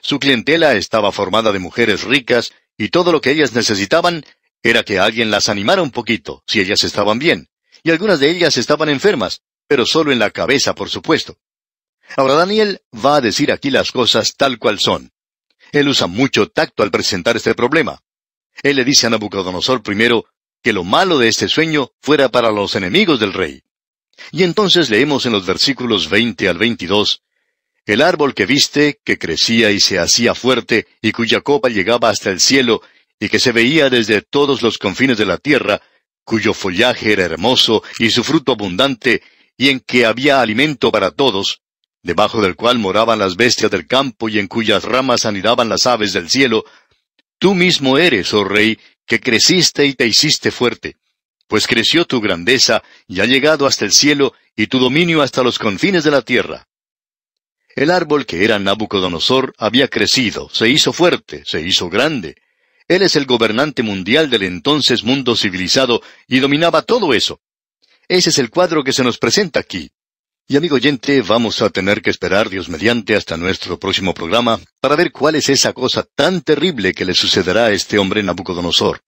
Su 0.00 0.18
clientela 0.18 0.74
estaba 0.74 1.12
formada 1.12 1.52
de 1.52 1.58
mujeres 1.58 2.04
ricas 2.04 2.52
y 2.76 2.88
todo 2.88 3.12
lo 3.12 3.20
que 3.20 3.30
ellas 3.30 3.52
necesitaban 3.52 4.24
era 4.62 4.82
que 4.82 4.98
alguien 4.98 5.30
las 5.30 5.48
animara 5.48 5.82
un 5.82 5.90
poquito, 5.90 6.42
si 6.46 6.60
ellas 6.60 6.84
estaban 6.84 7.18
bien 7.18 7.48
y 7.82 7.90
algunas 7.90 8.20
de 8.20 8.30
ellas 8.30 8.56
estaban 8.56 8.88
enfermas, 8.88 9.42
pero 9.66 9.86
solo 9.86 10.12
en 10.12 10.18
la 10.18 10.30
cabeza, 10.30 10.74
por 10.74 10.90
supuesto. 10.90 11.38
Ahora 12.16 12.34
Daniel 12.34 12.80
va 12.94 13.16
a 13.16 13.20
decir 13.20 13.52
aquí 13.52 13.70
las 13.70 13.92
cosas 13.92 14.34
tal 14.36 14.58
cual 14.58 14.78
son. 14.78 15.12
Él 15.72 15.88
usa 15.88 16.06
mucho 16.06 16.48
tacto 16.48 16.82
al 16.82 16.90
presentar 16.90 17.36
este 17.36 17.54
problema. 17.54 18.02
Él 18.62 18.76
le 18.76 18.84
dice 18.84 19.06
a 19.06 19.10
Nabucodonosor 19.10 19.82
primero 19.82 20.26
que 20.62 20.72
lo 20.72 20.84
malo 20.84 21.18
de 21.18 21.28
este 21.28 21.48
sueño 21.48 21.90
fuera 22.00 22.30
para 22.30 22.50
los 22.50 22.74
enemigos 22.74 23.20
del 23.20 23.34
rey. 23.34 23.62
Y 24.32 24.42
entonces 24.42 24.90
leemos 24.90 25.26
en 25.26 25.32
los 25.32 25.46
versículos 25.46 26.08
20 26.08 26.48
al 26.48 26.58
22, 26.58 27.22
El 27.88 28.02
árbol 28.02 28.34
que 28.34 28.44
viste, 28.44 29.00
que 29.02 29.16
crecía 29.16 29.70
y 29.70 29.80
se 29.80 29.98
hacía 29.98 30.34
fuerte, 30.34 30.86
y 31.00 31.10
cuya 31.10 31.40
copa 31.40 31.70
llegaba 31.70 32.10
hasta 32.10 32.28
el 32.28 32.38
cielo, 32.38 32.82
y 33.18 33.30
que 33.30 33.38
se 33.38 33.50
veía 33.50 33.88
desde 33.88 34.20
todos 34.20 34.60
los 34.60 34.76
confines 34.76 35.16
de 35.16 35.24
la 35.24 35.38
tierra, 35.38 35.80
cuyo 36.22 36.52
follaje 36.52 37.14
era 37.14 37.24
hermoso 37.24 37.82
y 37.98 38.10
su 38.10 38.24
fruto 38.24 38.52
abundante, 38.52 39.22
y 39.56 39.70
en 39.70 39.80
que 39.80 40.04
había 40.04 40.42
alimento 40.42 40.92
para 40.92 41.12
todos, 41.12 41.62
debajo 42.02 42.42
del 42.42 42.56
cual 42.56 42.78
moraban 42.78 43.20
las 43.20 43.36
bestias 43.36 43.70
del 43.70 43.86
campo 43.86 44.28
y 44.28 44.38
en 44.38 44.48
cuyas 44.48 44.84
ramas 44.84 45.24
anidaban 45.24 45.70
las 45.70 45.86
aves 45.86 46.12
del 46.12 46.28
cielo, 46.28 46.66
tú 47.38 47.54
mismo 47.54 47.96
eres, 47.96 48.34
oh 48.34 48.44
rey, 48.44 48.78
que 49.06 49.18
creciste 49.18 49.86
y 49.86 49.94
te 49.94 50.06
hiciste 50.06 50.50
fuerte, 50.50 50.96
pues 51.46 51.66
creció 51.66 52.04
tu 52.04 52.20
grandeza 52.20 52.82
y 53.06 53.20
ha 53.20 53.24
llegado 53.24 53.66
hasta 53.66 53.86
el 53.86 53.92
cielo 53.92 54.34
y 54.54 54.66
tu 54.66 54.78
dominio 54.78 55.22
hasta 55.22 55.42
los 55.42 55.58
confines 55.58 56.04
de 56.04 56.10
la 56.10 56.20
tierra. 56.20 56.68
El 57.78 57.92
árbol 57.92 58.26
que 58.26 58.44
era 58.44 58.58
Nabucodonosor 58.58 59.54
había 59.56 59.86
crecido, 59.86 60.50
se 60.52 60.68
hizo 60.68 60.92
fuerte, 60.92 61.44
se 61.46 61.60
hizo 61.60 61.88
grande, 61.88 62.34
él 62.88 63.02
es 63.02 63.14
el 63.14 63.24
gobernante 63.24 63.84
mundial 63.84 64.30
del 64.30 64.42
entonces 64.42 65.04
mundo 65.04 65.36
civilizado 65.36 66.02
y 66.26 66.40
dominaba 66.40 66.82
todo 66.82 67.14
eso. 67.14 67.40
Ese 68.08 68.30
es 68.30 68.38
el 68.38 68.50
cuadro 68.50 68.82
que 68.82 68.92
se 68.92 69.04
nos 69.04 69.18
presenta 69.18 69.60
aquí. 69.60 69.92
Y 70.48 70.56
amigo 70.56 70.74
oyente, 70.74 71.22
vamos 71.22 71.62
a 71.62 71.70
tener 71.70 72.02
que 72.02 72.10
esperar 72.10 72.50
Dios 72.50 72.68
mediante 72.68 73.14
hasta 73.14 73.36
nuestro 73.36 73.78
próximo 73.78 74.12
programa 74.12 74.58
para 74.80 74.96
ver 74.96 75.12
cuál 75.12 75.36
es 75.36 75.48
esa 75.48 75.72
cosa 75.72 76.02
tan 76.16 76.40
terrible 76.40 76.92
que 76.94 77.04
le 77.04 77.14
sucederá 77.14 77.66
a 77.66 77.70
este 77.70 77.96
hombre 77.96 78.24
Nabucodonosor. 78.24 79.02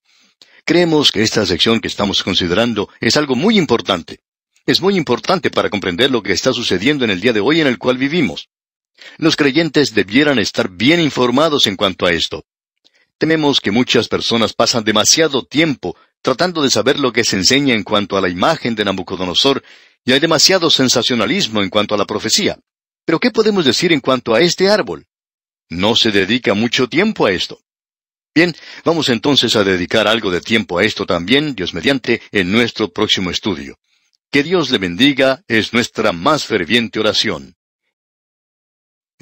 Creemos 0.64 1.10
que 1.10 1.24
esta 1.24 1.44
sección 1.44 1.80
que 1.80 1.88
estamos 1.88 2.22
considerando 2.22 2.88
es 3.00 3.16
algo 3.16 3.34
muy 3.34 3.58
importante. 3.58 4.20
Es 4.64 4.80
muy 4.80 4.96
importante 4.96 5.50
para 5.50 5.70
comprender 5.70 6.12
lo 6.12 6.22
que 6.22 6.32
está 6.32 6.52
sucediendo 6.52 7.04
en 7.04 7.10
el 7.10 7.20
día 7.20 7.32
de 7.32 7.40
hoy 7.40 7.60
en 7.60 7.66
el 7.66 7.76
cual 7.76 7.98
vivimos. 7.98 8.48
Los 9.18 9.36
creyentes 9.36 9.94
debieran 9.94 10.38
estar 10.38 10.68
bien 10.70 11.00
informados 11.00 11.66
en 11.66 11.76
cuanto 11.76 12.06
a 12.06 12.12
esto. 12.12 12.44
Tememos 13.18 13.60
que 13.60 13.70
muchas 13.70 14.08
personas 14.08 14.54
pasan 14.54 14.84
demasiado 14.84 15.44
tiempo 15.44 15.96
tratando 16.22 16.62
de 16.62 16.70
saber 16.70 16.98
lo 16.98 17.12
que 17.12 17.24
se 17.24 17.36
enseña 17.36 17.74
en 17.74 17.82
cuanto 17.82 18.16
a 18.16 18.20
la 18.20 18.28
imagen 18.28 18.74
de 18.74 18.84
Nabucodonosor 18.84 19.62
y 20.04 20.12
hay 20.12 20.20
demasiado 20.20 20.70
sensacionalismo 20.70 21.62
en 21.62 21.70
cuanto 21.70 21.94
a 21.94 21.98
la 21.98 22.06
profecía. 22.06 22.58
Pero 23.04 23.18
¿qué 23.18 23.30
podemos 23.30 23.64
decir 23.64 23.92
en 23.92 24.00
cuanto 24.00 24.34
a 24.34 24.40
este 24.40 24.68
árbol? 24.68 25.06
No 25.68 25.96
se 25.96 26.10
dedica 26.10 26.54
mucho 26.54 26.88
tiempo 26.88 27.26
a 27.26 27.32
esto. 27.32 27.60
Bien, 28.34 28.54
vamos 28.84 29.08
entonces 29.08 29.56
a 29.56 29.64
dedicar 29.64 30.06
algo 30.06 30.30
de 30.30 30.40
tiempo 30.40 30.78
a 30.78 30.84
esto 30.84 31.04
también, 31.04 31.54
Dios 31.54 31.74
mediante, 31.74 32.22
en 32.30 32.52
nuestro 32.52 32.92
próximo 32.92 33.30
estudio. 33.30 33.78
Que 34.30 34.42
Dios 34.42 34.70
le 34.70 34.78
bendiga 34.78 35.42
es 35.48 35.72
nuestra 35.72 36.12
más 36.12 36.44
ferviente 36.44 37.00
oración. 37.00 37.56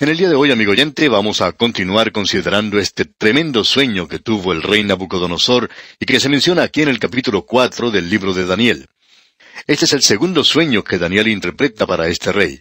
En 0.01 0.09
el 0.09 0.17
día 0.17 0.29
de 0.29 0.37
hoy, 0.37 0.53
amigo 0.53 0.71
oyente, 0.71 1.09
vamos 1.09 1.41
a 1.41 1.51
continuar 1.51 2.13
considerando 2.13 2.79
este 2.79 3.05
tremendo 3.05 3.65
sueño 3.65 4.07
que 4.07 4.21
tuvo 4.21 4.53
el 4.53 4.63
rey 4.63 4.85
Nabucodonosor 4.85 5.69
y 5.99 6.07
que 6.07 6.21
se 6.21 6.29
menciona 6.29 6.63
aquí 6.63 6.83
en 6.83 6.89
el 6.89 7.01
capítulo 7.01 7.45
cuatro 7.45 7.91
del 7.91 8.09
libro 8.09 8.33
de 8.33 8.47
Daniel. 8.47 8.87
Este 9.67 9.87
es 9.87 9.93
el 9.95 10.03
segundo 10.03 10.45
sueño 10.45 10.85
que 10.85 10.99
Daniel 10.99 11.27
interpreta 11.27 11.85
para 11.85 12.07
este 12.07 12.31
rey. 12.31 12.61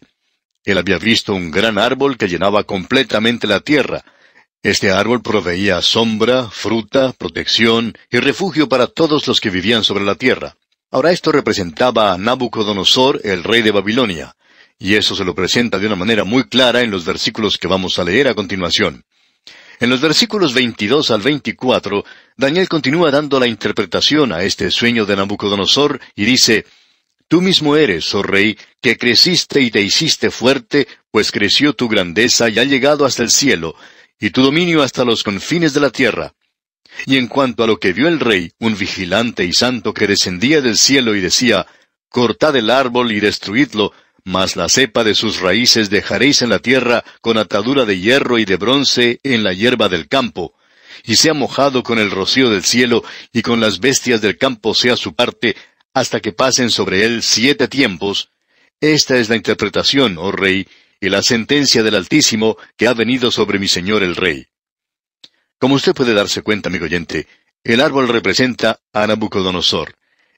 Él 0.65 0.79
había 0.79 0.97
visto 0.97 1.35
un 1.35 1.51
gran 1.51 1.77
árbol 1.77 2.17
que 2.17 2.27
llenaba 2.27 2.63
completamente 2.63 3.45
la 3.45 3.59
tierra. 3.59 4.03
Este 4.63 4.89
árbol 4.89 5.21
proveía 5.21 5.83
sombra, 5.83 6.49
fruta, 6.49 7.13
protección 7.13 7.95
y 8.09 8.17
refugio 8.17 8.67
para 8.67 8.87
todos 8.87 9.27
los 9.27 9.39
que 9.39 9.51
vivían 9.51 9.83
sobre 9.83 10.05
la 10.05 10.15
tierra. 10.15 10.57
Ahora 10.89 11.11
esto 11.11 11.31
representaba 11.31 12.13
a 12.13 12.17
Nabucodonosor, 12.17 13.21
el 13.23 13.43
rey 13.43 13.61
de 13.61 13.69
Babilonia 13.69 14.35
y 14.79 14.95
eso 14.95 15.15
se 15.15 15.25
lo 15.25 15.33
presenta 15.33 15.79
de 15.79 15.87
una 15.87 15.95
manera 15.95 16.23
muy 16.23 16.43
clara 16.45 16.81
en 16.81 16.91
los 16.91 17.05
versículos 17.05 17.57
que 17.57 17.67
vamos 17.67 17.97
a 17.99 18.03
leer 18.03 18.27
a 18.27 18.35
continuación. 18.35 19.03
En 19.79 19.89
los 19.89 20.01
versículos 20.01 20.53
22 20.53 21.11
al 21.11 21.21
24, 21.21 22.03
Daniel 22.35 22.67
continúa 22.67 23.11
dando 23.11 23.39
la 23.39 23.47
interpretación 23.47 24.31
a 24.33 24.43
este 24.43 24.71
sueño 24.71 25.05
de 25.05 25.15
Nabucodonosor 25.15 25.99
y 26.15 26.25
dice, 26.25 26.65
Tú 27.27 27.41
mismo 27.41 27.75
eres, 27.75 28.15
oh 28.15 28.23
rey, 28.23 28.57
que 28.81 28.97
creciste 28.97 29.61
y 29.61 29.69
te 29.69 29.81
hiciste 29.81 30.31
fuerte, 30.31 30.87
pues 31.11 31.31
creció 31.31 31.73
tu 31.73 31.89
grandeza 31.89 32.49
y 32.49 32.57
ha 32.57 32.63
llegado 32.63 33.05
hasta 33.05 33.21
el 33.21 33.29
cielo, 33.29 33.75
y 34.19 34.29
tu 34.29 34.41
dominio 34.41 34.81
hasta 34.81 35.03
los 35.03 35.23
confines 35.23 35.73
de 35.73 35.81
la 35.81 35.89
tierra. 35.89 36.33
Y 37.05 37.17
en 37.17 37.27
cuanto 37.27 37.63
a 37.63 37.67
lo 37.67 37.79
que 37.79 37.93
vio 37.93 38.07
el 38.07 38.19
rey, 38.19 38.51
un 38.59 38.77
vigilante 38.77 39.43
y 39.43 39.53
santo 39.53 39.93
que 39.93 40.07
descendía 40.07 40.61
del 40.61 40.77
cielo 40.77 41.15
y 41.15 41.21
decía, 41.21 41.67
Cortad 42.09 42.55
el 42.55 42.69
árbol 42.69 43.11
y 43.11 43.19
destruidlo, 43.19 43.91
mas 44.27 44.57
la 44.57 44.67
cepa 44.67 45.05
de 45.05 45.15
sus 45.15 45.39
raíces 45.39 45.89
dejaréis 45.89 46.41
en 46.41 46.49
la 46.49 46.59
tierra 46.59 47.05
con 47.21 47.37
atadura 47.37 47.85
de 47.85 47.97
hierro 47.97 48.37
y 48.39 48.43
de 48.43 48.57
bronce 48.57 49.21
en 49.23 49.41
la 49.41 49.53
hierba 49.53 49.87
del 49.87 50.09
campo, 50.09 50.53
y 51.05 51.15
sea 51.15 51.33
mojado 51.33 51.81
con 51.81 51.97
el 51.97 52.11
rocío 52.11 52.49
del 52.49 52.65
cielo, 52.65 53.05
y 53.31 53.41
con 53.41 53.61
las 53.61 53.79
bestias 53.79 54.19
del 54.19 54.37
campo 54.37 54.73
sea 54.73 54.97
su 54.97 55.15
parte, 55.15 55.55
hasta 55.93 56.19
que 56.19 56.33
pasen 56.33 56.71
sobre 56.71 57.05
él 57.05 57.23
siete 57.23 57.69
tiempos. 57.69 58.31
Esta 58.81 59.15
es 59.15 59.29
la 59.29 59.37
interpretación, 59.37 60.17
oh 60.17 60.33
rey, 60.33 60.67
y 60.99 61.07
la 61.07 61.23
sentencia 61.23 61.81
del 61.81 61.95
Altísimo 61.95 62.57
que 62.75 62.87
ha 62.87 62.93
venido 62.93 63.31
sobre 63.31 63.59
mi 63.59 63.69
señor 63.69 64.03
el 64.03 64.17
rey. 64.17 64.47
Como 65.57 65.75
usted 65.75 65.93
puede 65.93 66.13
darse 66.13 66.41
cuenta, 66.41 66.67
amigo 66.67 66.83
oyente, 66.83 67.27
el 67.63 67.79
árbol 67.79 68.09
representa 68.09 68.81
a 68.91 69.07
Nabucodonosor. 69.07 69.95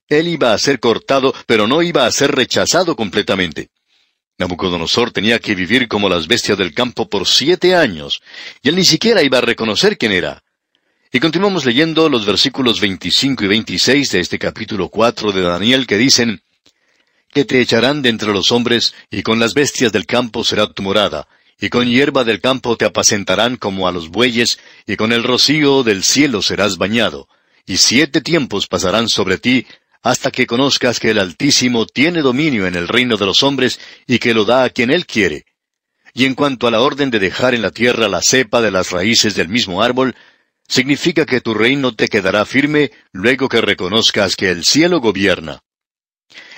Él 0.07 0.27
iba 0.27 0.53
a 0.53 0.59
ser 0.59 0.79
cortado, 0.79 1.33
pero 1.47 1.65
no 1.65 1.81
iba 1.81 2.05
a 2.05 2.11
ser 2.11 2.35
rechazado 2.35 2.95
completamente. 2.95 3.71
Nabucodonosor 4.39 5.11
tenía 5.11 5.37
que 5.39 5.53
vivir 5.53 5.89
como 5.89 6.07
las 6.07 6.27
bestias 6.27 6.57
del 6.57 6.73
campo 6.73 7.09
por 7.09 7.27
siete 7.27 7.75
años, 7.75 8.21
y 8.63 8.69
él 8.69 8.77
ni 8.77 8.85
siquiera 8.85 9.21
iba 9.21 9.37
a 9.37 9.41
reconocer 9.41 9.97
quién 9.97 10.13
era. 10.13 10.43
Y 11.11 11.19
continuamos 11.19 11.65
leyendo 11.65 12.07
los 12.07 12.25
versículos 12.25 12.79
25 12.79 13.43
y 13.43 13.47
26 13.47 14.11
de 14.11 14.19
este 14.21 14.39
capítulo 14.39 14.87
4 14.87 15.33
de 15.33 15.41
Daniel 15.41 15.85
que 15.85 15.97
dicen, 15.97 16.41
que 17.33 17.43
te 17.43 17.59
echarán 17.59 18.01
de 18.01 18.09
entre 18.09 18.31
los 18.31 18.51
hombres, 18.51 18.95
y 19.11 19.23
con 19.23 19.39
las 19.39 19.53
bestias 19.53 19.91
del 19.91 20.05
campo 20.05 20.45
será 20.45 20.71
tu 20.71 20.83
morada, 20.83 21.27
y 21.59 21.67
con 21.67 21.89
hierba 21.89 22.23
del 22.23 22.39
campo 22.39 22.77
te 22.77 22.85
apacentarán 22.85 23.57
como 23.57 23.89
a 23.89 23.91
los 23.91 24.07
bueyes, 24.07 24.57
y 24.87 24.95
con 24.95 25.11
el 25.11 25.23
rocío 25.23 25.83
del 25.83 26.03
cielo 26.03 26.41
serás 26.41 26.77
bañado, 26.77 27.27
y 27.65 27.75
siete 27.75 28.21
tiempos 28.21 28.67
pasarán 28.67 29.09
sobre 29.09 29.37
ti, 29.37 29.67
hasta 30.01 30.31
que 30.31 30.47
conozcas 30.47 30.99
que 30.99 31.11
el 31.11 31.19
Altísimo 31.19 31.85
tiene 31.85 32.21
dominio 32.21 32.67
en 32.67 32.75
el 32.75 32.87
reino 32.87 33.17
de 33.17 33.25
los 33.25 33.43
hombres 33.43 33.79
y 34.07 34.19
que 34.19 34.33
lo 34.33 34.45
da 34.45 34.63
a 34.63 34.69
quien 34.69 34.91
él 34.91 35.05
quiere. 35.05 35.45
Y 36.13 36.25
en 36.25 36.35
cuanto 36.35 36.67
a 36.67 36.71
la 36.71 36.81
orden 36.81 37.11
de 37.11 37.19
dejar 37.19 37.53
en 37.53 37.61
la 37.61 37.71
tierra 37.71 38.07
la 38.07 38.21
cepa 38.21 38.61
de 38.61 38.71
las 38.71 38.91
raíces 38.91 39.35
del 39.35 39.49
mismo 39.49 39.83
árbol, 39.83 40.15
significa 40.67 41.25
que 41.25 41.41
tu 41.41 41.53
reino 41.53 41.95
te 41.95 42.07
quedará 42.07 42.45
firme 42.45 42.91
luego 43.11 43.49
que 43.49 43.61
reconozcas 43.61 44.35
que 44.35 44.49
el 44.49 44.63
cielo 44.63 44.99
gobierna. 44.99 45.61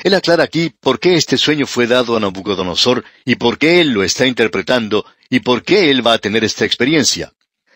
Él 0.04 0.14
aclara 0.14 0.44
aquí 0.44 0.72
por 0.80 1.00
qué 1.00 1.16
este 1.16 1.38
sueño 1.38 1.66
fue 1.66 1.88
dado 1.88 2.18
a 2.18 2.20
Nabucodonosor 2.20 3.06
y 3.24 3.36
por 3.36 3.58
qué 3.58 3.82
él 3.82 3.92
lo 3.92 4.04
está 4.04 4.26
interpretando 4.26 5.06
y 5.30 5.39
por 5.39 5.64
qué 5.64 5.92
él 5.92 6.06
va 6.06 6.14
a 6.14 6.18
tener 6.18 6.44
esta 6.44 6.66
experiencia. 6.66 7.32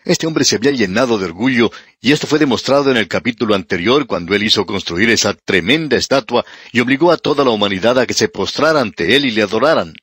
Este 0.06 0.28
hombre 0.28 0.44
se 0.44 0.54
había 0.54 0.70
llenado 0.70 1.18
de 1.18 1.24
orgullo, 1.24 1.72
y 2.00 2.12
esto 2.12 2.28
fue 2.28 2.38
demostrado 2.38 2.92
en 2.92 2.96
el 2.96 3.08
capítulo 3.08 3.56
anterior 3.56 4.06
cuando 4.06 4.36
él 4.36 4.44
hizo 4.44 4.64
construir 4.64 5.10
esa 5.10 5.34
tremenda 5.34 5.96
estatua 5.96 6.44
y 6.70 6.78
obligó 6.78 7.10
a 7.10 7.16
toda 7.16 7.44
la 7.44 7.50
humanidad 7.50 7.98
a 7.98 8.06
que 8.06 8.14
se 8.14 8.28
postrara 8.28 8.80
ante 8.80 9.16
él 9.16 9.24
y 9.24 9.32
le 9.32 9.42
adoraran. 9.42 9.94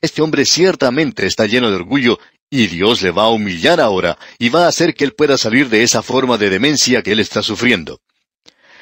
Este 0.00 0.22
hombre 0.22 0.46
ciertamente 0.46 1.26
está 1.26 1.44
lleno 1.44 1.68
de 1.68 1.76
orgullo, 1.76 2.18
y 2.48 2.66
Dios 2.68 3.02
le 3.02 3.10
va 3.10 3.24
a 3.24 3.28
humillar 3.28 3.78
ahora, 3.78 4.16
y 4.38 4.48
va 4.48 4.64
a 4.64 4.68
hacer 4.68 4.94
que 4.94 5.04
él 5.04 5.12
pueda 5.12 5.36
salir 5.36 5.68
de 5.68 5.82
esa 5.82 6.00
forma 6.00 6.38
de 6.38 6.48
demencia 6.48 7.02
que 7.02 7.12
él 7.12 7.20
está 7.20 7.42
sufriendo. 7.42 8.00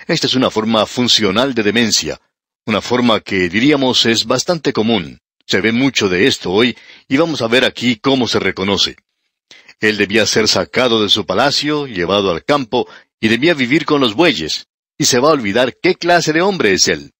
Esta 0.07 0.29
es 0.29 0.35
una 0.35 0.53
forma 0.53 0.87
funcional 0.87 1.53
de 1.55 1.65
demencia, 1.65 2.21
una 2.65 2.81
forma 2.81 3.19
que 3.19 3.49
diríamos 3.49 4.07
es 4.07 4.25
bastante 4.25 4.73
común. 4.73 5.19
Se 5.47 5.61
ve 5.61 5.73
mucho 5.73 6.09
de 6.09 6.29
esto 6.29 6.53
hoy, 6.53 6.77
y 7.09 7.17
vamos 7.17 7.43
a 7.43 7.49
ver 7.49 7.65
aquí 7.65 7.97
cómo 7.97 8.29
se 8.29 8.39
reconoce. 8.39 8.95
Él 9.85 9.99
debía 9.99 10.25
ser 10.25 10.49
sacado 10.49 11.03
de 11.03 11.11
su 11.11 11.27
palacio, 11.27 11.87
llevado 11.87 12.31
al 12.31 12.43
campo, 12.43 12.89
y 13.21 13.29
debía 13.29 13.53
vivir 13.53 13.85
con 13.85 14.01
los 14.01 14.15
bueyes, 14.15 14.67
y 14.97 15.05
se 15.05 15.19
va 15.19 15.29
a 15.29 15.33
olvidar 15.33 15.77
qué 15.83 15.95
clase 15.95 16.33
de 16.33 16.41
hombre 16.41 16.73
es 16.73 16.89
él. 16.89 17.13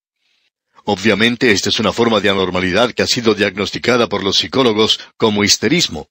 Obviamente 0.85 1.53
esta 1.53 1.69
es 1.69 1.79
una 1.79 1.93
forma 1.93 2.21
de 2.21 2.31
anormalidad 2.31 2.93
que 2.93 3.03
ha 3.03 3.07
sido 3.07 3.35
diagnosticada 3.35 4.09
por 4.09 4.25
los 4.25 4.39
psicólogos 4.39 4.99
como 5.19 5.45
histerismo. 5.45 6.09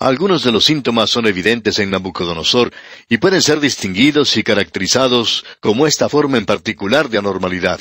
Algunos 0.00 0.42
de 0.42 0.50
los 0.50 0.64
síntomas 0.64 1.08
son 1.08 1.28
evidentes 1.28 1.78
en 1.78 1.92
Nabucodonosor 1.92 2.72
y 3.08 3.18
pueden 3.18 3.40
ser 3.40 3.60
distinguidos 3.60 4.36
y 4.36 4.42
caracterizados 4.42 5.44
como 5.60 5.86
esta 5.86 6.08
forma 6.08 6.36
en 6.36 6.46
particular 6.46 7.08
de 7.08 7.18
anormalidad. 7.18 7.78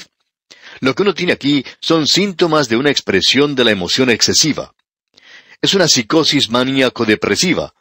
Lo 0.80 0.94
que 0.94 1.02
uno 1.02 1.16
tiene 1.16 1.34
aquí 1.34 1.66
son 1.82 2.06
síntomas 2.06 2.70
de 2.70 2.78
una 2.78 2.92
expresión 2.92 3.56
de 3.56 3.64
la 3.64 3.72
emoción 3.72 4.12
excesiva. 4.12 4.76
Es 5.60 5.74
una 5.74 5.88
psicosis 5.88 6.52
maníaco-depresiva, 6.52 7.74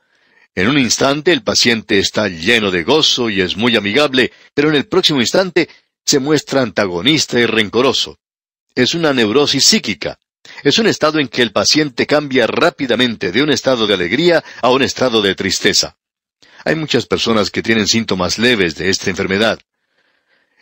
en 0.55 0.69
un 0.69 0.79
instante 0.79 1.33
el 1.33 1.43
paciente 1.43 1.99
está 1.99 2.29
lleno 2.29 2.71
de 2.71 2.85
gozo 2.85 3.29
y 3.29 3.41
es 3.41 3.57
muy 3.57 3.77
amigable, 3.77 4.33
pero 4.55 4.69
en 4.69 4.77
el 4.77 4.87
próximo 4.87 5.21
instante 5.21 5.69
se 6.05 6.21
muestra 6.21 6.63
antagonista 6.63 7.41
y 7.41 7.47
rencoroso. 7.47 8.19
Es 8.75 8.95
una 8.95 9.13
neurosis 9.13 9.65
psíquica. 9.67 10.19
Es 10.63 10.79
un 10.79 10.87
estado 10.87 11.19
en 11.19 11.29
que 11.29 11.43
el 11.43 11.53
paciente 11.53 12.07
cambia 12.07 12.47
rápidamente 12.47 13.33
de 13.33 13.43
un 13.43 13.51
estado 13.51 13.87
de 13.87 13.95
alegría 13.95 14.45
a 14.61 14.71
un 14.71 14.83
estado 14.83 15.23
de 15.23 15.35
tristeza. 15.35 15.97
Hay 16.65 16.77
muchas 16.77 17.07
personas 17.07 17.51
que 17.51 17.63
tienen 17.63 17.87
síntomas 17.87 18.39
leves 18.39 18.77
de 18.77 18.91
esta 18.91 19.11
enfermedad. 19.11 19.59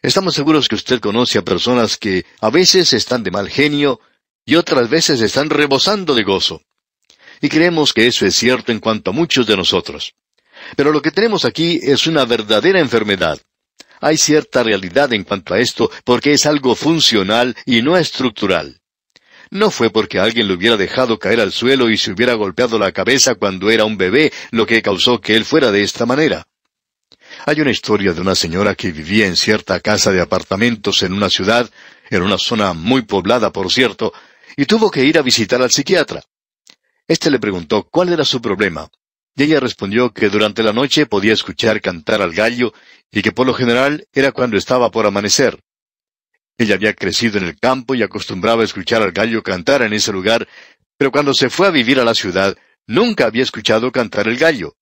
Estamos 0.00 0.34
seguros 0.34 0.68
que 0.68 0.74
usted 0.74 1.00
conoce 1.00 1.38
a 1.38 1.42
personas 1.42 1.96
que 1.96 2.24
a 2.40 2.50
veces 2.50 2.92
están 2.92 3.22
de 3.22 3.30
mal 3.30 3.48
genio 3.48 4.00
y 4.44 4.56
otras 4.56 4.88
veces 4.88 5.20
están 5.20 5.50
rebosando 5.50 6.14
de 6.14 6.22
gozo. 6.22 6.62
Y 7.42 7.48
creemos 7.48 7.92
que 7.92 8.06
eso 8.06 8.24
es 8.24 8.36
cierto 8.36 8.72
en 8.72 8.78
cuanto 8.78 9.10
a 9.10 9.12
muchos 9.12 9.46
de 9.46 9.56
nosotros. 9.56 10.14
Pero 10.76 10.92
lo 10.92 11.02
que 11.02 11.10
tenemos 11.10 11.44
aquí 11.44 11.80
es 11.82 12.06
una 12.06 12.24
verdadera 12.24 12.78
enfermedad. 12.78 13.38
Hay 14.00 14.16
cierta 14.16 14.62
realidad 14.62 15.12
en 15.12 15.24
cuanto 15.24 15.52
a 15.52 15.58
esto 15.58 15.90
porque 16.04 16.32
es 16.32 16.46
algo 16.46 16.76
funcional 16.76 17.56
y 17.66 17.82
no 17.82 17.96
estructural. 17.96 18.80
No 19.50 19.70
fue 19.70 19.90
porque 19.90 20.18
alguien 20.18 20.48
lo 20.48 20.54
hubiera 20.54 20.76
dejado 20.76 21.18
caer 21.18 21.40
al 21.40 21.52
suelo 21.52 21.90
y 21.90 21.98
se 21.98 22.12
hubiera 22.12 22.34
golpeado 22.34 22.78
la 22.78 22.92
cabeza 22.92 23.34
cuando 23.34 23.70
era 23.70 23.84
un 23.84 23.98
bebé 23.98 24.32
lo 24.50 24.64
que 24.64 24.80
causó 24.80 25.20
que 25.20 25.34
él 25.36 25.44
fuera 25.44 25.70
de 25.70 25.82
esta 25.82 26.06
manera. 26.06 26.46
Hay 27.44 27.60
una 27.60 27.70
historia 27.70 28.12
de 28.12 28.20
una 28.20 28.34
señora 28.34 28.74
que 28.74 28.92
vivía 28.92 29.26
en 29.26 29.36
cierta 29.36 29.80
casa 29.80 30.12
de 30.12 30.20
apartamentos 30.20 31.02
en 31.02 31.12
una 31.12 31.28
ciudad, 31.28 31.68
en 32.08 32.22
una 32.22 32.38
zona 32.38 32.72
muy 32.72 33.02
poblada, 33.02 33.52
por 33.52 33.70
cierto, 33.70 34.12
y 34.56 34.64
tuvo 34.64 34.90
que 34.90 35.04
ir 35.04 35.18
a 35.18 35.22
visitar 35.22 35.60
al 35.60 35.70
psiquiatra. 35.70 36.22
Este 37.08 37.30
le 37.30 37.38
preguntó 37.38 37.82
cuál 37.84 38.12
era 38.12 38.24
su 38.24 38.40
problema, 38.40 38.88
y 39.34 39.44
ella 39.44 39.60
respondió 39.60 40.12
que 40.12 40.28
durante 40.28 40.62
la 40.62 40.72
noche 40.72 41.06
podía 41.06 41.32
escuchar 41.32 41.80
cantar 41.80 42.22
al 42.22 42.32
gallo 42.32 42.72
y 43.10 43.22
que 43.22 43.32
por 43.32 43.46
lo 43.46 43.54
general 43.54 44.06
era 44.12 44.32
cuando 44.32 44.56
estaba 44.56 44.90
por 44.90 45.06
amanecer. 45.06 45.58
Ella 46.58 46.74
había 46.74 46.94
crecido 46.94 47.38
en 47.38 47.44
el 47.44 47.58
campo 47.58 47.94
y 47.94 48.02
acostumbraba 48.02 48.62
a 48.62 48.64
escuchar 48.64 49.02
al 49.02 49.12
gallo 49.12 49.42
cantar 49.42 49.82
en 49.82 49.92
ese 49.92 50.12
lugar, 50.12 50.46
pero 50.96 51.10
cuando 51.10 51.34
se 51.34 51.50
fue 51.50 51.66
a 51.66 51.70
vivir 51.70 51.98
a 51.98 52.04
la 52.04 52.14
ciudad 52.14 52.56
nunca 52.86 53.26
había 53.26 53.42
escuchado 53.42 53.90
cantar 53.90 54.28
el 54.28 54.36
gallo. 54.36 54.76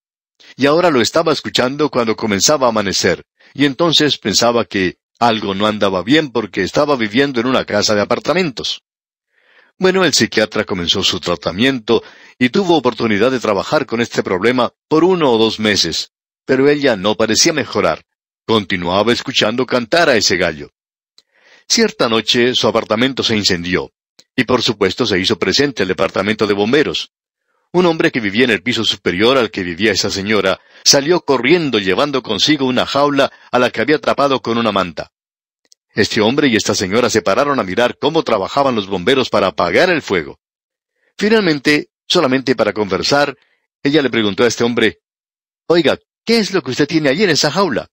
Y 0.56 0.66
ahora 0.66 0.90
lo 0.90 1.00
estaba 1.00 1.32
escuchando 1.32 1.90
cuando 1.90 2.16
comenzaba 2.16 2.66
a 2.66 2.70
amanecer, 2.70 3.24
y 3.54 3.66
entonces 3.66 4.18
pensaba 4.18 4.64
que 4.64 4.98
algo 5.18 5.54
no 5.54 5.66
andaba 5.66 6.02
bien 6.02 6.30
porque 6.30 6.62
estaba 6.62 6.96
viviendo 6.96 7.40
en 7.40 7.46
una 7.46 7.64
casa 7.64 7.94
de 7.94 8.00
apartamentos. 8.00 8.82
Bueno, 9.80 10.04
el 10.04 10.12
psiquiatra 10.12 10.66
comenzó 10.66 11.02
su 11.02 11.20
tratamiento 11.20 12.02
y 12.38 12.50
tuvo 12.50 12.76
oportunidad 12.76 13.30
de 13.30 13.40
trabajar 13.40 13.86
con 13.86 14.02
este 14.02 14.22
problema 14.22 14.74
por 14.88 15.04
uno 15.04 15.32
o 15.32 15.38
dos 15.38 15.58
meses, 15.58 16.12
pero 16.44 16.68
ella 16.68 16.96
no 16.96 17.14
parecía 17.14 17.54
mejorar. 17.54 18.04
Continuaba 18.46 19.10
escuchando 19.10 19.64
cantar 19.64 20.10
a 20.10 20.16
ese 20.16 20.36
gallo. 20.36 20.68
Cierta 21.66 22.10
noche 22.10 22.54
su 22.54 22.68
apartamento 22.68 23.22
se 23.22 23.34
incendió, 23.34 23.90
y 24.36 24.44
por 24.44 24.60
supuesto 24.60 25.06
se 25.06 25.18
hizo 25.18 25.38
presente 25.38 25.84
el 25.84 25.88
departamento 25.88 26.46
de 26.46 26.52
bomberos. 26.52 27.12
Un 27.72 27.86
hombre 27.86 28.10
que 28.10 28.20
vivía 28.20 28.44
en 28.44 28.50
el 28.50 28.62
piso 28.62 28.84
superior 28.84 29.38
al 29.38 29.50
que 29.50 29.62
vivía 29.62 29.92
esa 29.92 30.10
señora 30.10 30.60
salió 30.84 31.22
corriendo 31.22 31.78
llevando 31.78 32.22
consigo 32.22 32.66
una 32.66 32.84
jaula 32.84 33.32
a 33.50 33.58
la 33.58 33.70
que 33.70 33.80
había 33.80 33.96
atrapado 33.96 34.42
con 34.42 34.58
una 34.58 34.72
manta. 34.72 35.10
Este 35.92 36.20
hombre 36.20 36.48
y 36.48 36.56
esta 36.56 36.74
señora 36.74 37.10
se 37.10 37.22
pararon 37.22 37.58
a 37.58 37.64
mirar 37.64 37.98
cómo 37.98 38.22
trabajaban 38.22 38.74
los 38.74 38.86
bomberos 38.86 39.28
para 39.28 39.48
apagar 39.48 39.90
el 39.90 40.02
fuego. 40.02 40.38
Finalmente, 41.18 41.90
solamente 42.06 42.54
para 42.54 42.72
conversar, 42.72 43.36
ella 43.82 44.02
le 44.02 44.10
preguntó 44.10 44.44
a 44.44 44.48
este 44.48 44.64
hombre, 44.64 45.00
Oiga, 45.66 45.98
¿qué 46.24 46.38
es 46.38 46.52
lo 46.52 46.62
que 46.62 46.70
usted 46.70 46.86
tiene 46.86 47.08
allí 47.08 47.24
en 47.24 47.30
esa 47.30 47.50
jaula? 47.50 47.90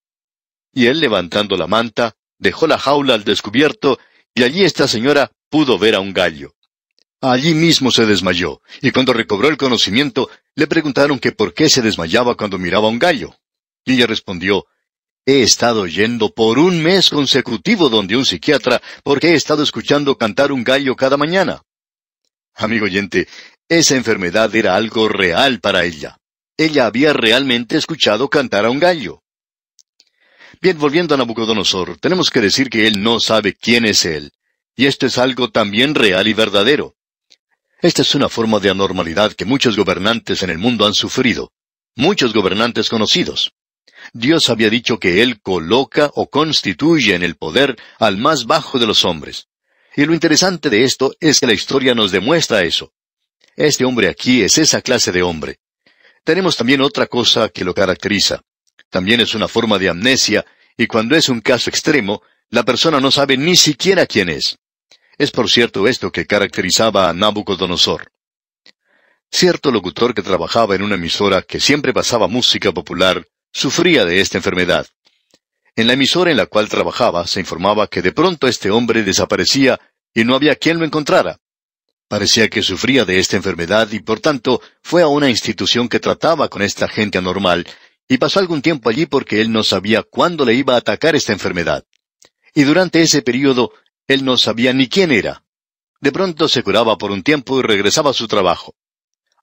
Y 0.73 0.87
él, 0.87 0.99
levantando 0.99 1.57
la 1.57 1.67
manta, 1.67 2.15
dejó 2.37 2.67
la 2.67 2.77
jaula 2.77 3.15
al 3.15 3.23
descubierto, 3.23 3.99
y 4.33 4.43
allí 4.43 4.63
esta 4.63 4.87
señora 4.87 5.31
pudo 5.49 5.79
ver 5.79 5.95
a 5.95 5.99
un 5.99 6.13
gallo. 6.13 6.53
Allí 7.19 7.55
mismo 7.55 7.89
se 7.89 8.05
desmayó, 8.05 8.61
y 8.81 8.91
cuando 8.91 9.11
recobró 9.11 9.47
el 9.47 9.57
conocimiento, 9.57 10.29
le 10.53 10.67
preguntaron 10.67 11.17
que 11.17 11.31
por 11.31 11.53
qué 11.53 11.67
se 11.67 11.81
desmayaba 11.81 12.35
cuando 12.35 12.59
miraba 12.59 12.87
a 12.87 12.91
un 12.91 12.99
gallo. 12.99 13.35
Y 13.85 13.93
ella 13.93 14.05
respondió, 14.05 14.65
He 15.29 15.43
estado 15.43 15.87
yendo 15.87 16.33
por 16.33 16.57
un 16.57 16.81
mes 16.81 17.09
consecutivo 17.09 17.89
donde 17.89 18.15
un 18.15 18.25
psiquiatra 18.25 18.81
porque 19.03 19.31
he 19.31 19.35
estado 19.35 19.61
escuchando 19.61 20.17
cantar 20.17 20.53
un 20.53 20.63
gallo 20.63 20.95
cada 20.95 21.17
mañana. 21.17 21.63
Amigo 22.55 22.85
oyente, 22.85 23.27
esa 23.67 23.97
enfermedad 23.97 24.55
era 24.55 24.77
algo 24.77 25.09
real 25.09 25.59
para 25.59 25.83
ella. 25.83 26.17
Ella 26.55 26.85
había 26.85 27.11
realmente 27.11 27.75
escuchado 27.75 28.29
cantar 28.29 28.63
a 28.63 28.69
un 28.69 28.79
gallo. 28.79 29.21
Bien, 30.61 30.79
volviendo 30.79 31.13
a 31.13 31.17
Nabucodonosor, 31.17 31.97
tenemos 31.97 32.29
que 32.29 32.39
decir 32.39 32.69
que 32.69 32.87
él 32.87 33.03
no 33.03 33.19
sabe 33.19 33.53
quién 33.53 33.83
es 33.83 34.05
él. 34.05 34.31
Y 34.77 34.85
esto 34.85 35.07
es 35.07 35.17
algo 35.17 35.51
también 35.51 35.93
real 35.93 36.25
y 36.29 36.33
verdadero. 36.33 36.95
Esta 37.81 38.01
es 38.01 38.15
una 38.15 38.29
forma 38.29 38.61
de 38.61 38.69
anormalidad 38.69 39.33
que 39.33 39.43
muchos 39.43 39.75
gobernantes 39.75 40.41
en 40.43 40.51
el 40.51 40.57
mundo 40.57 40.87
han 40.87 40.93
sufrido. 40.93 41.51
Muchos 41.97 42.31
gobernantes 42.31 42.87
conocidos. 42.87 43.51
Dios 44.13 44.49
había 44.49 44.69
dicho 44.69 44.99
que 44.99 45.21
Él 45.21 45.41
coloca 45.41 46.11
o 46.15 46.29
constituye 46.29 47.15
en 47.15 47.23
el 47.23 47.35
poder 47.35 47.77
al 47.99 48.17
más 48.17 48.45
bajo 48.45 48.79
de 48.79 48.87
los 48.87 49.05
hombres. 49.05 49.47
Y 49.95 50.05
lo 50.05 50.13
interesante 50.13 50.69
de 50.69 50.83
esto 50.83 51.13
es 51.19 51.39
que 51.39 51.47
la 51.47 51.53
historia 51.53 51.95
nos 51.95 52.11
demuestra 52.11 52.63
eso. 52.63 52.93
Este 53.55 53.85
hombre 53.85 54.09
aquí 54.09 54.43
es 54.43 54.57
esa 54.57 54.81
clase 54.81 55.11
de 55.11 55.23
hombre. 55.23 55.59
Tenemos 56.23 56.55
también 56.55 56.81
otra 56.81 57.07
cosa 57.07 57.49
que 57.49 57.65
lo 57.65 57.73
caracteriza. 57.73 58.41
También 58.89 59.19
es 59.21 59.33
una 59.33 59.47
forma 59.47 59.79
de 59.79 59.89
amnesia, 59.89 60.45
y 60.77 60.85
cuando 60.87 61.15
es 61.15 61.29
un 61.29 61.41
caso 61.41 61.69
extremo, 61.69 62.21
la 62.49 62.63
persona 62.63 62.99
no 62.99 63.11
sabe 63.11 63.37
ni 63.37 63.55
siquiera 63.55 64.05
quién 64.05 64.29
es. 64.29 64.57
Es 65.17 65.31
por 65.31 65.49
cierto 65.49 65.87
esto 65.87 66.11
que 66.11 66.27
caracterizaba 66.27 67.09
a 67.09 67.13
Nabucodonosor. 67.13 68.11
Cierto 69.31 69.71
locutor 69.71 70.13
que 70.13 70.21
trabajaba 70.21 70.75
en 70.75 70.83
una 70.83 70.95
emisora 70.95 71.41
que 71.41 71.59
siempre 71.59 71.91
pasaba 71.91 72.27
música 72.27 72.71
popular 72.71 73.25
sufría 73.51 74.05
de 74.05 74.21
esta 74.21 74.37
enfermedad. 74.37 74.87
En 75.75 75.87
la 75.87 75.93
emisora 75.93 76.31
en 76.31 76.37
la 76.37 76.47
cual 76.47 76.69
trabajaba 76.69 77.27
se 77.27 77.39
informaba 77.39 77.87
que 77.87 78.01
de 78.01 78.11
pronto 78.11 78.47
este 78.47 78.71
hombre 78.71 79.03
desaparecía 79.03 79.79
y 80.13 80.23
no 80.23 80.35
había 80.35 80.55
quien 80.55 80.79
lo 80.79 80.85
encontrara. 80.85 81.37
Parecía 82.07 82.49
que 82.49 82.63
sufría 82.63 83.05
de 83.05 83.19
esta 83.19 83.35
enfermedad 83.35 83.91
y 83.91 83.99
por 83.99 84.19
tanto 84.19 84.61
fue 84.81 85.03
a 85.03 85.07
una 85.07 85.29
institución 85.29 85.87
que 85.87 85.99
trataba 85.99 86.49
con 86.49 86.61
esta 86.61 86.87
gente 86.87 87.17
anormal, 87.17 87.67
y 88.07 88.17
pasó 88.17 88.39
algún 88.39 88.61
tiempo 88.61 88.89
allí 88.89 89.05
porque 89.05 89.41
él 89.41 89.51
no 89.51 89.63
sabía 89.63 90.01
cuándo 90.01 90.45
le 90.45 90.53
iba 90.53 90.75
a 90.75 90.77
atacar 90.77 91.15
esta 91.15 91.33
enfermedad. 91.33 91.83
Y 92.55 92.63
durante 92.63 93.01
ese 93.01 93.21
período 93.21 93.71
él 94.07 94.23
no 94.23 94.37
sabía 94.37 94.73
ni 94.73 94.87
quién 94.87 95.11
era. 95.11 95.43
De 95.99 96.11
pronto 96.11 96.47
se 96.47 96.63
curaba 96.63 96.97
por 96.97 97.11
un 97.11 97.21
tiempo 97.21 97.59
y 97.59 97.63
regresaba 97.63 98.11
a 98.11 98.13
su 98.13 98.27
trabajo. 98.27 98.73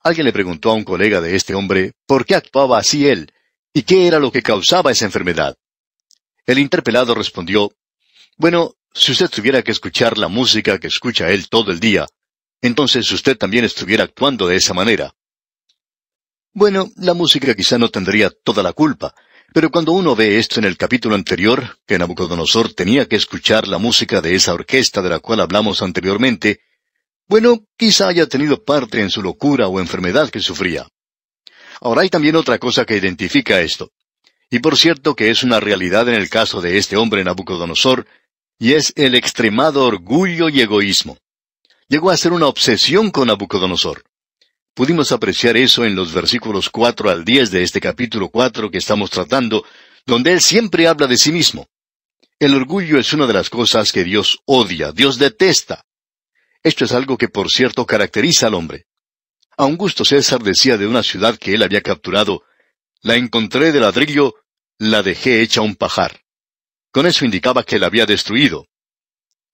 Alguien 0.03 0.25
le 0.25 0.33
preguntó 0.33 0.71
a 0.71 0.73
un 0.73 0.83
colega 0.83 1.21
de 1.21 1.35
este 1.35 1.53
hombre 1.53 1.93
por 2.07 2.25
qué 2.25 2.35
actuaba 2.35 2.79
así 2.79 3.07
él 3.07 3.31
y 3.75 3.83
qué 3.83 4.07
era 4.07 4.19
lo 4.19 4.31
que 4.31 4.41
causaba 4.41 4.91
esa 4.91 5.03
enfermedad. 5.03 5.57
El 6.45 6.59
interpelado 6.59 7.13
respondió, 7.13 7.73
Bueno, 8.37 8.75
si 8.93 9.11
usted 9.11 9.29
tuviera 9.29 9.61
que 9.63 9.71
escuchar 9.71 10.17
la 10.17 10.29
música 10.29 10.79
que 10.79 10.87
escucha 10.87 11.29
él 11.29 11.49
todo 11.49 11.73
el 11.73 11.81
día, 11.81 12.07
entonces 12.61 13.11
usted 13.11 13.37
también 13.37 13.65
estuviera 13.65 14.05
actuando 14.05 14.47
de 14.47 14.55
esa 14.55 14.73
manera. 14.73 15.13
Bueno, 16.53 16.89
la 16.95 17.13
música 17.13 17.53
quizá 17.53 17.77
no 17.77 17.89
tendría 17.89 18.29
toda 18.29 18.63
la 18.63 18.71
culpa, 18.71 19.13
pero 19.53 19.69
cuando 19.69 19.91
uno 19.91 20.15
ve 20.15 20.39
esto 20.39 20.61
en 20.61 20.65
el 20.65 20.77
capítulo 20.77 21.15
anterior, 21.15 21.77
que 21.85 21.99
Nabucodonosor 21.99 22.73
tenía 22.73 23.09
que 23.09 23.17
escuchar 23.17 23.67
la 23.67 23.77
música 23.77 24.21
de 24.21 24.35
esa 24.35 24.53
orquesta 24.53 25.01
de 25.01 25.09
la 25.09 25.19
cual 25.19 25.41
hablamos 25.41 25.81
anteriormente, 25.81 26.61
bueno, 27.27 27.65
quizá 27.75 28.07
haya 28.07 28.25
tenido 28.27 28.63
parte 28.63 29.01
en 29.01 29.09
su 29.09 29.21
locura 29.21 29.67
o 29.67 29.81
enfermedad 29.81 30.29
que 30.29 30.39
sufría. 30.39 30.87
Ahora 31.81 32.01
hay 32.01 32.09
también 32.09 32.35
otra 32.35 32.57
cosa 32.57 32.85
que 32.85 32.97
identifica 32.97 33.61
esto. 33.61 33.91
Y 34.49 34.59
por 34.59 34.77
cierto 34.77 35.15
que 35.15 35.29
es 35.29 35.43
una 35.43 35.59
realidad 35.59 36.07
en 36.07 36.15
el 36.15 36.29
caso 36.29 36.61
de 36.61 36.77
este 36.77 36.97
hombre 36.97 37.23
Nabucodonosor, 37.23 38.07
y 38.57 38.73
es 38.73 38.93
el 38.95 39.15
extremado 39.15 39.85
orgullo 39.85 40.49
y 40.49 40.61
egoísmo. 40.61 41.17
Llegó 41.87 42.09
a 42.09 42.17
ser 42.17 42.31
una 42.31 42.47
obsesión 42.47 43.11
con 43.11 43.27
Nabucodonosor. 43.27 44.03
Pudimos 44.73 45.11
apreciar 45.11 45.55
eso 45.57 45.85
en 45.85 45.95
los 45.95 46.13
versículos 46.13 46.69
cuatro 46.69 47.09
al 47.09 47.23
diez 47.23 47.51
de 47.51 47.63
este 47.63 47.79
capítulo 47.79 48.29
cuatro 48.29 48.69
que 48.69 48.77
estamos 48.77 49.09
tratando, 49.09 49.65
donde 50.05 50.33
él 50.33 50.41
siempre 50.41 50.87
habla 50.87 51.07
de 51.07 51.17
sí 51.17 51.31
mismo. 51.31 51.67
El 52.39 52.53
orgullo 52.53 52.99
es 52.99 53.13
una 53.13 53.27
de 53.27 53.33
las 53.33 53.49
cosas 53.49 53.91
que 53.91 54.03
Dios 54.03 54.39
odia, 54.45 54.91
Dios 54.91 55.17
detesta. 55.17 55.85
Esto 56.61 56.83
es 56.83 56.91
algo 56.91 57.17
que 57.17 57.29
por 57.29 57.49
cierto 57.49 57.85
caracteriza 57.85 58.47
al 58.47 58.55
hombre. 58.55 58.85
Augusto 59.57 60.03
César 60.03 60.41
decía 60.41 60.77
de 60.77 60.87
una 60.87 61.03
ciudad 61.03 61.37
que 61.37 61.53
él 61.53 61.63
había 61.63 61.81
capturado, 61.81 62.43
la 63.01 63.15
encontré 63.15 63.71
de 63.71 63.79
ladrillo, 63.79 64.35
la 64.77 65.01
dejé 65.01 65.41
hecha 65.41 65.61
un 65.61 65.75
pajar. 65.75 66.21
Con 66.91 67.05
eso 67.05 67.23
indicaba 67.23 67.63
que 67.63 67.79
la 67.79 67.87
había 67.87 68.05
destruido. 68.05 68.67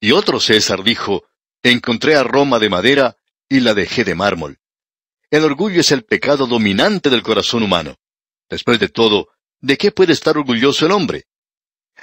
Y 0.00 0.12
otro 0.12 0.40
César 0.40 0.82
dijo, 0.82 1.24
encontré 1.62 2.16
a 2.16 2.24
Roma 2.24 2.58
de 2.58 2.70
madera 2.70 3.16
y 3.48 3.60
la 3.60 3.74
dejé 3.74 4.04
de 4.04 4.14
mármol. 4.14 4.58
El 5.30 5.44
orgullo 5.44 5.80
es 5.80 5.92
el 5.92 6.04
pecado 6.04 6.46
dominante 6.46 7.08
del 7.08 7.22
corazón 7.22 7.62
humano. 7.62 7.96
Después 8.48 8.80
de 8.80 8.88
todo, 8.88 9.28
¿de 9.60 9.76
qué 9.78 9.92
puede 9.92 10.12
estar 10.12 10.36
orgulloso 10.36 10.86
el 10.86 10.92
hombre? 10.92 11.24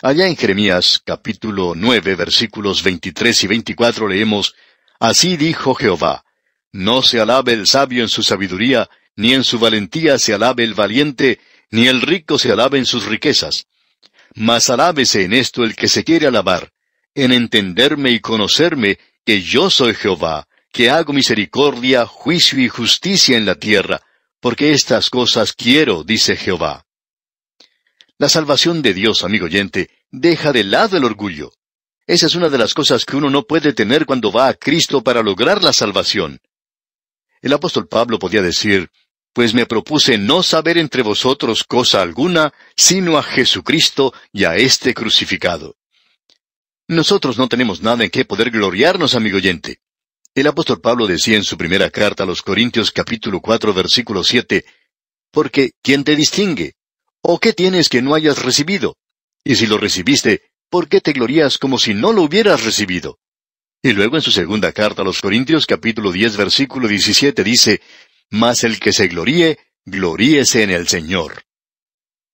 Allá 0.01 0.27
en 0.27 0.37
Jeremías 0.37 1.01
capítulo 1.03 1.73
nueve 1.75 2.15
versículos 2.15 2.81
veintitrés 2.81 3.43
y 3.43 3.47
veinticuatro 3.47 4.07
leemos, 4.07 4.55
Así 4.99 5.37
dijo 5.37 5.75
Jehová, 5.75 6.25
No 6.71 7.01
se 7.01 7.19
alabe 7.19 7.53
el 7.53 7.67
sabio 7.67 8.03
en 8.03 8.09
su 8.09 8.21
sabiduría, 8.23 8.89
ni 9.15 9.33
en 9.33 9.43
su 9.43 9.59
valentía 9.59 10.19
se 10.19 10.33
alabe 10.33 10.63
el 10.63 10.73
valiente, 10.73 11.39
ni 11.71 11.87
el 11.87 12.01
rico 12.01 12.37
se 12.37 12.51
alabe 12.51 12.77
en 12.77 12.85
sus 12.85 13.05
riquezas. 13.05 13.65
Mas 14.35 14.69
alábese 14.69 15.23
en 15.23 15.33
esto 15.33 15.63
el 15.63 15.75
que 15.75 15.87
se 15.87 16.03
quiere 16.03 16.27
alabar, 16.27 16.71
en 17.15 17.31
entenderme 17.31 18.11
y 18.11 18.19
conocerme 18.19 18.99
que 19.25 19.41
yo 19.41 19.69
soy 19.69 19.95
Jehová, 19.95 20.47
que 20.71 20.89
hago 20.89 21.13
misericordia, 21.13 22.05
juicio 22.05 22.59
y 22.59 22.69
justicia 22.69 23.37
en 23.37 23.45
la 23.45 23.55
tierra, 23.55 24.01
porque 24.39 24.71
estas 24.71 25.09
cosas 25.09 25.53
quiero, 25.53 26.03
dice 26.03 26.35
Jehová. 26.35 26.85
La 28.17 28.29
salvación 28.29 28.81
de 28.81 28.93
Dios, 28.93 29.23
amigo 29.23 29.45
oyente, 29.45 29.89
deja 30.11 30.51
de 30.51 30.63
lado 30.63 30.97
el 30.97 31.03
orgullo. 31.03 31.51
Esa 32.05 32.27
es 32.27 32.35
una 32.35 32.49
de 32.49 32.57
las 32.57 32.73
cosas 32.73 33.05
que 33.05 33.15
uno 33.15 33.29
no 33.29 33.43
puede 33.43 33.73
tener 33.73 34.05
cuando 34.05 34.31
va 34.31 34.47
a 34.47 34.53
Cristo 34.53 35.03
para 35.03 35.21
lograr 35.21 35.63
la 35.63 35.73
salvación. 35.73 36.39
El 37.41 37.53
apóstol 37.53 37.87
Pablo 37.87 38.19
podía 38.19 38.41
decir, 38.41 38.89
pues 39.33 39.53
me 39.53 39.65
propuse 39.65 40.17
no 40.17 40.43
saber 40.43 40.77
entre 40.77 41.03
vosotros 41.03 41.63
cosa 41.63 42.01
alguna, 42.01 42.53
sino 42.75 43.17
a 43.17 43.23
Jesucristo 43.23 44.13
y 44.33 44.43
a 44.43 44.55
este 44.55 44.93
crucificado. 44.93 45.77
Nosotros 46.87 47.37
no 47.37 47.47
tenemos 47.47 47.81
nada 47.81 48.03
en 48.03 48.09
qué 48.09 48.25
poder 48.25 48.49
gloriarnos, 48.49 49.15
amigo 49.15 49.37
oyente. 49.37 49.79
El 50.35 50.47
apóstol 50.47 50.81
Pablo 50.81 51.07
decía 51.07 51.37
en 51.37 51.43
su 51.43 51.57
primera 51.57 51.89
carta 51.89 52.23
a 52.23 52.25
los 52.25 52.41
Corintios 52.41 52.91
capítulo 52.91 53.39
cuatro 53.41 53.73
versículo 53.73 54.23
siete, 54.23 54.65
Porque 55.31 55.71
¿quién 55.81 56.03
te 56.03 56.15
distingue? 56.15 56.73
¿O 57.21 57.39
qué 57.39 57.53
tienes 57.53 57.89
que 57.89 58.01
no 58.01 58.15
hayas 58.15 58.41
recibido? 58.41 58.97
Y 59.43 59.55
si 59.55 59.67
lo 59.67 59.77
recibiste, 59.77 60.41
¿por 60.69 60.87
qué 60.87 60.99
te 61.01 61.13
glorías 61.13 61.57
como 61.57 61.77
si 61.77 61.93
no 61.93 62.11
lo 62.11 62.23
hubieras 62.23 62.63
recibido? 62.63 63.19
Y 63.81 63.93
luego 63.93 64.17
en 64.17 64.21
su 64.21 64.31
segunda 64.31 64.71
carta 64.71 65.01
a 65.01 65.05
los 65.05 65.21
Corintios 65.21 65.65
capítulo 65.65 66.11
diez 66.11 66.35
versículo 66.35 66.87
diecisiete 66.87 67.43
dice, 67.43 67.81
Mas 68.29 68.63
el 68.63 68.79
que 68.79 68.91
se 68.91 69.07
gloríe, 69.07 69.57
gloríese 69.85 70.63
en 70.63 70.71
el 70.71 70.87
Señor. 70.87 71.43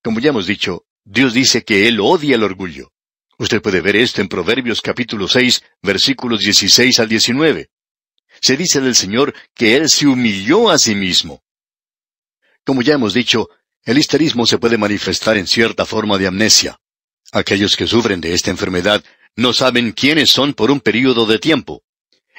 Como 0.04 0.20
ya 0.20 0.30
hemos 0.30 0.48
dicho, 0.48 0.86
Dios 1.04 1.34
dice 1.34 1.64
que 1.64 1.88
Él 1.88 2.00
odia 2.00 2.36
el 2.36 2.43
orgullo. 2.43 2.91
Usted 3.38 3.62
puede 3.62 3.82
ver 3.82 3.96
esto 3.96 4.22
en 4.22 4.28
Proverbios 4.28 4.82
capítulo 4.82 5.28
seis 5.28 5.64
versículos 5.82 6.39
dieciséis 6.39 7.00
al 7.00 7.10
diecinueve 7.10 7.70
se 8.41 8.58
dice 8.58 8.82
del 8.82 8.96
Señor 8.96 9.34
que 9.54 9.76
Él 9.76 9.89
se 9.89 10.08
humilló 10.08 10.70
a 10.70 10.78
sí 10.78 10.96
mismo. 10.96 11.43
Como 12.66 12.82
ya 12.82 12.96
hemos 12.96 13.14
dicho, 13.14 13.50
el 13.84 13.98
histerismo 13.98 14.46
se 14.46 14.58
puede 14.58 14.78
manifestar 14.78 15.38
en 15.38 15.48
cierta 15.48 15.86
forma 15.86 16.18
de 16.18 16.28
amnesia. 16.28 16.80
Aquellos 17.32 17.76
que 17.76 17.88
sufren 17.88 18.22
de 18.22 18.34
esta 18.34 18.52
enfermedad 18.52 19.04
no 19.36 19.54
saben 19.54 19.92
quiénes 19.92 20.30
son 20.30 20.54
por 20.54 20.72
un 20.72 20.80
período 20.80 21.26
de 21.26 21.40
tiempo. 21.40 21.84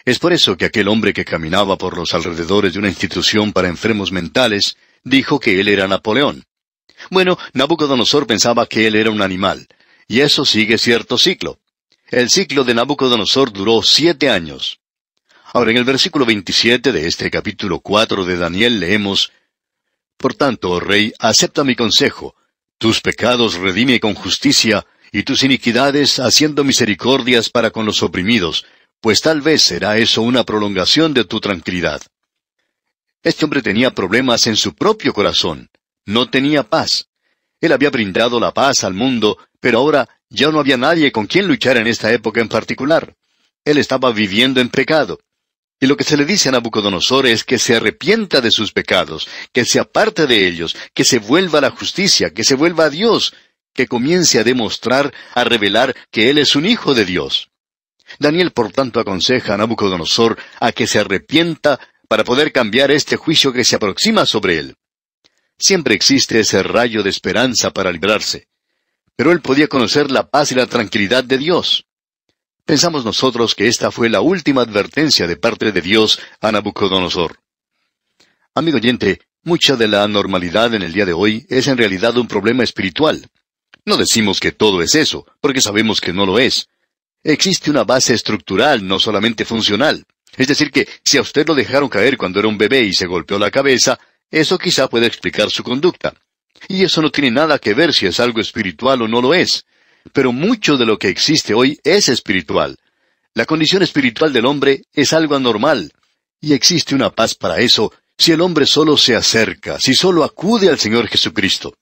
Es 0.05 0.19
por 0.19 0.33
eso 0.33 0.57
que 0.57 0.67
aquel 0.67 0.89
hombre 0.89 1.13
que 1.13 1.25
caminaba 1.25 1.77
por 1.77 1.97
los 1.97 2.15
alrededores 2.15 2.73
de 2.73 2.79
una 2.79 2.89
institución 2.89 3.53
para 3.53 3.69
enfermos 3.69 4.13
mentales 4.13 4.77
dijo 5.03 5.41
que 5.41 5.61
él 5.61 5.69
era 5.69 5.89
Napoleón. 5.89 6.45
Bueno, 7.11 7.39
Nabucodonosor 7.53 8.27
pensaba 8.27 8.67
que 8.67 8.87
él 8.87 8.95
era 8.95 9.11
un 9.11 9.21
animal, 9.21 9.67
y 10.09 10.21
eso 10.21 10.45
sigue 10.45 10.79
cierto 10.79 11.19
ciclo. 11.19 11.59
El 12.09 12.31
ciclo 12.31 12.65
de 12.65 12.75
Nabucodonosor 12.75 13.53
duró 13.53 13.83
siete 13.83 14.31
años. 14.31 14.79
Ahora, 15.53 15.73
en 15.73 15.77
el 15.79 15.85
versículo 15.85 16.25
27 16.25 16.93
de 16.93 17.07
este 17.07 17.31
capítulo 17.31 17.81
4 17.81 18.25
de 18.25 18.37
Daniel 18.37 18.81
leemos, 18.81 19.33
Por 20.17 20.35
tanto, 20.35 20.71
oh 20.71 20.81
rey, 20.81 21.13
acepta 21.19 21.65
mi 21.65 21.75
consejo, 21.75 22.35
tus 22.79 23.01
pecados 23.01 23.55
redime 23.55 24.01
con 24.01 24.15
justicia, 24.15 24.87
y 25.13 25.23
tus 25.23 25.43
iniquidades 25.43 26.19
haciendo 26.19 26.65
misericordias 26.65 27.51
para 27.51 27.71
con 27.71 27.87
los 27.87 28.03
oprimidos, 28.03 28.67
pues 29.01 29.21
tal 29.21 29.41
vez 29.41 29.63
será 29.63 29.99
eso 29.99 30.23
una 30.23 30.45
prolongación 30.45 31.15
de 31.15 31.25
tu 31.25 31.41
tranquilidad. 31.41 32.03
Este 33.23 33.45
hombre 33.45 33.63
tenía 33.63 33.93
problemas 33.93 34.47
en 34.47 34.57
su 34.57 34.75
propio 34.75 35.13
corazón, 35.13 35.69
no 36.05 36.31
tenía 36.31 36.63
paz. 36.63 37.09
Él 37.61 37.73
había 37.73 37.91
brindado 37.91 38.39
la 38.39 38.53
paz 38.53 38.85
al 38.85 38.95
mundo, 38.95 39.39
pero 39.61 39.79
ahora 39.79 40.09
ya 40.29 40.51
no 40.51 40.61
había 40.61 40.77
nadie 40.77 41.11
con 41.13 41.27
quien 41.27 41.47
luchar 41.47 41.77
en 41.77 41.87
esta 41.87 42.13
época 42.13 42.41
en 42.41 42.49
particular. 42.49 43.15
Él 43.65 43.79
estaba 43.79 44.13
viviendo 44.13 44.61
en 44.61 44.69
pecado. 44.69 45.19
Y 45.79 45.87
lo 45.87 45.97
que 45.97 46.05
se 46.05 46.17
le 46.17 46.25
dice 46.25 46.49
a 46.49 46.53
Nabucodonosor 46.53 47.27
es 47.27 47.45
que 47.45 47.59
se 47.59 47.77
arrepienta 47.77 48.41
de 48.41 48.51
sus 48.51 48.73
pecados, 48.73 49.29
que 49.53 49.65
se 49.65 49.79
aparte 49.79 50.27
de 50.27 50.47
ellos, 50.47 50.75
que 50.95 51.05
se 51.05 51.19
vuelva 51.19 51.59
a 51.59 51.63
la 51.63 51.71
justicia, 51.71 52.31
que 52.31 52.45
se 52.45 52.55
vuelva 52.55 52.85
a 52.85 52.91
Dios, 52.91 53.35
que 53.77 53.87
comience 53.87 54.41
a 54.41 54.45
demostrar, 54.45 55.15
a 55.35 55.45
revelar 55.45 55.95
que 56.11 56.31
Él 56.31 56.39
es 56.39 56.57
un 56.57 56.67
hijo 56.67 56.95
de 56.95 57.05
Dios. 57.05 57.51
Daniel, 58.19 58.53
por 58.53 58.73
tanto, 58.73 59.01
aconseja 59.01 59.55
a 59.55 59.57
Nabucodonosor 59.57 60.39
a 60.61 60.73
que 60.73 60.87
se 60.87 60.99
arrepienta 60.99 61.79
para 62.09 62.25
poder 62.25 62.53
cambiar 62.53 62.91
este 62.91 63.17
juicio 63.17 63.53
que 63.53 63.65
se 63.65 63.77
aproxima 63.77 64.27
sobre 64.27 64.59
él. 64.59 64.77
Siempre 65.59 65.95
existe 65.95 66.41
ese 66.41 66.63
rayo 66.63 67.03
de 67.03 67.11
esperanza 67.11 67.71
para 67.73 67.91
librarse. 67.91 68.49
Pero 69.17 69.33
él 69.33 69.41
podía 69.41 69.69
conocer 69.69 70.11
la 70.11 70.29
paz 70.29 70.53
y 70.53 70.55
la 70.55 70.67
tranquilidad 70.67 71.25
de 71.25 71.39
Dios. 71.39 71.87
Pensamos 72.65 73.05
nosotros 73.05 73.55
que 73.55 73.69
esta 73.69 73.91
fue 73.91 74.09
la 74.09 74.21
última 74.21 74.63
advertencia 74.63 75.27
de 75.27 75.37
parte 75.37 75.73
de 75.73 75.81
Dios 75.81 76.21
a 76.41 76.53
Nabucodonosor. 76.53 77.39
Amigo 78.55 78.77
oyente, 78.77 79.21
mucha 79.43 79.77
de 79.77 79.89
la 79.89 80.03
anormalidad 80.03 80.75
en 80.75 80.83
el 80.83 80.93
día 80.93 81.07
de 81.07 81.13
hoy 81.13 81.47
es 81.49 81.69
en 81.69 81.79
realidad 81.79 82.17
un 82.17 82.29
problema 82.29 82.65
espiritual. 82.65 83.31
No 83.87 83.97
decimos 83.97 84.41
que 84.41 84.51
todo 84.51 84.83
es 84.83 84.97
eso, 84.97 85.25
porque 85.41 85.61
sabemos 85.61 86.01
que 86.01 86.13
no 86.13 86.27
lo 86.27 86.41
es. 86.41 86.69
Existe 87.23 87.71
una 87.71 87.85
base 87.85 88.15
estructural, 88.15 88.87
no 88.87 88.99
solamente 88.99 89.45
funcional. 89.45 90.05
Es 90.37 90.49
decir, 90.49 90.73
que 90.73 90.89
si 91.05 91.19
a 91.19 91.23
usted 91.23 91.47
lo 91.47 91.55
dejaron 91.55 91.89
caer 91.89 92.17
cuando 92.19 92.41
era 92.41 92.49
un 92.49 92.59
bebé 92.59 92.83
y 92.83 92.93
se 92.93 93.07
golpeó 93.07 93.39
la 93.39 93.51
cabeza, 93.51 93.99
eso 94.29 94.59
quizá 94.59 94.89
puede 94.89 95.07
explicar 95.07 95.51
su 95.51 95.63
conducta. 95.63 96.15
Y 96.69 96.83
eso 96.83 97.01
no 97.01 97.11
tiene 97.11 97.31
nada 97.31 97.61
que 97.61 97.75
ver 97.75 97.95
si 97.95 98.07
es 98.07 98.19
algo 98.19 98.41
espiritual 98.41 99.03
o 99.03 99.09
no 99.09 99.23
lo 99.23 99.35
es. 99.35 99.65
Pero 100.13 100.33
mucho 100.33 100.77
de 100.77 100.85
lo 100.85 100.99
que 100.99 101.09
existe 101.09 101.55
hoy 101.55 101.79
es 101.85 102.09
espiritual. 102.09 102.77
La 103.35 103.47
condición 103.47 103.83
espiritual 103.83 104.33
del 104.33 104.47
hombre 104.47 104.83
es 104.93 105.13
algo 105.13 105.37
anormal. 105.37 105.93
Y 106.41 106.55
existe 106.55 106.95
una 106.95 107.11
paz 107.11 107.37
para 107.37 107.59
eso 107.61 107.93
si 108.19 108.33
el 108.33 108.41
hombre 108.41 108.67
solo 108.67 108.97
se 108.97 109.15
acerca, 109.15 109.79
si 109.79 109.95
solo 109.95 110.25
acude 110.25 110.69
al 110.69 110.79
Señor 110.79 111.07
Jesucristo. 111.07 111.77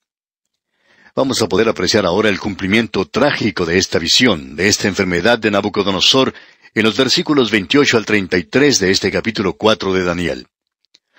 Vamos 1.15 1.41
a 1.43 1.49
poder 1.49 1.69
apreciar 1.69 2.05
ahora 2.07 2.29
el 2.29 2.41
cumplimiento 2.41 3.05
trágico 3.05 3.65
de 3.65 3.79
esta 3.79 3.99
visión, 3.99 4.57
de 4.57 4.67
esta 4.67 4.89
enfermedad 4.89 5.39
de 5.39 5.51
Nabucodonosor, 5.51 6.35
en 6.75 6.83
los 6.83 6.97
versículos 6.97 7.53
28 7.53 7.97
al 7.97 8.05
33 8.05 8.81
de 8.81 8.91
este 8.91 9.13
capítulo 9.13 9.53
4 9.53 9.93
de 9.93 10.05
Daniel. 10.05 10.49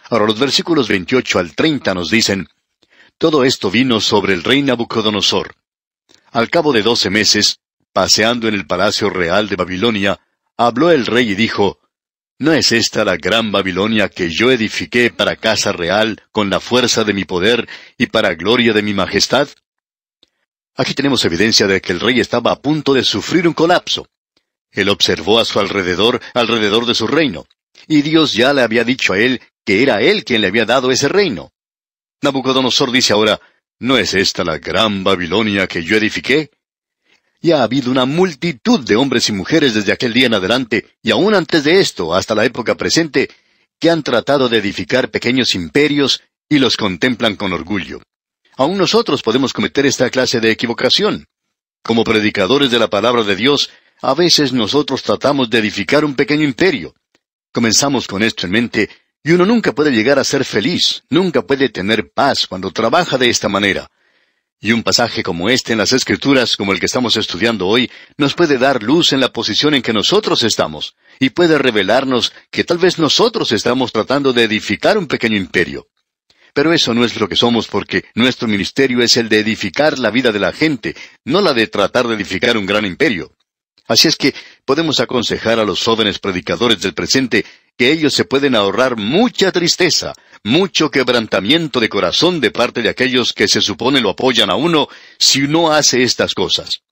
Ahora 0.09 0.25
los 0.25 0.37
versículos 0.37 0.89
28 0.89 1.39
al 1.39 1.55
30 1.55 1.93
nos 1.93 2.09
dicen, 2.09 2.49
Todo 3.17 3.45
esto 3.45 3.71
vino 3.71 4.01
sobre 4.01 4.33
el 4.33 4.43
rey 4.43 4.61
Nabucodonosor. 4.61 5.55
Al 6.31 6.49
cabo 6.49 6.73
de 6.73 6.81
doce 6.83 7.09
meses, 7.09 7.59
paseando 7.93 8.49
en 8.49 8.53
el 8.53 8.67
palacio 8.67 9.09
real 9.09 9.47
de 9.47 9.55
Babilonia, 9.55 10.19
habló 10.57 10.91
el 10.91 11.05
rey 11.05 11.29
y 11.29 11.35
dijo, 11.35 11.79
¿No 12.37 12.51
es 12.51 12.73
esta 12.73 13.05
la 13.05 13.15
gran 13.15 13.53
Babilonia 13.53 14.09
que 14.09 14.29
yo 14.29 14.51
edifiqué 14.51 15.09
para 15.09 15.37
casa 15.37 15.71
real 15.71 16.21
con 16.33 16.49
la 16.49 16.59
fuerza 16.59 17.05
de 17.05 17.13
mi 17.13 17.23
poder 17.23 17.69
y 17.97 18.07
para 18.07 18.35
gloria 18.35 18.73
de 18.73 18.81
mi 18.81 18.93
majestad? 18.93 19.47
Aquí 20.75 20.93
tenemos 20.93 21.23
evidencia 21.23 21.67
de 21.67 21.79
que 21.79 21.93
el 21.93 22.01
rey 22.01 22.19
estaba 22.19 22.51
a 22.51 22.61
punto 22.61 22.93
de 22.93 23.03
sufrir 23.03 23.47
un 23.47 23.53
colapso. 23.53 24.07
Él 24.71 24.89
observó 24.89 25.39
a 25.39 25.45
su 25.45 25.59
alrededor, 25.59 26.21
alrededor 26.33 26.85
de 26.85 26.95
su 26.95 27.07
reino, 27.07 27.45
y 27.87 28.01
Dios 28.01 28.33
ya 28.33 28.53
le 28.53 28.61
había 28.61 28.83
dicho 28.83 29.13
a 29.13 29.19
él 29.19 29.41
que 29.65 29.81
era 29.81 30.01
él 30.01 30.25
quien 30.25 30.41
le 30.41 30.47
había 30.47 30.65
dado 30.65 30.91
ese 30.91 31.07
reino. 31.07 31.51
Nabucodonosor 32.21 32.91
dice 32.91 33.13
ahora, 33.13 33.39
¿no 33.79 33.97
es 33.97 34.13
esta 34.13 34.43
la 34.43 34.57
gran 34.57 35.03
Babilonia 35.03 35.67
que 35.67 35.83
yo 35.83 35.95
edifiqué? 35.95 36.51
Y 37.41 37.51
ha 37.51 37.63
habido 37.63 37.89
una 37.89 38.05
multitud 38.05 38.81
de 38.81 38.95
hombres 38.95 39.29
y 39.29 39.31
mujeres 39.31 39.75
desde 39.75 39.93
aquel 39.93 40.13
día 40.13 40.27
en 40.27 40.33
adelante, 40.33 40.87
y 41.01 41.11
aún 41.11 41.35
antes 41.35 41.63
de 41.63 41.79
esto, 41.79 42.13
hasta 42.13 42.35
la 42.35 42.43
época 42.43 42.75
presente, 42.75 43.29
que 43.79 43.89
han 43.89 44.03
tratado 44.03 44.49
de 44.49 44.57
edificar 44.57 45.09
pequeños 45.09 45.55
imperios 45.55 46.21
y 46.49 46.59
los 46.59 46.75
contemplan 46.75 47.35
con 47.35 47.53
orgullo. 47.53 48.01
Aún 48.57 48.77
nosotros 48.77 49.21
podemos 49.21 49.51
cometer 49.51 49.85
esta 49.85 50.09
clase 50.09 50.39
de 50.39 50.51
equivocación. 50.51 51.27
Como 51.83 52.03
predicadores 52.03 52.71
de 52.71 52.79
la 52.79 52.89
palabra 52.89 53.23
de 53.23 53.35
Dios, 53.35 53.69
a 54.01 54.13
veces 54.13 54.53
nosotros 54.53 55.03
tratamos 55.03 55.49
de 55.49 55.59
edificar 55.59 56.05
un 56.05 56.15
pequeño 56.15 56.43
imperio. 56.43 56.95
Comenzamos 57.51 58.07
con 58.07 58.23
esto 58.23 58.45
en 58.45 58.51
mente, 58.51 58.89
y 59.23 59.31
uno 59.31 59.45
nunca 59.45 59.73
puede 59.73 59.91
llegar 59.91 60.19
a 60.19 60.23
ser 60.23 60.45
feliz, 60.45 61.03
nunca 61.09 61.41
puede 61.41 61.69
tener 61.69 62.11
paz 62.13 62.47
cuando 62.47 62.71
trabaja 62.71 63.17
de 63.17 63.29
esta 63.29 63.49
manera. 63.49 63.89
Y 64.59 64.71
un 64.71 64.83
pasaje 64.83 65.21
como 65.21 65.49
este 65.49 65.73
en 65.73 65.79
las 65.79 65.91
Escrituras, 65.91 66.55
como 66.55 66.71
el 66.71 66.79
que 66.79 66.85
estamos 66.85 67.17
estudiando 67.17 67.67
hoy, 67.67 67.91
nos 68.17 68.35
puede 68.35 68.57
dar 68.57 68.81
luz 68.81 69.13
en 69.13 69.19
la 69.19 69.33
posición 69.33 69.73
en 69.73 69.81
que 69.81 69.93
nosotros 69.93 70.43
estamos, 70.43 70.95
y 71.19 71.31
puede 71.31 71.57
revelarnos 71.57 72.33
que 72.51 72.63
tal 72.63 72.77
vez 72.77 72.99
nosotros 72.99 73.51
estamos 73.51 73.91
tratando 73.91 74.31
de 74.31 74.43
edificar 74.43 74.97
un 74.97 75.07
pequeño 75.07 75.35
imperio. 75.37 75.87
Pero 76.55 76.71
eso 76.71 76.93
no 76.93 77.03
es 77.03 77.19
lo 77.19 77.27
que 77.27 77.35
somos 77.35 77.67
porque 77.67 78.05
nuestro 78.15 78.47
ministerio 78.47 79.01
es 79.01 79.17
el 79.17 79.27
de 79.27 79.39
edificar 79.39 79.99
la 79.99 80.09
vida 80.09 80.31
de 80.31 80.39
la 80.39 80.53
gente, 80.53 80.95
no 81.25 81.41
la 81.41 81.53
de 81.53 81.67
tratar 81.67 82.07
de 82.07 82.15
edificar 82.15 82.55
un 82.55 82.65
gran 82.65 82.85
imperio. 82.85 83.33
Así 83.89 84.07
es 84.07 84.15
que 84.15 84.33
podemos 84.63 85.01
aconsejar 85.01 85.59
a 85.59 85.65
los 85.65 85.83
jóvenes 85.83 86.17
predicadores 86.17 86.79
del 86.79 86.93
presente 86.93 87.45
que 87.77 87.91
ellos 87.91 88.13
se 88.13 88.23
pueden 88.23 88.55
ahorrar 88.55 88.95
mucha 88.95 89.51
tristeza, 89.51 90.13
mucho 90.45 90.89
quebrantamiento 90.89 91.81
de 91.81 91.89
corazón 91.89 92.39
de 92.39 92.51
parte 92.51 92.81
de 92.81 92.87
aquellos 92.87 93.33
que 93.33 93.49
se 93.49 93.59
supone 93.59 93.99
lo 93.99 94.11
apoyan 94.11 94.49
a 94.49 94.55
uno 94.55 94.87
si 95.19 95.41
no 95.41 95.73
hace 95.73 96.03
estas 96.03 96.33
cosas. 96.33 96.83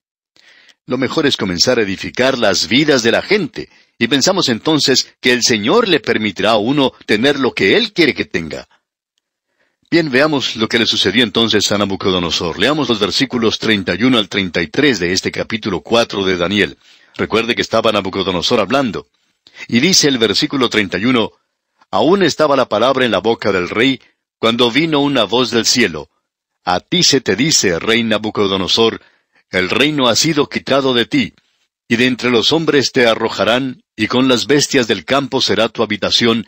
Lo 0.87 0.97
mejor 0.97 1.25
es 1.25 1.37
comenzar 1.37 1.79
a 1.79 1.83
edificar 1.83 2.37
las 2.37 2.67
vidas 2.67 3.01
de 3.01 3.11
la 3.13 3.21
gente, 3.21 3.69
y 3.97 4.09
pensamos 4.09 4.49
entonces 4.49 5.15
que 5.21 5.31
el 5.31 5.41
Señor 5.41 5.87
le 5.87 6.01
permitirá 6.01 6.51
a 6.51 6.57
uno 6.57 6.91
tener 7.05 7.39
lo 7.39 7.53
que 7.53 7.77
Él 7.77 7.93
quiere 7.93 8.13
que 8.13 8.25
tenga. 8.25 8.67
Bien, 9.93 10.09
veamos 10.09 10.55
lo 10.55 10.67
que 10.67 10.79
le 10.79 10.87
sucedió 10.87 11.23
entonces 11.23 11.71
a 11.71 11.77
Nabucodonosor. 11.77 12.57
Leamos 12.57 12.89
los 12.89 12.99
versículos 12.99 13.59
31 13.59 14.17
al 14.17 14.27
33 14.27 14.97
de 14.97 15.13
este 15.13 15.31
capítulo 15.31 15.81
4 15.81 16.25
de 16.25 16.35
Daniel. 16.35 16.79
Recuerde 17.15 17.53
que 17.53 17.61
estaba 17.61 17.91
Nabucodonosor 17.91 18.59
hablando. 18.59 19.05
Y 19.67 19.81
dice 19.81 20.07
el 20.07 20.17
versículo 20.17 20.67
31, 20.67 21.31
Aún 21.91 22.23
estaba 22.23 22.55
la 22.55 22.67
palabra 22.67 23.05
en 23.05 23.11
la 23.11 23.19
boca 23.19 23.51
del 23.51 23.69
rey, 23.69 24.01
cuando 24.39 24.71
vino 24.71 24.99
una 24.99 25.25
voz 25.25 25.51
del 25.51 25.67
cielo. 25.67 26.09
A 26.65 26.79
ti 26.79 27.03
se 27.03 27.21
te 27.21 27.35
dice, 27.35 27.77
rey 27.77 28.01
Nabucodonosor, 28.01 28.99
el 29.51 29.69
reino 29.69 30.07
ha 30.07 30.15
sido 30.15 30.49
quitado 30.49 30.95
de 30.95 31.05
ti, 31.05 31.33
y 31.87 31.97
de 31.97 32.07
entre 32.07 32.31
los 32.31 32.51
hombres 32.51 32.93
te 32.93 33.05
arrojarán, 33.05 33.83
y 33.95 34.07
con 34.07 34.27
las 34.27 34.47
bestias 34.47 34.87
del 34.87 35.05
campo 35.05 35.39
será 35.39 35.69
tu 35.69 35.83
habitación, 35.83 36.47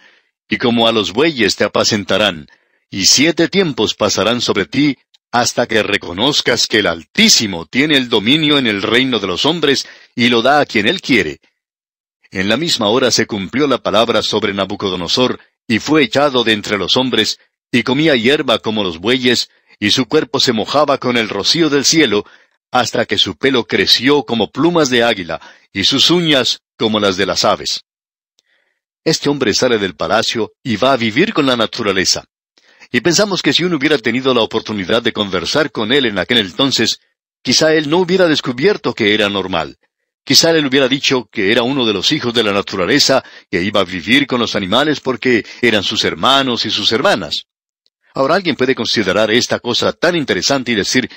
y 0.49 0.57
como 0.57 0.87
a 0.87 0.91
los 0.91 1.13
bueyes 1.13 1.55
te 1.55 1.63
apacentarán, 1.63 2.47
y 2.95 3.07
siete 3.07 3.49
tiempos 3.49 3.93
pasarán 3.93 4.39
sobre 4.39 4.67
ti 4.67 4.97
hasta 5.29 5.67
que 5.67 5.83
reconozcas 5.83 6.65
que 6.65 6.79
el 6.79 6.87
Altísimo 6.87 7.65
tiene 7.65 7.97
el 7.97 8.07
dominio 8.07 8.57
en 8.57 8.67
el 8.67 8.81
reino 8.81 9.19
de 9.19 9.27
los 9.27 9.45
hombres 9.45 9.85
y 10.15 10.29
lo 10.29 10.41
da 10.41 10.61
a 10.61 10.65
quien 10.65 10.87
él 10.87 11.01
quiere. 11.01 11.41
En 12.31 12.47
la 12.47 12.55
misma 12.55 12.87
hora 12.87 13.11
se 13.11 13.25
cumplió 13.27 13.67
la 13.67 13.79
palabra 13.79 14.21
sobre 14.21 14.53
Nabucodonosor, 14.53 15.41
y 15.67 15.79
fue 15.79 16.03
echado 16.03 16.45
de 16.45 16.53
entre 16.53 16.77
los 16.77 16.95
hombres, 16.95 17.37
y 17.69 17.83
comía 17.83 18.15
hierba 18.15 18.59
como 18.59 18.81
los 18.81 18.99
bueyes, 18.99 19.49
y 19.77 19.91
su 19.91 20.05
cuerpo 20.05 20.39
se 20.39 20.53
mojaba 20.53 20.97
con 20.97 21.17
el 21.17 21.27
rocío 21.27 21.69
del 21.69 21.83
cielo, 21.83 22.23
hasta 22.71 23.05
que 23.05 23.17
su 23.17 23.35
pelo 23.35 23.65
creció 23.65 24.23
como 24.23 24.51
plumas 24.51 24.89
de 24.89 25.03
águila, 25.03 25.41
y 25.73 25.83
sus 25.83 26.09
uñas 26.11 26.61
como 26.77 27.01
las 27.01 27.17
de 27.17 27.25
las 27.25 27.43
aves. 27.43 27.83
Este 29.03 29.27
hombre 29.27 29.53
sale 29.53 29.79
del 29.79 29.97
palacio 29.97 30.53
y 30.63 30.77
va 30.77 30.93
a 30.93 30.97
vivir 30.97 31.33
con 31.33 31.45
la 31.45 31.57
naturaleza. 31.57 32.23
Y 32.95 33.01
pensamos 33.01 33.41
que 33.41 33.51
si 33.51 33.65
uno 33.65 33.75
hubiera 33.75 33.97
tenido 33.97 34.33
la 34.33 34.39
oportunidad 34.39 35.03
de 35.03 35.11
conversar 35.11 35.69
con 35.69 35.91
él 35.91 36.05
en 36.05 36.17
aquel 36.17 36.37
entonces, 36.37 37.01
quizá 37.41 37.73
él 37.73 37.89
no 37.89 37.97
hubiera 37.97 38.25
descubierto 38.25 38.93
que 38.93 39.13
era 39.13 39.27
normal. 39.27 39.77
Quizá 40.23 40.51
él 40.51 40.65
hubiera 40.65 40.87
dicho 40.87 41.27
que 41.29 41.51
era 41.51 41.61
uno 41.61 41.85
de 41.85 41.91
los 41.91 42.13
hijos 42.13 42.33
de 42.33 42.43
la 42.43 42.53
naturaleza, 42.53 43.21
que 43.51 43.61
iba 43.61 43.81
a 43.81 43.83
vivir 43.83 44.25
con 44.25 44.39
los 44.39 44.55
animales 44.55 45.01
porque 45.01 45.45
eran 45.61 45.83
sus 45.83 46.05
hermanos 46.05 46.65
y 46.65 46.71
sus 46.71 46.89
hermanas. 46.93 47.47
Ahora 48.13 48.35
alguien 48.35 48.55
puede 48.55 48.73
considerar 48.73 49.29
esta 49.29 49.59
cosa 49.59 49.91
tan 49.91 50.15
interesante 50.15 50.71
y 50.71 50.75
decir, 50.75 51.09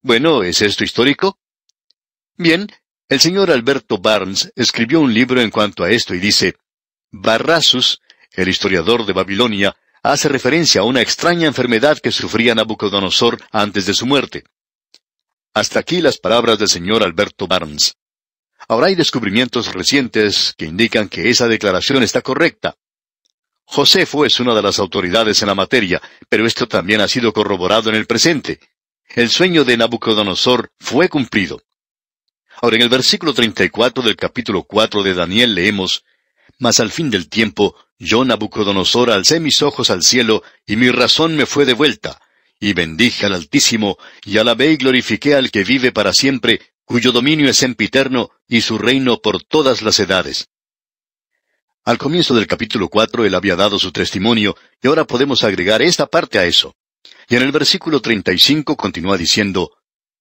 bueno, 0.00 0.42
¿es 0.42 0.62
esto 0.62 0.84
histórico? 0.84 1.38
Bien, 2.38 2.66
el 3.10 3.20
señor 3.20 3.50
Alberto 3.50 3.98
Barnes 3.98 4.50
escribió 4.56 5.00
un 5.00 5.12
libro 5.12 5.42
en 5.42 5.50
cuanto 5.50 5.84
a 5.84 5.90
esto 5.90 6.14
y 6.14 6.18
dice, 6.18 6.54
Barrasus, 7.10 8.00
el 8.32 8.48
historiador 8.48 9.04
de 9.04 9.12
Babilonia, 9.12 9.76
hace 10.02 10.28
referencia 10.28 10.80
a 10.80 10.84
una 10.84 11.02
extraña 11.02 11.46
enfermedad 11.46 11.98
que 11.98 12.10
sufría 12.10 12.54
Nabucodonosor 12.54 13.38
antes 13.50 13.86
de 13.86 13.94
su 13.94 14.06
muerte. 14.06 14.44
Hasta 15.52 15.80
aquí 15.80 16.00
las 16.00 16.18
palabras 16.18 16.58
del 16.58 16.68
señor 16.68 17.02
Alberto 17.02 17.46
Barnes. 17.46 17.96
Ahora 18.68 18.86
hay 18.86 18.94
descubrimientos 18.94 19.72
recientes 19.72 20.54
que 20.56 20.66
indican 20.66 21.08
que 21.08 21.28
esa 21.28 21.48
declaración 21.48 22.02
está 22.02 22.22
correcta. 22.22 22.76
Josefo 23.64 24.24
es 24.24 24.40
una 24.40 24.54
de 24.54 24.62
las 24.62 24.78
autoridades 24.78 25.42
en 25.42 25.48
la 25.48 25.54
materia, 25.54 26.00
pero 26.28 26.46
esto 26.46 26.66
también 26.68 27.00
ha 27.00 27.08
sido 27.08 27.32
corroborado 27.32 27.90
en 27.90 27.96
el 27.96 28.06
presente. 28.06 28.60
El 29.08 29.28
sueño 29.28 29.64
de 29.64 29.76
Nabucodonosor 29.76 30.72
fue 30.78 31.08
cumplido. 31.08 31.60
Ahora 32.62 32.76
en 32.76 32.82
el 32.82 32.88
versículo 32.88 33.32
34 33.32 34.02
del 34.02 34.16
capítulo 34.16 34.62
4 34.64 35.02
de 35.02 35.14
Daniel 35.14 35.54
leemos, 35.54 36.04
Mas 36.60 36.78
al 36.78 36.92
fin 36.92 37.10
del 37.10 37.28
tiempo 37.28 37.74
yo, 37.98 38.24
Nabucodonosor, 38.24 39.10
alcé 39.10 39.40
mis 39.40 39.60
ojos 39.60 39.90
al 39.90 40.02
cielo, 40.02 40.42
y 40.66 40.76
mi 40.76 40.90
razón 40.90 41.36
me 41.36 41.44
fue 41.44 41.66
devuelta, 41.66 42.20
y 42.58 42.72
bendije 42.72 43.26
al 43.26 43.34
Altísimo, 43.34 43.98
y 44.24 44.38
alabé 44.38 44.72
y 44.72 44.76
glorifiqué 44.76 45.34
al 45.34 45.50
que 45.50 45.64
vive 45.64 45.90
para 45.92 46.14
siempre, 46.14 46.60
cuyo 46.84 47.12
dominio 47.12 47.50
es 47.50 47.58
sempiterno, 47.58 48.30
y 48.46 48.62
su 48.62 48.78
reino 48.78 49.20
por 49.20 49.42
todas 49.42 49.82
las 49.82 49.98
edades. 50.00 50.48
Al 51.84 51.98
comienzo 51.98 52.34
del 52.34 52.46
capítulo 52.46 52.88
cuatro 52.88 53.24
él 53.24 53.34
había 53.34 53.56
dado 53.56 53.78
su 53.78 53.90
testimonio, 53.90 54.56
y 54.82 54.88
ahora 54.88 55.06
podemos 55.06 55.44
agregar 55.44 55.82
esta 55.82 56.06
parte 56.06 56.38
a 56.38 56.44
eso. 56.44 56.74
Y 57.28 57.36
en 57.36 57.42
el 57.42 57.52
versículo 57.52 58.00
treinta 58.00 58.32
y 58.32 58.38
cinco 58.38 58.76
continúa 58.76 59.16
diciendo, 59.18 59.72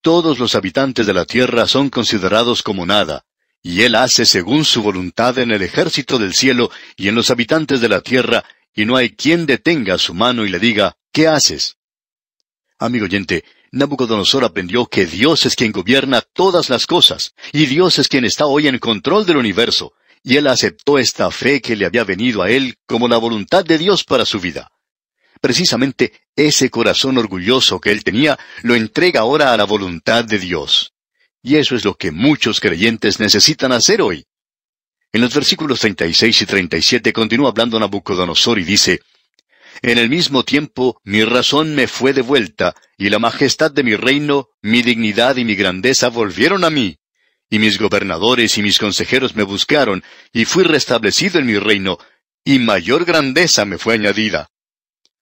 Todos 0.01 0.39
los 0.39 0.55
habitantes 0.55 1.05
de 1.05 1.13
la 1.13 1.25
tierra 1.25 1.67
son 1.67 1.89
considerados 1.89 2.61
como 2.61 2.85
nada, 2.85 3.25
y 3.61 3.81
Él 3.83 3.95
hace 3.95 4.25
según 4.25 4.65
su 4.65 4.81
voluntad 4.81 5.37
en 5.39 5.51
el 5.51 5.61
ejército 5.61 6.17
del 6.17 6.33
cielo 6.33 6.71
y 6.95 7.07
en 7.07 7.15
los 7.15 7.29
habitantes 7.31 7.81
de 7.81 7.89
la 7.89 8.01
tierra, 8.01 8.43
y 8.73 8.85
no 8.85 8.95
hay 8.95 9.15
quien 9.15 9.45
detenga 9.45 9.97
su 9.97 10.13
mano 10.13 10.45
y 10.45 10.49
le 10.49 10.59
diga, 10.59 10.95
¿qué 11.11 11.27
haces? 11.27 11.77
Amigo 12.77 13.05
oyente, 13.05 13.43
Nabucodonosor 13.71 14.45
aprendió 14.45 14.85
que 14.85 15.05
Dios 15.05 15.45
es 15.45 15.55
quien 15.55 15.71
gobierna 15.71 16.21
todas 16.21 16.69
las 16.69 16.87
cosas, 16.87 17.33
y 17.51 17.65
Dios 17.65 17.99
es 17.99 18.07
quien 18.07 18.25
está 18.25 18.45
hoy 18.45 18.67
en 18.67 18.79
control 18.79 19.25
del 19.25 19.37
universo, 19.37 19.93
y 20.23 20.37
él 20.37 20.47
aceptó 20.47 20.97
esta 20.97 21.29
fe 21.29 21.61
que 21.61 21.75
le 21.75 21.85
había 21.85 22.03
venido 22.03 22.41
a 22.41 22.49
él 22.49 22.75
como 22.85 23.07
la 23.07 23.17
voluntad 23.17 23.65
de 23.65 23.77
Dios 23.77 24.03
para 24.03 24.25
su 24.25 24.39
vida. 24.39 24.71
Precisamente 25.41 26.13
ese 26.35 26.69
corazón 26.69 27.17
orgulloso 27.17 27.79
que 27.79 27.91
él 27.91 28.03
tenía 28.03 28.37
lo 28.63 28.75
entrega 28.75 29.21
ahora 29.21 29.53
a 29.53 29.57
la 29.57 29.63
voluntad 29.65 30.25
de 30.25 30.39
Dios. 30.39 30.93
Y 31.41 31.55
eso 31.55 31.75
es 31.75 31.85
lo 31.85 31.95
que 31.95 32.11
muchos 32.11 32.59
creyentes 32.59 33.19
necesitan 33.19 33.71
hacer 33.71 34.01
hoy. 34.01 34.25
En 35.11 35.21
los 35.21 35.33
versículos 35.33 35.79
36 35.79 36.41
y 36.41 36.45
37 36.45 37.13
continúa 37.13 37.49
hablando 37.49 37.79
Nabucodonosor 37.79 38.59
y 38.59 38.63
dice, 38.63 38.99
En 39.81 39.97
el 39.97 40.09
mismo 40.09 40.43
tiempo 40.43 40.99
mi 41.03 41.23
razón 41.23 41.73
me 41.75 41.87
fue 41.87 42.13
devuelta, 42.13 42.75
y 42.97 43.09
la 43.09 43.17
majestad 43.17 43.71
de 43.71 43.83
mi 43.83 43.95
reino, 43.95 44.49
mi 44.61 44.81
dignidad 44.81 45.37
y 45.37 45.45
mi 45.45 45.55
grandeza 45.55 46.09
volvieron 46.09 46.63
a 46.63 46.69
mí. 46.69 46.97
Y 47.49 47.57
mis 47.57 47.79
gobernadores 47.79 48.57
y 48.57 48.61
mis 48.61 48.77
consejeros 48.77 49.35
me 49.35 49.43
buscaron, 49.43 50.03
y 50.31 50.45
fui 50.45 50.63
restablecido 50.63 51.39
en 51.39 51.47
mi 51.47 51.57
reino, 51.57 51.97
y 52.43 52.59
mayor 52.59 53.05
grandeza 53.05 53.65
me 53.65 53.77
fue 53.79 53.95
añadida. 53.95 54.49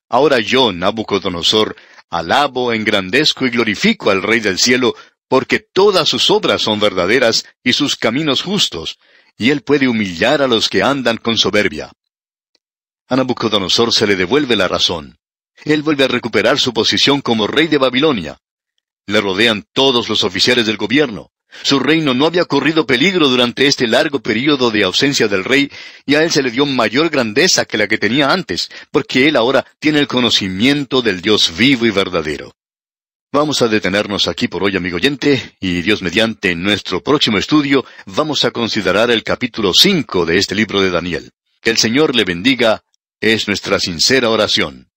Ahora 0.09 0.39
yo, 0.39 0.73
Nabucodonosor, 0.73 1.75
alabo, 2.09 2.73
engrandezco 2.73 3.45
y 3.45 3.49
glorifico 3.49 4.09
al 4.09 4.23
Rey 4.23 4.39
del 4.41 4.57
cielo, 4.57 4.95
porque 5.27 5.59
todas 5.59 6.07
sus 6.07 6.29
obras 6.29 6.61
son 6.61 6.79
verdaderas 6.79 7.45
y 7.63 7.73
sus 7.73 7.95
caminos 7.95 8.41
justos, 8.41 8.97
y 9.37 9.51
él 9.51 9.61
puede 9.61 9.87
humillar 9.87 10.41
a 10.41 10.47
los 10.47 10.69
que 10.69 10.83
andan 10.83 11.17
con 11.17 11.37
soberbia. 11.37 11.91
A 13.07 13.15
Nabucodonosor 13.15 13.93
se 13.93 14.07
le 14.07 14.15
devuelve 14.15 14.55
la 14.55 14.67
razón. 14.67 15.17
Él 15.63 15.81
vuelve 15.81 16.03
a 16.03 16.07
recuperar 16.09 16.59
su 16.59 16.73
posición 16.73 17.21
como 17.21 17.47
rey 17.47 17.67
de 17.67 17.77
Babilonia. 17.77 18.37
Le 19.05 19.21
rodean 19.21 19.65
todos 19.73 20.09
los 20.09 20.23
oficiales 20.23 20.65
del 20.65 20.77
gobierno. 20.77 21.31
Su 21.63 21.79
reino 21.79 22.13
no 22.13 22.25
había 22.25 22.43
corrido 22.43 22.85
peligro 22.85 23.29
durante 23.29 23.67
este 23.67 23.87
largo 23.87 24.19
período 24.19 24.69
de 24.69 24.83
ausencia 24.83 25.29
del 25.29 25.45
rey, 25.45 25.71
y 26.05 26.15
a 26.15 26.23
él 26.23 26.31
se 26.31 26.43
le 26.43 26.51
dio 26.51 26.65
mayor 26.65 27.09
grandeza 27.09 27.63
que 27.63 27.77
la 27.77 27.87
que 27.87 27.97
tenía 27.97 28.31
antes, 28.31 28.69
porque 28.91 29.29
él 29.29 29.37
ahora 29.37 29.65
tiene 29.79 29.99
el 29.99 30.07
conocimiento 30.07 31.01
del 31.01 31.21
Dios 31.21 31.55
vivo 31.57 31.85
y 31.85 31.91
verdadero. 31.91 32.56
Vamos 33.33 33.61
a 33.61 33.67
detenernos 33.67 34.29
aquí 34.29 34.47
por 34.47 34.63
hoy, 34.63 34.77
amigo 34.77 34.95
oyente, 34.95 35.57
y 35.59 35.81
Dios 35.81 36.01
mediante 36.01 36.51
en 36.51 36.63
nuestro 36.63 37.03
próximo 37.03 37.37
estudio 37.37 37.83
vamos 38.05 38.45
a 38.45 38.51
considerar 38.51 39.11
el 39.11 39.21
capítulo 39.23 39.73
cinco 39.73 40.25
de 40.25 40.37
este 40.37 40.55
libro 40.55 40.81
de 40.81 40.91
Daniel. 40.91 41.31
Que 41.61 41.69
el 41.69 41.77
Señor 41.77 42.15
le 42.15 42.23
bendiga 42.23 42.85
es 43.19 43.49
nuestra 43.49 43.79
sincera 43.79 44.29
oración. 44.29 44.89